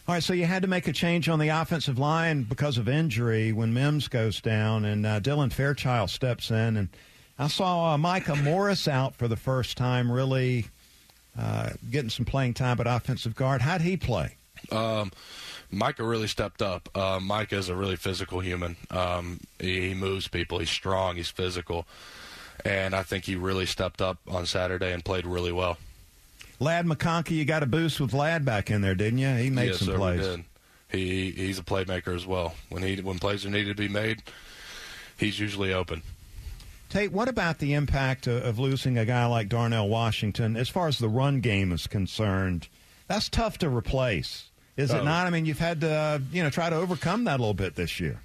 All 0.06 0.14
right, 0.14 0.22
so 0.22 0.32
you 0.32 0.46
had 0.46 0.62
to 0.62 0.68
make 0.68 0.86
a 0.86 0.92
change 0.92 1.28
on 1.28 1.40
the 1.40 1.48
offensive 1.48 1.98
line 1.98 2.44
because 2.44 2.78
of 2.78 2.88
injury 2.88 3.52
when 3.52 3.74
Mims 3.74 4.06
goes 4.06 4.40
down, 4.40 4.84
and 4.84 5.04
uh, 5.04 5.18
Dylan 5.18 5.52
Fairchild 5.52 6.10
steps 6.10 6.52
in, 6.52 6.76
and 6.76 6.88
I 7.40 7.48
saw 7.48 7.94
uh, 7.94 7.98
Micah 7.98 8.36
Morris 8.36 8.86
out 8.86 9.16
for 9.16 9.26
the 9.26 9.36
first 9.36 9.76
time, 9.76 10.12
really 10.12 10.68
uh, 11.38 11.70
getting 11.90 12.10
some 12.10 12.24
playing 12.24 12.54
time 12.54 12.80
at 12.80 12.86
offensive 12.86 13.34
guard. 13.34 13.62
How'd 13.62 13.80
he 13.82 13.96
play? 13.96 14.36
Um, 14.70 15.10
Micah 15.70 16.04
really 16.04 16.26
stepped 16.26 16.62
up. 16.62 16.88
Uh, 16.96 17.20
Micah 17.20 17.56
is 17.56 17.68
a 17.68 17.74
really 17.74 17.96
physical 17.96 18.40
human. 18.40 18.76
Um, 18.90 19.40
he, 19.58 19.88
he, 19.88 19.94
moves 19.94 20.28
people. 20.28 20.58
He's 20.58 20.70
strong. 20.70 21.16
He's 21.16 21.30
physical, 21.30 21.86
and 22.64 22.94
I 22.94 23.02
think 23.02 23.24
he 23.24 23.36
really 23.36 23.66
stepped 23.66 24.02
up 24.02 24.18
on 24.28 24.46
Saturday 24.46 24.92
and 24.92 25.04
played 25.04 25.26
really 25.26 25.52
well. 25.52 25.78
Ladd 26.58 26.86
McConkey, 26.86 27.30
you 27.30 27.46
got 27.46 27.62
a 27.62 27.66
boost 27.66 28.00
with 28.00 28.12
Ladd 28.12 28.44
back 28.44 28.70
in 28.70 28.82
there, 28.82 28.94
didn't 28.94 29.18
you? 29.18 29.34
He 29.36 29.48
made 29.48 29.68
yes, 29.68 29.78
some 29.78 29.86
sir, 29.88 29.96
plays. 29.96 30.38
He 30.90 31.30
he's 31.30 31.58
a 31.58 31.62
playmaker 31.62 32.14
as 32.14 32.26
well. 32.26 32.54
When 32.68 32.82
he 32.82 33.00
when 33.00 33.18
plays 33.18 33.46
are 33.46 33.50
needed 33.50 33.76
to 33.76 33.82
be 33.82 33.88
made, 33.88 34.22
he's 35.16 35.38
usually 35.38 35.72
open. 35.72 36.02
Tate, 36.90 37.12
what 37.12 37.28
about 37.28 37.58
the 37.60 37.74
impact 37.74 38.26
of, 38.26 38.44
of 38.44 38.58
losing 38.58 38.98
a 38.98 39.04
guy 39.04 39.24
like 39.26 39.48
Darnell 39.48 39.88
Washington 39.88 40.56
as 40.56 40.68
far 40.68 40.88
as 40.88 40.98
the 40.98 41.08
run 41.08 41.40
game 41.40 41.72
is 41.72 41.86
concerned? 41.86 42.66
That's 43.06 43.28
tough 43.28 43.58
to 43.58 43.68
replace. 43.68 44.50
Is 44.76 44.90
it 44.90 44.98
oh. 44.98 45.04
not? 45.04 45.26
I 45.26 45.30
mean, 45.30 45.46
you've 45.46 45.60
had 45.60 45.80
to 45.82 45.90
uh, 45.90 46.18
you 46.32 46.42
know 46.42 46.50
try 46.50 46.68
to 46.68 46.76
overcome 46.76 47.24
that 47.24 47.38
a 47.38 47.42
little 47.42 47.54
bit 47.54 47.76
this 47.76 48.00
year. 48.00 48.20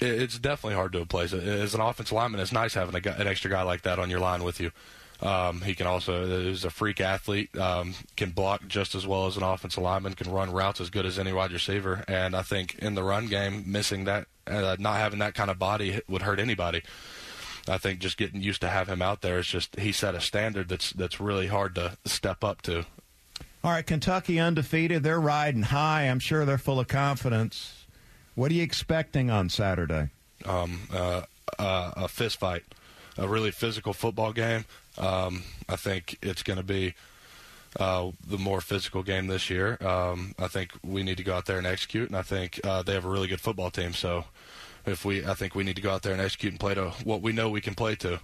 It's 0.00 0.38
definitely 0.38 0.76
hard 0.76 0.92
to 0.92 1.00
replace. 1.00 1.32
As 1.32 1.74
an 1.74 1.80
offensive 1.80 2.12
lineman, 2.12 2.40
it's 2.40 2.52
nice 2.52 2.74
having 2.74 3.00
guy, 3.00 3.12
an 3.12 3.26
extra 3.26 3.50
guy 3.50 3.62
like 3.62 3.82
that 3.82 3.98
on 3.98 4.10
your 4.10 4.20
line 4.20 4.44
with 4.44 4.60
you. 4.60 4.70
Um, 5.20 5.62
he 5.62 5.74
can 5.74 5.88
also 5.88 6.22
is 6.24 6.64
a 6.64 6.70
freak 6.70 7.00
athlete, 7.00 7.56
um, 7.58 7.94
can 8.16 8.30
block 8.30 8.68
just 8.68 8.94
as 8.94 9.06
well 9.06 9.26
as 9.26 9.36
an 9.36 9.42
offensive 9.42 9.82
lineman, 9.82 10.14
can 10.14 10.30
run 10.30 10.52
routes 10.52 10.80
as 10.80 10.90
good 10.90 11.04
as 11.06 11.18
any 11.18 11.32
wide 11.32 11.50
receiver. 11.50 12.04
And 12.06 12.36
I 12.36 12.42
think 12.42 12.76
in 12.78 12.94
the 12.94 13.02
run 13.02 13.26
game, 13.26 13.64
missing 13.66 14.04
that, 14.04 14.28
uh, 14.46 14.76
not 14.78 14.98
having 14.98 15.18
that 15.18 15.34
kind 15.34 15.50
of 15.50 15.58
body 15.58 16.00
would 16.08 16.22
hurt 16.22 16.38
anybody. 16.38 16.82
I 17.68 17.78
think 17.78 18.00
just 18.00 18.16
getting 18.16 18.42
used 18.42 18.60
to 18.62 18.68
have 18.68 18.88
him 18.88 19.02
out 19.02 19.20
there 19.20 19.38
is 19.38 19.46
just 19.46 19.78
he 19.78 19.92
set 19.92 20.14
a 20.14 20.20
standard 20.20 20.68
that's 20.68 20.92
that's 20.92 21.20
really 21.20 21.48
hard 21.48 21.74
to 21.76 21.96
step 22.04 22.42
up 22.42 22.62
to. 22.62 22.86
All 23.64 23.72
right, 23.72 23.86
Kentucky 23.86 24.38
undefeated. 24.38 25.02
They're 25.02 25.20
riding 25.20 25.64
high. 25.64 26.04
I'm 26.04 26.20
sure 26.20 26.44
they're 26.44 26.58
full 26.58 26.80
of 26.80 26.88
confidence. 26.88 27.86
What 28.34 28.50
are 28.52 28.54
you 28.54 28.62
expecting 28.62 29.30
on 29.30 29.48
Saturday? 29.48 30.10
Um, 30.44 30.82
uh, 30.92 31.22
uh, 31.58 31.92
a 31.96 32.08
fist 32.08 32.38
fight, 32.38 32.62
a 33.16 33.26
really 33.26 33.50
physical 33.50 33.92
football 33.92 34.32
game. 34.32 34.64
Um, 34.96 35.42
I 35.68 35.74
think 35.76 36.18
it's 36.22 36.44
going 36.44 36.58
to 36.58 36.62
be 36.62 36.94
uh, 37.78 38.10
the 38.26 38.38
more 38.38 38.60
physical 38.60 39.02
game 39.02 39.26
this 39.26 39.50
year. 39.50 39.76
Um, 39.84 40.34
I 40.38 40.48
think 40.48 40.70
we 40.84 41.02
need 41.02 41.16
to 41.18 41.24
go 41.24 41.34
out 41.34 41.46
there 41.46 41.58
and 41.58 41.66
execute, 41.66 42.08
and 42.08 42.16
I 42.16 42.22
think 42.22 42.60
uh, 42.64 42.82
they 42.82 42.94
have 42.94 43.04
a 43.04 43.08
really 43.08 43.28
good 43.28 43.40
football 43.40 43.70
team. 43.70 43.92
So, 43.92 44.24
if 44.88 45.04
we, 45.04 45.24
I 45.24 45.34
think 45.34 45.54
we 45.54 45.64
need 45.64 45.76
to 45.76 45.82
go 45.82 45.90
out 45.90 46.02
there 46.02 46.12
and 46.12 46.20
execute 46.20 46.52
and 46.52 46.60
play 46.60 46.74
to 46.74 46.90
what 47.04 47.22
we 47.22 47.32
know 47.32 47.50
we 47.50 47.60
can 47.60 47.74
play 47.74 47.94
to 47.96 48.20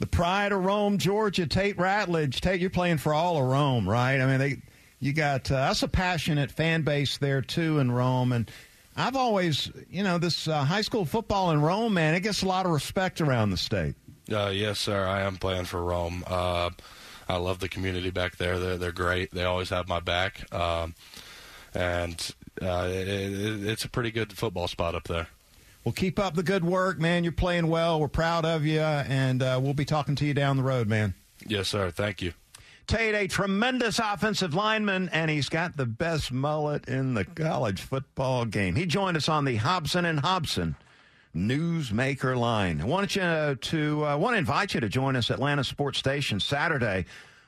the 0.00 0.06
pride 0.06 0.52
of 0.52 0.64
Rome, 0.64 0.98
Georgia, 0.98 1.46
Tate 1.46 1.76
Ratledge. 1.76 2.40
Tate, 2.40 2.60
you're 2.60 2.70
playing 2.70 2.98
for 2.98 3.12
all 3.12 3.36
of 3.36 3.44
Rome, 3.44 3.88
right? 3.88 4.20
I 4.20 4.26
mean, 4.26 4.38
they, 4.38 4.62
you 4.98 5.12
got 5.12 5.50
uh, 5.50 5.56
us 5.56 5.82
a 5.82 5.88
passionate 5.88 6.50
fan 6.50 6.82
base 6.82 7.18
there 7.18 7.42
too 7.42 7.78
in 7.78 7.92
Rome, 7.92 8.32
and 8.32 8.50
I've 8.96 9.14
always, 9.14 9.70
you 9.90 10.02
know, 10.02 10.18
this 10.18 10.48
uh, 10.48 10.64
high 10.64 10.80
school 10.80 11.04
football 11.04 11.50
in 11.50 11.60
Rome, 11.60 11.94
man, 11.94 12.14
it 12.14 12.20
gets 12.20 12.42
a 12.42 12.46
lot 12.46 12.66
of 12.66 12.72
respect 12.72 13.20
around 13.20 13.50
the 13.50 13.56
state. 13.56 13.94
Uh, 14.32 14.48
yes, 14.48 14.78
sir. 14.78 15.06
I 15.06 15.22
am 15.22 15.36
playing 15.36 15.66
for 15.66 15.82
Rome. 15.82 16.24
Uh, 16.26 16.70
I 17.28 17.36
love 17.36 17.60
the 17.60 17.68
community 17.68 18.10
back 18.10 18.36
there. 18.36 18.58
They're 18.58 18.76
they're 18.76 18.92
great. 18.92 19.30
They 19.32 19.44
always 19.44 19.70
have 19.70 19.86
my 19.86 20.00
back, 20.00 20.52
um, 20.52 20.94
and 21.74 22.34
uh, 22.60 22.88
it, 22.88 23.08
it, 23.08 23.66
it's 23.66 23.84
a 23.84 23.88
pretty 23.88 24.10
good 24.10 24.32
football 24.32 24.66
spot 24.66 24.94
up 24.94 25.04
there. 25.04 25.28
Well, 25.84 25.92
keep 25.92 26.18
up 26.18 26.34
the 26.34 26.42
good 26.42 26.64
work, 26.64 26.98
man. 26.98 27.24
You're 27.24 27.32
playing 27.32 27.68
well. 27.68 28.00
We're 28.00 28.08
proud 28.08 28.44
of 28.44 28.66
you, 28.66 28.80
and 28.80 29.42
uh, 29.42 29.58
we'll 29.62 29.74
be 29.74 29.86
talking 29.86 30.14
to 30.16 30.26
you 30.26 30.34
down 30.34 30.56
the 30.56 30.62
road, 30.62 30.88
man. 30.88 31.14
Yes, 31.46 31.68
sir. 31.68 31.90
Thank 31.90 32.20
you. 32.20 32.34
Tate, 32.86 33.14
a 33.14 33.28
tremendous 33.28 33.98
offensive 33.98 34.52
lineman, 34.52 35.08
and 35.12 35.30
he's 35.30 35.48
got 35.48 35.76
the 35.76 35.86
best 35.86 36.32
mullet 36.32 36.88
in 36.88 37.14
the 37.14 37.24
college 37.24 37.80
football 37.80 38.44
game. 38.44 38.74
He 38.74 38.84
joined 38.84 39.16
us 39.16 39.28
on 39.28 39.44
the 39.44 39.56
Hobson 39.56 40.04
and 40.04 40.20
Hobson 40.20 40.74
Newsmaker 41.34 42.36
line. 42.36 42.80
I 42.80 42.84
want 42.84 43.14
you 43.14 43.56
to 43.60 44.04
uh, 44.04 44.16
want 44.16 44.34
to 44.34 44.38
invite 44.38 44.74
you 44.74 44.80
to 44.80 44.88
join 44.88 45.14
us 45.14 45.30
at 45.30 45.34
Atlanta 45.34 45.62
Sports 45.62 45.98
Station 45.98 46.40
Saturday 46.40 47.04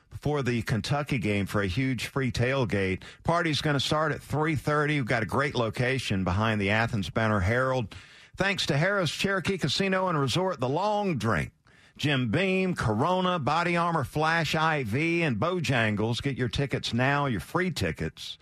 before 0.09 0.41
the 0.41 0.61
Kentucky 0.61 1.17
game 1.17 1.45
for 1.45 1.61
a 1.61 1.67
huge 1.67 2.07
free 2.07 2.31
tailgate. 2.31 3.01
Party's 3.23 3.61
going 3.61 3.73
to 3.73 3.81
start 3.81 4.13
at 4.13 4.21
3:30. 4.21 4.87
We've 4.87 5.05
got 5.05 5.23
a 5.23 5.25
great 5.25 5.55
location 5.55 6.23
behind 6.23 6.61
the 6.61 6.69
Athens 6.69 7.09
Banner 7.09 7.41
Herald. 7.41 7.93
Thanks 8.35 8.65
to 8.65 8.73
Harrah's 8.73 9.11
Cherokee 9.11 9.59
Casino 9.59 10.07
and 10.07 10.19
Resort, 10.19 10.59
the 10.59 10.69
long 10.69 11.17
drink 11.17 11.51
Jim 11.97 12.29
Beam, 12.31 12.73
Corona, 12.73 13.37
Body 13.37 13.77
Armor, 13.77 14.03
Flash 14.03 14.55
IV, 14.55 14.95
and 14.95 15.37
Bojangles. 15.37 16.21
Get 16.21 16.35
your 16.35 16.49
tickets 16.49 16.93
now, 16.93 17.27
your 17.27 17.39
free 17.39 17.69
tickets, 17.69 18.39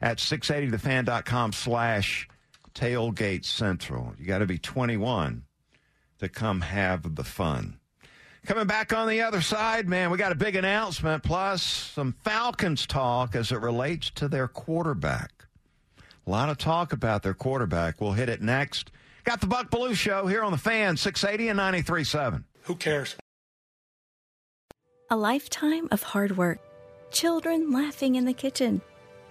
at 0.00 0.18
680thefan.com 0.18 1.52
slash 1.52 2.28
tailgate 2.74 3.44
central. 3.44 4.14
You 4.18 4.26
got 4.26 4.38
to 4.38 4.46
be 4.46 4.58
21 4.58 5.42
to 6.20 6.28
come 6.28 6.60
have 6.60 7.16
the 7.16 7.24
fun. 7.24 7.78
Coming 8.46 8.66
back 8.66 8.92
on 8.92 9.08
the 9.08 9.22
other 9.22 9.40
side, 9.40 9.88
man, 9.88 10.10
we 10.10 10.18
got 10.18 10.32
a 10.32 10.36
big 10.36 10.56
announcement 10.56 11.22
plus 11.22 11.62
some 11.62 12.14
Falcons 12.24 12.86
talk 12.86 13.34
as 13.34 13.52
it 13.52 13.60
relates 13.60 14.10
to 14.10 14.28
their 14.28 14.48
quarterback. 14.48 15.46
A 16.26 16.30
lot 16.30 16.48
of 16.48 16.58
talk 16.58 16.92
about 16.92 17.22
their 17.22 17.34
quarterback. 17.34 18.00
We'll 18.00 18.12
hit 18.12 18.28
it 18.28 18.40
next. 18.40 18.92
Got 19.24 19.40
the 19.40 19.46
Buck 19.46 19.70
Belue 19.70 19.94
Show 19.94 20.26
here 20.26 20.42
on 20.42 20.50
the 20.50 20.58
fan, 20.58 20.96
680 20.96 21.48
and 21.48 21.58
93.7. 21.58 22.44
Who 22.62 22.74
cares? 22.74 23.16
A 25.10 25.16
lifetime 25.16 25.88
of 25.92 26.02
hard 26.02 26.36
work, 26.36 26.58
children 27.10 27.70
laughing 27.70 28.16
in 28.16 28.24
the 28.24 28.32
kitchen, 28.32 28.80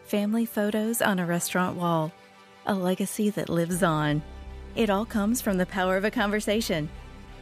family 0.05 0.45
photos 0.45 1.01
on 1.01 1.19
a 1.19 1.25
restaurant 1.25 1.75
wall, 1.75 2.11
a 2.65 2.73
legacy 2.73 3.29
that 3.31 3.49
lives 3.49 3.83
on. 3.83 4.21
It 4.75 4.89
all 4.89 5.05
comes 5.05 5.41
from 5.41 5.57
the 5.57 5.65
power 5.65 5.97
of 5.97 6.05
a 6.05 6.11
conversation, 6.11 6.87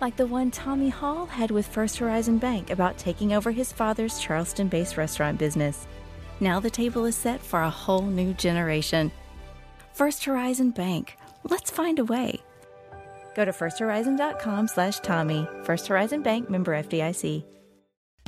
like 0.02 0.16
the 0.16 0.26
one 0.26 0.50
Tommy 0.50 0.90
Hall 0.90 1.28
had 1.28 1.52
with 1.52 1.68
First 1.68 1.98
Horizon 1.98 2.40
Bank 2.40 2.72
about 2.72 2.98
taking 2.98 3.34
over 3.34 3.52
his 3.52 3.72
father's 3.72 4.20
Charleston 4.20 4.70
based 4.70 4.98
restaurant 4.98 5.38
business. 5.38 5.86
Now 6.40 6.60
the 6.60 6.70
table 6.70 7.06
is 7.06 7.16
set 7.16 7.42
for 7.42 7.62
a 7.62 7.70
whole 7.70 8.06
new 8.06 8.34
generation. 8.34 9.12
First 10.00 10.24
Horizon 10.24 10.72
Bank. 10.72 11.18
Let's 11.44 11.70
find 11.70 12.00
a 12.00 12.06
way. 12.06 12.40
Go 13.36 13.44
to 13.44 13.52
firsthorizon.com 13.52 14.70
slash 14.70 15.02
Tommy. 15.02 15.46
First 15.64 15.88
Horizon 15.88 16.24
Bank 16.24 16.50
member 16.50 16.72
FDIC. 16.72 17.44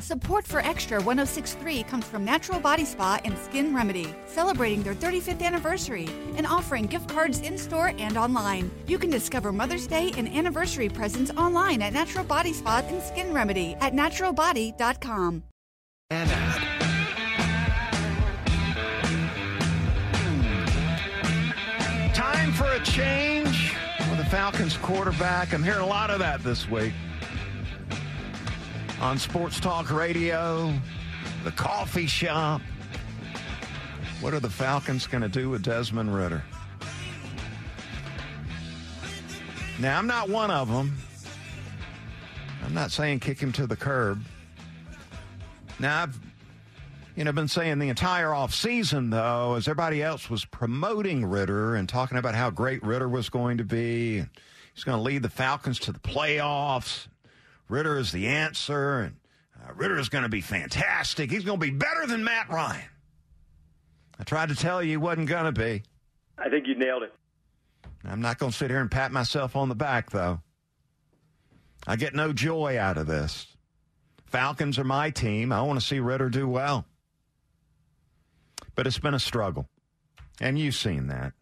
Support 0.01 0.45
for 0.45 0.59
Extra 0.59 0.97
1063 0.97 1.83
comes 1.83 2.05
from 2.05 2.25
Natural 2.25 2.59
Body 2.59 2.83
Spa 2.83 3.21
and 3.23 3.37
Skin 3.37 3.73
Remedy, 3.73 4.13
celebrating 4.25 4.83
their 4.83 4.95
35th 4.95 5.41
anniversary 5.41 6.09
and 6.35 6.45
offering 6.45 6.87
gift 6.87 7.07
cards 7.07 7.39
in 7.39 7.57
store 7.57 7.93
and 7.97 8.17
online. 8.17 8.69
You 8.85 8.99
can 8.99 9.09
discover 9.09 9.53
Mother's 9.53 9.87
Day 9.87 10.11
and 10.17 10.27
anniversary 10.27 10.89
presents 10.89 11.31
online 11.37 11.81
at 11.81 11.93
Natural 11.93 12.25
Body 12.25 12.51
Spa 12.51 12.83
and 12.85 13.01
Skin 13.01 13.33
Remedy 13.33 13.77
at 13.79 13.93
naturalbody.com. 13.93 15.43
And 16.09 16.29
change 22.83 23.75
with 24.09 24.17
the 24.17 24.25
Falcons 24.25 24.77
quarterback. 24.77 25.53
I'm 25.53 25.63
hearing 25.63 25.81
a 25.81 25.85
lot 25.85 26.09
of 26.09 26.19
that 26.19 26.43
this 26.43 26.69
week 26.69 26.93
on 28.99 29.17
Sports 29.17 29.59
Talk 29.59 29.91
Radio, 29.91 30.73
the 31.43 31.51
coffee 31.51 32.07
shop. 32.07 32.61
What 34.21 34.33
are 34.33 34.39
the 34.39 34.49
Falcons 34.49 35.07
going 35.07 35.21
to 35.21 35.29
do 35.29 35.49
with 35.49 35.63
Desmond 35.63 36.13
Ridder? 36.13 36.43
Now, 39.79 39.97
I'm 39.97 40.05
not 40.05 40.29
one 40.29 40.51
of 40.51 40.67
them. 40.67 40.95
I'm 42.63 42.73
not 42.73 42.91
saying 42.91 43.19
kick 43.21 43.39
him 43.39 43.51
to 43.53 43.65
the 43.65 43.75
curb. 43.75 44.21
Now, 45.79 46.03
I've 46.03 46.19
you 47.15 47.23
know, 47.23 47.31
been 47.31 47.47
saying 47.47 47.79
the 47.79 47.89
entire 47.89 48.29
offseason, 48.29 49.11
though, 49.11 49.55
as 49.55 49.67
everybody 49.67 50.01
else 50.01 50.29
was 50.29 50.45
promoting 50.45 51.25
Ridder 51.25 51.75
and 51.75 51.87
talking 51.87 52.17
about 52.17 52.35
how 52.35 52.49
great 52.49 52.83
Ridder 52.83 53.09
was 53.09 53.29
going 53.29 53.57
to 53.57 53.63
be. 53.63 54.23
He's 54.73 54.83
going 54.83 54.97
to 54.97 55.03
lead 55.03 55.21
the 55.21 55.29
Falcons 55.29 55.79
to 55.79 55.91
the 55.91 55.99
playoffs. 55.99 57.07
Ridder 57.67 57.97
is 57.97 58.11
the 58.11 58.27
answer, 58.27 58.99
and 59.01 59.15
uh, 59.61 59.73
Ridder 59.73 59.97
is 59.97 60.09
going 60.09 60.23
to 60.23 60.29
be 60.29 60.41
fantastic. 60.41 61.29
He's 61.29 61.43
going 61.43 61.59
to 61.59 61.65
be 61.65 61.71
better 61.71 62.07
than 62.07 62.23
Matt 62.23 62.49
Ryan. 62.49 62.89
I 64.19 64.23
tried 64.23 64.49
to 64.49 64.55
tell 64.55 64.81
you 64.81 64.91
he 64.91 64.97
wasn't 64.97 65.27
going 65.27 65.45
to 65.45 65.51
be. 65.51 65.83
I 66.37 66.49
think 66.49 66.67
you 66.67 66.75
nailed 66.75 67.03
it. 67.03 67.13
I'm 68.03 68.21
not 68.21 68.39
going 68.39 68.51
to 68.51 68.57
sit 68.57 68.69
here 68.69 68.79
and 68.79 68.89
pat 68.89 69.11
myself 69.11 69.55
on 69.55 69.69
the 69.69 69.75
back, 69.75 70.11
though. 70.11 70.41
I 71.85 71.95
get 71.95 72.15
no 72.15 72.31
joy 72.31 72.77
out 72.79 72.97
of 72.97 73.07
this. 73.07 73.47
Falcons 74.25 74.79
are 74.79 74.83
my 74.83 75.09
team. 75.09 75.51
I 75.51 75.61
want 75.61 75.79
to 75.79 75.85
see 75.85 75.99
Ridder 75.99 76.29
do 76.29 76.47
well. 76.47 76.85
But 78.75 78.87
it's 78.87 78.99
been 78.99 79.13
a 79.13 79.19
struggle. 79.19 79.67
And 80.39 80.57
you've 80.57 80.75
seen 80.75 81.07
that. 81.07 81.33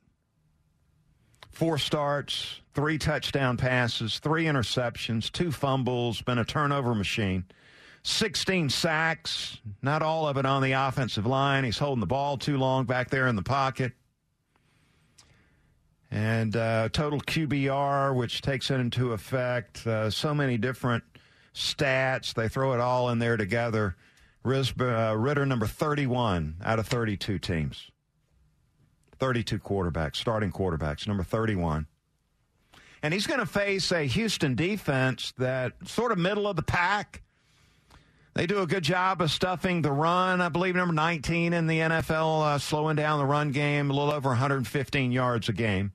Four 1.51 1.77
starts, 1.77 2.61
three 2.73 2.97
touchdown 2.97 3.57
passes, 3.57 4.19
three 4.19 4.45
interceptions, 4.45 5.31
two 5.31 5.51
fumbles, 5.51 6.21
been 6.21 6.37
a 6.37 6.45
turnover 6.45 6.95
machine. 6.95 7.45
16 8.03 8.69
sacks, 8.69 9.59
not 9.81 10.01
all 10.01 10.27
of 10.27 10.37
it 10.37 10.45
on 10.45 10.61
the 10.61 10.71
offensive 10.71 11.25
line. 11.25 11.63
He's 11.63 11.77
holding 11.77 11.99
the 11.99 12.07
ball 12.07 12.37
too 12.37 12.57
long 12.57 12.85
back 12.85 13.09
there 13.09 13.27
in 13.27 13.35
the 13.35 13.43
pocket. 13.43 13.91
And 16.11 16.55
uh, 16.55 16.89
total 16.89 17.19
QBR, 17.19 18.15
which 18.15 18.41
takes 18.41 18.71
it 18.71 18.79
into 18.79 19.11
effect, 19.11 19.85
uh, 19.85 20.09
so 20.09 20.33
many 20.33 20.57
different 20.57 21.03
stats. 21.53 22.33
They 22.33 22.47
throw 22.47 22.73
it 22.73 22.79
all 22.79 23.09
in 23.09 23.19
there 23.19 23.37
together. 23.37 23.95
Uh, 24.45 25.15
Ridder, 25.17 25.45
number 25.45 25.67
31 25.67 26.55
out 26.63 26.79
of 26.79 26.87
32 26.87 27.39
teams. 27.39 27.91
32 29.19 29.59
quarterbacks, 29.59 30.15
starting 30.15 30.51
quarterbacks, 30.51 31.07
number 31.07 31.23
31. 31.23 31.87
And 33.01 33.13
he's 33.13 33.27
going 33.27 33.39
to 33.39 33.45
face 33.45 33.91
a 33.91 34.03
Houston 34.03 34.55
defense 34.55 35.33
that 35.37 35.73
sort 35.85 36.11
of 36.11 36.17
middle 36.17 36.47
of 36.47 36.55
the 36.55 36.63
pack. 36.63 37.21
They 38.33 38.45
do 38.45 38.61
a 38.61 38.67
good 38.67 38.83
job 38.83 39.21
of 39.21 39.31
stuffing 39.31 39.81
the 39.81 39.91
run. 39.91 40.39
I 40.39 40.49
believe 40.49 40.75
number 40.75 40.93
19 40.93 41.53
in 41.53 41.67
the 41.67 41.79
NFL, 41.79 42.43
uh, 42.43 42.57
slowing 42.57 42.95
down 42.95 43.19
the 43.19 43.25
run 43.25 43.51
game, 43.51 43.89
a 43.89 43.93
little 43.93 44.13
over 44.13 44.29
115 44.29 45.11
yards 45.11 45.49
a 45.49 45.53
game. 45.53 45.91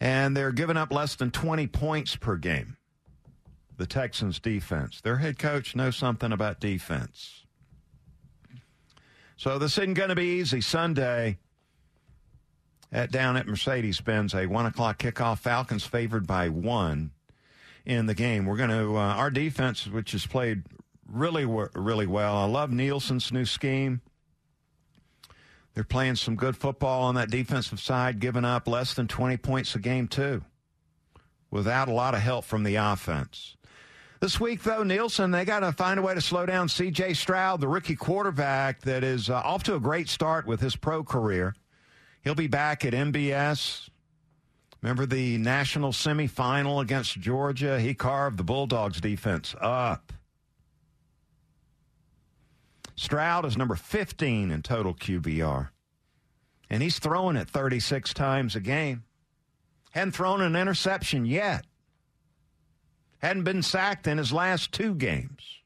And 0.00 0.36
they're 0.36 0.52
giving 0.52 0.76
up 0.76 0.92
less 0.92 1.14
than 1.14 1.30
20 1.30 1.66
points 1.68 2.16
per 2.16 2.36
game 2.36 2.76
the 3.76 3.86
Texans 3.86 4.38
defense. 4.38 5.00
Their 5.00 5.16
head 5.16 5.38
coach 5.38 5.74
knows 5.74 5.96
something 5.96 6.32
about 6.32 6.60
defense. 6.60 7.44
So 9.36 9.58
this 9.58 9.78
isn't 9.78 9.94
going 9.94 10.10
to 10.10 10.14
be 10.14 10.40
easy 10.40 10.60
Sunday 10.60 11.38
at 12.92 13.10
down 13.10 13.36
at 13.36 13.46
Mercedes 13.46 14.00
Benz, 14.00 14.34
a 14.34 14.46
one 14.46 14.66
o'clock 14.66 14.98
kickoff. 14.98 15.38
Falcons 15.38 15.84
favored 15.84 16.26
by 16.26 16.48
one 16.48 17.10
in 17.84 18.06
the 18.06 18.14
game. 18.14 18.46
We're 18.46 18.56
going 18.56 18.70
to, 18.70 18.96
uh, 18.96 19.00
our 19.00 19.30
defense, 19.30 19.86
which 19.88 20.12
has 20.12 20.26
played 20.26 20.62
really, 21.06 21.44
really 21.44 22.06
well. 22.06 22.36
I 22.36 22.44
love 22.44 22.70
Nielsen's 22.70 23.32
new 23.32 23.44
scheme. 23.44 24.00
They're 25.74 25.82
playing 25.82 26.16
some 26.16 26.36
good 26.36 26.56
football 26.56 27.02
on 27.02 27.16
that 27.16 27.30
defensive 27.30 27.80
side, 27.80 28.20
giving 28.20 28.44
up 28.44 28.68
less 28.68 28.94
than 28.94 29.08
20 29.08 29.36
points 29.38 29.74
a 29.74 29.80
game, 29.80 30.06
too, 30.06 30.42
without 31.50 31.88
a 31.88 31.92
lot 31.92 32.14
of 32.14 32.20
help 32.20 32.44
from 32.44 32.62
the 32.62 32.76
offense. 32.76 33.56
This 34.24 34.40
week, 34.40 34.62
though, 34.62 34.82
Nielsen, 34.82 35.32
they 35.32 35.44
got 35.44 35.60
to 35.60 35.70
find 35.72 36.00
a 36.00 36.02
way 36.02 36.14
to 36.14 36.20
slow 36.22 36.46
down 36.46 36.70
C.J. 36.70 37.12
Stroud, 37.12 37.60
the 37.60 37.68
rookie 37.68 37.94
quarterback 37.94 38.80
that 38.80 39.04
is 39.04 39.28
uh, 39.28 39.34
off 39.34 39.64
to 39.64 39.74
a 39.74 39.78
great 39.78 40.08
start 40.08 40.46
with 40.46 40.60
his 40.60 40.76
pro 40.76 41.04
career. 41.04 41.54
He'll 42.22 42.34
be 42.34 42.46
back 42.46 42.86
at 42.86 42.94
MBS. 42.94 43.90
Remember 44.80 45.04
the 45.04 45.36
national 45.36 45.92
semifinal 45.92 46.80
against 46.80 47.20
Georgia? 47.20 47.78
He 47.78 47.92
carved 47.92 48.38
the 48.38 48.44
Bulldogs 48.44 48.98
defense 48.98 49.54
up. 49.60 50.10
Stroud 52.96 53.44
is 53.44 53.58
number 53.58 53.74
15 53.74 54.50
in 54.50 54.62
total 54.62 54.94
QBR. 54.94 55.68
And 56.70 56.82
he's 56.82 56.98
throwing 56.98 57.36
it 57.36 57.50
36 57.50 58.14
times 58.14 58.56
a 58.56 58.60
game. 58.60 59.04
Hadn't 59.90 60.12
thrown 60.12 60.40
an 60.40 60.56
interception 60.56 61.26
yet. 61.26 61.66
Hadn't 63.18 63.44
been 63.44 63.62
sacked 63.62 64.06
in 64.06 64.18
his 64.18 64.32
last 64.32 64.72
two 64.72 64.94
games. 64.94 65.60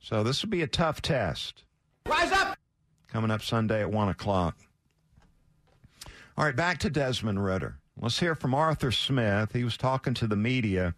So 0.00 0.22
this 0.22 0.42
will 0.42 0.50
be 0.50 0.62
a 0.62 0.66
tough 0.66 1.02
test. 1.02 1.64
Rise 2.06 2.32
up! 2.32 2.56
Coming 3.08 3.30
up 3.30 3.42
Sunday 3.42 3.80
at 3.80 3.90
1 3.90 4.08
o'clock. 4.08 4.56
All 6.36 6.44
right, 6.44 6.54
back 6.54 6.78
to 6.78 6.90
Desmond 6.90 7.44
Ridder. 7.44 7.78
Let's 8.00 8.20
hear 8.20 8.34
from 8.34 8.54
Arthur 8.54 8.92
Smith. 8.92 9.52
He 9.52 9.64
was 9.64 9.76
talking 9.76 10.14
to 10.14 10.26
the 10.26 10.36
media 10.36 10.94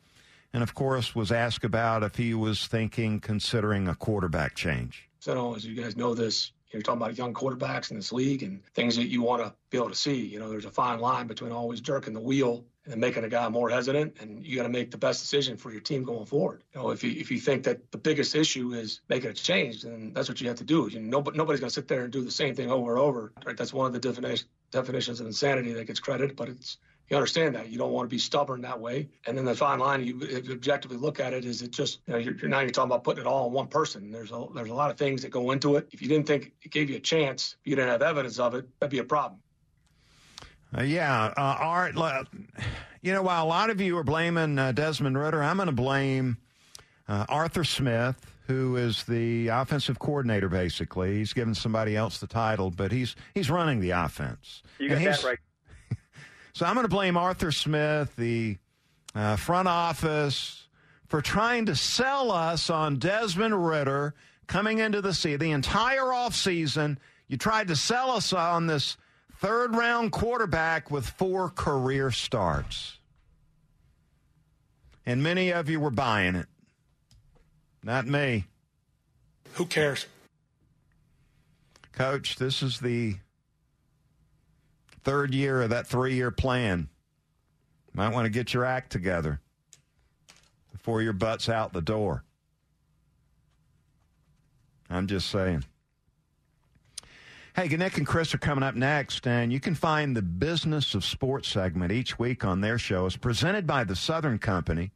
and, 0.52 0.62
of 0.62 0.74
course, 0.74 1.14
was 1.14 1.32
asked 1.32 1.64
about 1.64 2.02
if 2.02 2.16
he 2.16 2.34
was 2.34 2.66
thinking, 2.66 3.20
considering 3.20 3.88
a 3.88 3.94
quarterback 3.94 4.54
change. 4.54 5.08
So, 5.18 5.32
oh, 5.34 5.54
as 5.54 5.64
you 5.64 5.74
guys 5.74 5.96
know, 5.96 6.14
this 6.14 6.52
you're 6.70 6.82
talking 6.82 7.02
about 7.02 7.18
young 7.18 7.34
quarterbacks 7.34 7.90
in 7.90 7.96
this 7.96 8.12
league 8.12 8.42
and 8.42 8.64
things 8.74 8.96
that 8.96 9.08
you 9.08 9.22
want 9.22 9.42
to 9.42 9.52
be 9.70 9.78
able 9.78 9.88
to 9.88 9.94
see. 9.94 10.24
You 10.24 10.38
know, 10.38 10.48
there's 10.48 10.66
a 10.66 10.70
fine 10.70 11.00
line 11.00 11.26
between 11.26 11.52
always 11.52 11.80
jerking 11.80 12.14
the 12.14 12.20
wheel 12.20 12.64
and 12.90 13.00
making 13.00 13.24
a 13.24 13.28
guy 13.28 13.48
more 13.48 13.70
hesitant. 13.70 14.16
And 14.20 14.44
you 14.44 14.56
got 14.56 14.64
to 14.64 14.68
make 14.68 14.90
the 14.90 14.98
best 14.98 15.20
decision 15.20 15.56
for 15.56 15.70
your 15.70 15.80
team 15.80 16.04
going 16.04 16.26
forward. 16.26 16.64
You 16.74 16.80
know, 16.80 16.90
if 16.90 17.02
you 17.04 17.12
if 17.12 17.30
you 17.30 17.38
think 17.38 17.64
that 17.64 17.90
the 17.92 17.98
biggest 17.98 18.34
issue 18.34 18.72
is 18.72 19.00
making 19.08 19.30
a 19.30 19.34
change, 19.34 19.82
then 19.82 20.12
that's 20.12 20.28
what 20.28 20.40
you 20.40 20.48
have 20.48 20.58
to 20.58 20.64
do. 20.64 20.88
You 20.90 21.00
know, 21.00 21.08
nobody, 21.18 21.38
nobody's 21.38 21.60
going 21.60 21.70
to 21.70 21.74
sit 21.74 21.88
there 21.88 22.02
and 22.02 22.12
do 22.12 22.22
the 22.22 22.30
same 22.30 22.54
thing 22.54 22.70
over 22.70 22.92
and 22.92 23.00
over. 23.00 23.32
Right? 23.46 23.56
That's 23.56 23.72
one 23.72 23.86
of 23.86 23.92
the 23.92 24.00
definition, 24.00 24.48
definitions 24.70 25.20
of 25.20 25.26
insanity 25.26 25.72
that 25.72 25.86
gets 25.86 26.00
credit, 26.00 26.36
but 26.36 26.48
it's 26.48 26.78
You 27.10 27.16
understand 27.16 27.56
that. 27.56 27.70
You 27.70 27.76
don't 27.76 27.90
want 27.90 28.08
to 28.08 28.14
be 28.14 28.18
stubborn 28.18 28.60
that 28.62 28.78
way. 28.78 29.08
And 29.26 29.36
then 29.36 29.44
the 29.44 29.54
fine 29.54 29.80
line, 29.80 30.04
you 30.04 30.14
objectively 30.52 30.96
look 30.96 31.18
at 31.18 31.32
it, 31.32 31.44
is 31.44 31.60
it 31.60 31.72
just, 31.72 31.98
you 32.06 32.12
know, 32.12 32.18
you're, 32.20 32.48
now 32.48 32.60
you're 32.60 32.70
talking 32.70 32.90
about 32.90 33.02
putting 33.02 33.22
it 33.22 33.26
all 33.26 33.46
on 33.46 33.52
one 33.52 33.66
person. 33.66 34.12
There's 34.12 34.30
a, 34.30 34.46
there's 34.54 34.70
a 34.70 34.74
lot 34.74 34.92
of 34.92 34.96
things 34.96 35.22
that 35.22 35.30
go 35.30 35.50
into 35.50 35.74
it. 35.74 35.88
If 35.90 36.02
you 36.02 36.08
didn't 36.08 36.28
think 36.28 36.52
it 36.62 36.70
gave 36.70 36.88
you 36.88 36.96
a 36.96 37.00
chance, 37.00 37.56
if 37.60 37.68
you 37.68 37.74
didn't 37.74 37.90
have 37.90 38.02
evidence 38.02 38.38
of 38.38 38.54
it, 38.54 38.68
that'd 38.78 38.92
be 38.92 38.98
a 38.98 39.04
problem. 39.04 39.40
Uh, 40.76 40.82
yeah, 40.82 41.32
uh, 41.36 41.56
Art. 41.58 41.94
You 43.02 43.12
know, 43.12 43.22
while 43.22 43.44
a 43.44 43.48
lot 43.48 43.70
of 43.70 43.80
you 43.80 43.96
are 43.96 44.04
blaming 44.04 44.58
uh, 44.58 44.72
Desmond 44.72 45.18
Ridder, 45.18 45.42
I'm 45.42 45.56
going 45.56 45.66
to 45.66 45.72
blame 45.72 46.36
uh, 47.08 47.26
Arthur 47.28 47.64
Smith, 47.64 48.34
who 48.46 48.76
is 48.76 49.04
the 49.04 49.48
offensive 49.48 49.98
coordinator. 49.98 50.48
Basically, 50.48 51.16
he's 51.16 51.32
given 51.32 51.54
somebody 51.54 51.96
else 51.96 52.18
the 52.18 52.26
title, 52.26 52.70
but 52.70 52.92
he's 52.92 53.16
he's 53.34 53.50
running 53.50 53.80
the 53.80 53.90
offense. 53.90 54.62
You 54.78 54.90
got 54.90 55.02
that 55.02 55.24
right. 55.24 55.38
so 56.52 56.66
I'm 56.66 56.74
going 56.74 56.84
to 56.84 56.90
blame 56.90 57.16
Arthur 57.16 57.50
Smith, 57.50 58.14
the 58.16 58.58
uh, 59.14 59.36
front 59.36 59.66
office, 59.66 60.68
for 61.08 61.20
trying 61.20 61.66
to 61.66 61.74
sell 61.74 62.30
us 62.30 62.70
on 62.70 62.98
Desmond 62.98 63.66
Ridder 63.66 64.14
coming 64.46 64.78
into 64.78 65.00
the 65.00 65.14
sea 65.14 65.36
the 65.36 65.50
entire 65.50 66.02
offseason. 66.02 66.98
You 67.26 67.36
tried 67.36 67.68
to 67.68 67.76
sell 67.76 68.10
us 68.10 68.32
on 68.32 68.66
this 68.66 68.96
third 69.40 69.74
round 69.74 70.12
quarterback 70.12 70.90
with 70.90 71.06
four 71.06 71.48
career 71.48 72.10
starts. 72.10 72.98
And 75.06 75.22
many 75.22 75.50
of 75.50 75.70
you 75.70 75.80
were 75.80 75.90
buying 75.90 76.34
it. 76.34 76.46
Not 77.82 78.06
me. 78.06 78.44
Who 79.54 79.64
cares? 79.64 80.06
Coach, 81.92 82.36
this 82.36 82.62
is 82.62 82.80
the 82.80 83.16
third 85.02 85.34
year 85.34 85.62
of 85.62 85.70
that 85.70 85.86
three 85.86 86.14
year 86.14 86.30
plan. 86.30 86.88
Might 87.94 88.12
want 88.12 88.26
to 88.26 88.30
get 88.30 88.54
your 88.54 88.64
act 88.64 88.92
together 88.92 89.40
before 90.70 91.02
your 91.02 91.12
butt's 91.14 91.48
out 91.48 91.72
the 91.72 91.80
door. 91.80 92.24
I'm 94.88 95.06
just 95.06 95.30
saying. 95.30 95.64
Hey, 97.60 97.68
Nick 97.76 97.98
and 97.98 98.06
Chris 98.06 98.34
are 98.34 98.38
coming 98.38 98.64
up 98.64 98.74
next, 98.74 99.26
and 99.26 99.52
you 99.52 99.60
can 99.60 99.74
find 99.74 100.16
the 100.16 100.22
Business 100.22 100.94
of 100.94 101.04
Sports 101.04 101.46
segment 101.46 101.92
each 101.92 102.18
week 102.18 102.42
on 102.42 102.62
their 102.62 102.78
show. 102.78 103.04
It's 103.04 103.18
presented 103.18 103.66
by 103.66 103.84
the 103.84 103.94
Southern 103.94 104.38
Company. 104.38 104.92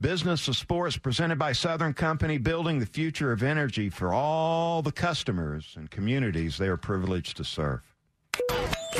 Business 0.00 0.46
of 0.46 0.56
Sports 0.56 0.96
presented 0.96 1.40
by 1.40 1.50
Southern 1.50 1.92
Company, 1.92 2.38
building 2.38 2.78
the 2.78 2.86
future 2.86 3.32
of 3.32 3.42
energy 3.42 3.90
for 3.90 4.14
all 4.14 4.80
the 4.82 4.92
customers 4.92 5.74
and 5.76 5.90
communities 5.90 6.56
they 6.56 6.68
are 6.68 6.76
privileged 6.76 7.36
to 7.38 7.44
serve. 7.44 7.80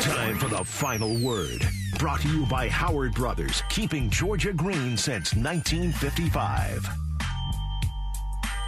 Time 0.01 0.37
for 0.37 0.49
the 0.49 0.65
final 0.65 1.17
word. 1.19 1.65
Brought 2.01 2.23
to 2.23 2.29
you 2.37 2.47
by 2.47 2.69
Howard 2.69 3.15
Brothers, 3.15 3.63
keeping 3.71 4.11
Georgia 4.11 4.53
green 4.53 4.97
since 4.97 5.37
1955. 5.37 6.89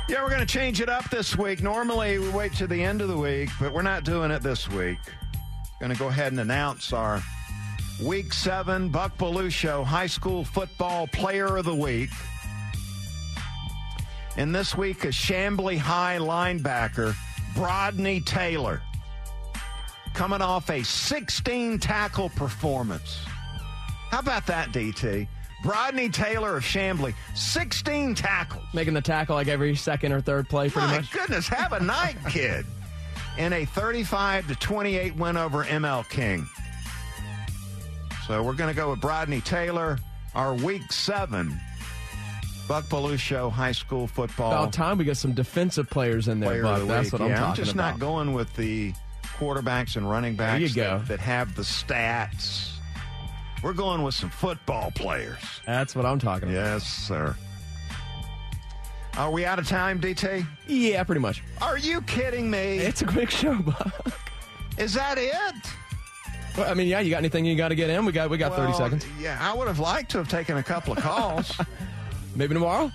Yeah, 0.06 0.22
we're 0.22 0.28
going 0.28 0.40
to 0.40 0.46
change 0.46 0.82
it 0.82 0.90
up 0.90 1.08
this 1.08 1.34
week. 1.34 1.62
Normally, 1.62 2.18
we 2.18 2.28
wait 2.28 2.52
to 2.54 2.66
the 2.66 2.82
end 2.82 3.00
of 3.00 3.08
the 3.08 3.16
week, 3.16 3.48
but 3.58 3.72
we're 3.72 3.80
not 3.80 4.04
doing 4.04 4.30
it 4.30 4.42
this 4.42 4.68
week. 4.70 4.98
Going 5.80 5.92
to 5.92 5.98
go 5.98 6.08
ahead 6.08 6.30
and 6.30 6.40
announce 6.40 6.92
our 6.92 7.22
Week 8.02 8.32
7 8.34 8.90
Buck 8.90 9.16
Belue 9.16 9.50
Show 9.50 9.82
High 9.82 10.06
School 10.06 10.44
Football 10.44 11.06
Player 11.06 11.56
of 11.56 11.64
the 11.64 11.74
Week. 11.74 12.10
And 14.36 14.54
this 14.54 14.76
week, 14.76 15.04
a 15.04 15.08
Chamblee 15.08 15.78
High 15.78 16.18
linebacker, 16.18 17.14
Brodney 17.54 18.20
Taylor, 18.26 18.82
coming 20.12 20.42
off 20.42 20.68
a 20.68 20.82
16 20.82 21.78
tackle 21.78 22.28
performance. 22.28 23.24
How 24.10 24.18
about 24.18 24.46
that, 24.48 24.70
DT? 24.70 25.28
Brodney 25.64 26.10
Taylor 26.12 26.56
of 26.58 26.62
Chamblee, 26.62 27.14
16 27.34 28.14
tackles. 28.14 28.62
Making 28.74 28.94
the 28.94 29.00
tackle 29.00 29.34
like 29.34 29.48
every 29.48 29.74
second 29.74 30.12
or 30.12 30.20
third 30.20 30.48
play, 30.48 30.68
pretty 30.68 30.86
My 30.88 30.96
much. 30.98 31.10
goodness, 31.10 31.48
have 31.48 31.72
a 31.72 31.80
night, 31.80 32.16
kid. 32.28 32.66
In 33.38 33.52
a 33.52 33.64
35 33.64 34.46
to 34.48 34.54
28 34.54 35.16
win 35.16 35.36
over 35.36 35.64
ML 35.64 36.08
King. 36.08 36.46
So 38.26 38.42
we're 38.42 38.52
going 38.54 38.70
to 38.72 38.76
go 38.76 38.90
with 38.90 39.00
Brodney 39.00 39.42
Taylor, 39.44 39.98
our 40.34 40.54
week 40.54 40.90
seven 40.92 41.58
Buck 42.68 42.84
Belue 42.86 43.18
Show 43.18 43.50
high 43.50 43.72
school 43.72 44.06
football. 44.06 44.52
About 44.52 44.72
time 44.72 44.96
we 44.98 45.04
get 45.04 45.16
some 45.16 45.32
defensive 45.32 45.90
players 45.90 46.28
in 46.28 46.40
there, 46.40 46.50
player 46.50 46.62
Buck. 46.62 46.78
the 46.80 46.86
That's 46.86 47.12
what 47.12 47.20
I'm 47.22 47.28
Yeah, 47.28 47.34
talking 47.36 47.50
I'm 47.50 47.56
just 47.56 47.72
about. 47.72 47.90
not 47.92 47.98
going 48.00 48.32
with 48.34 48.54
the 48.56 48.92
quarterbacks 49.38 49.96
and 49.96 50.08
running 50.08 50.36
backs 50.36 50.60
you 50.62 50.68
go. 50.74 50.98
That, 51.00 51.08
that 51.08 51.20
have 51.20 51.54
the 51.56 51.62
stats. 51.62 52.70
We're 53.64 53.72
going 53.72 54.02
with 54.02 54.14
some 54.14 54.28
football 54.28 54.90
players. 54.90 55.40
That's 55.64 55.96
what 55.96 56.04
I'm 56.04 56.18
talking 56.18 56.50
about. 56.50 56.64
Yes, 56.64 56.84
sir. 56.86 57.34
Are 59.16 59.30
we 59.30 59.46
out 59.46 59.58
of 59.58 59.66
time, 59.66 59.98
DT? 59.98 60.46
Yeah, 60.66 61.02
pretty 61.02 61.22
much. 61.22 61.42
Are 61.62 61.78
you 61.78 62.02
kidding 62.02 62.50
me? 62.50 62.76
It's 62.76 63.00
a 63.00 63.06
quick 63.06 63.30
show, 63.30 63.54
Buck. 63.62 64.12
Is 64.76 64.92
that 64.92 65.16
it? 65.16 65.54
Well, 66.58 66.70
I 66.70 66.74
mean, 66.74 66.88
yeah, 66.88 67.00
you 67.00 67.08
got 67.08 67.18
anything 67.18 67.46
you 67.46 67.56
got 67.56 67.68
to 67.68 67.74
get 67.74 67.88
in? 67.88 68.04
We 68.04 68.12
got 68.12 68.28
we 68.28 68.36
got 68.36 68.54
30 68.54 68.74
seconds. 68.74 69.06
Yeah, 69.18 69.38
I 69.40 69.56
would 69.56 69.66
have 69.66 69.78
liked 69.78 70.10
to 70.10 70.18
have 70.18 70.28
taken 70.28 70.58
a 70.58 70.62
couple 70.62 70.92
of 70.92 70.98
calls. 70.98 71.58
Maybe 72.36 72.52
tomorrow? 72.52 72.92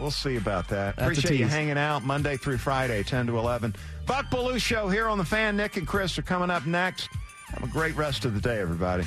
We'll 0.00 0.10
see 0.10 0.34
about 0.34 0.66
that. 0.70 0.96
That's 0.96 1.16
Appreciate 1.16 1.38
you 1.38 1.46
hanging 1.46 1.78
out 1.78 2.02
Monday 2.02 2.36
through 2.36 2.58
Friday, 2.58 3.04
10 3.04 3.28
to 3.28 3.38
11. 3.38 3.76
Buck 4.06 4.26
Belue 4.32 4.60
Show 4.60 4.88
here 4.88 5.06
on 5.06 5.16
the 5.16 5.24
fan. 5.24 5.56
Nick 5.56 5.76
and 5.76 5.86
Chris 5.86 6.18
are 6.18 6.22
coming 6.22 6.50
up 6.50 6.66
next. 6.66 7.08
Have 7.50 7.62
a 7.62 7.72
great 7.72 7.94
rest 7.94 8.24
of 8.24 8.34
the 8.34 8.40
day, 8.40 8.58
everybody. 8.58 9.06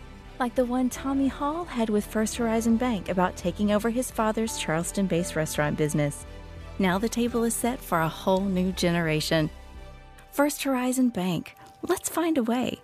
like 0.41 0.55
the 0.55 0.65
one 0.65 0.89
Tommy 0.89 1.27
Hall 1.27 1.65
had 1.65 1.87
with 1.87 2.03
First 2.03 2.35
Horizon 2.35 2.75
Bank 2.75 3.09
about 3.09 3.37
taking 3.37 3.71
over 3.71 3.91
his 3.91 4.09
father's 4.09 4.57
Charleston 4.57 5.05
based 5.05 5.35
restaurant 5.35 5.77
business. 5.77 6.25
Now 6.79 6.97
the 6.97 7.07
table 7.07 7.43
is 7.43 7.53
set 7.53 7.79
for 7.79 7.99
a 7.99 8.09
whole 8.09 8.41
new 8.41 8.71
generation. 8.71 9.51
First 10.31 10.63
Horizon 10.63 11.09
Bank. 11.09 11.55
Let's 11.83 12.09
find 12.09 12.39
a 12.39 12.43
way. 12.43 12.81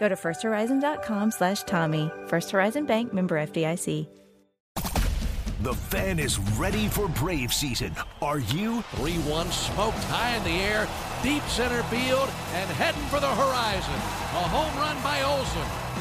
Go 0.00 0.08
to 0.08 0.16
firsthorizon.com 0.16 1.30
slash 1.30 1.62
Tommy. 1.62 2.10
First 2.26 2.50
Horizon 2.50 2.84
Bank 2.84 3.14
member 3.14 3.36
FDIC. 3.46 4.08
The 5.62 5.74
fan 5.74 6.18
is 6.18 6.40
ready 6.58 6.88
for 6.88 7.06
Brave 7.06 7.54
season. 7.54 7.94
Are 8.20 8.40
you? 8.40 8.82
3 8.96 9.12
1 9.12 9.52
smoked 9.52 10.02
high 10.10 10.36
in 10.36 10.42
the 10.42 10.50
air, 10.50 10.88
deep 11.22 11.44
center 11.44 11.84
field, 11.84 12.28
and 12.54 12.68
heading 12.70 13.02
for 13.02 13.20
the 13.20 13.28
horizon. 13.28 13.94
A 13.94 14.48
home 14.50 14.76
run 14.80 15.00
by 15.04 15.22
Olson. 15.22 15.85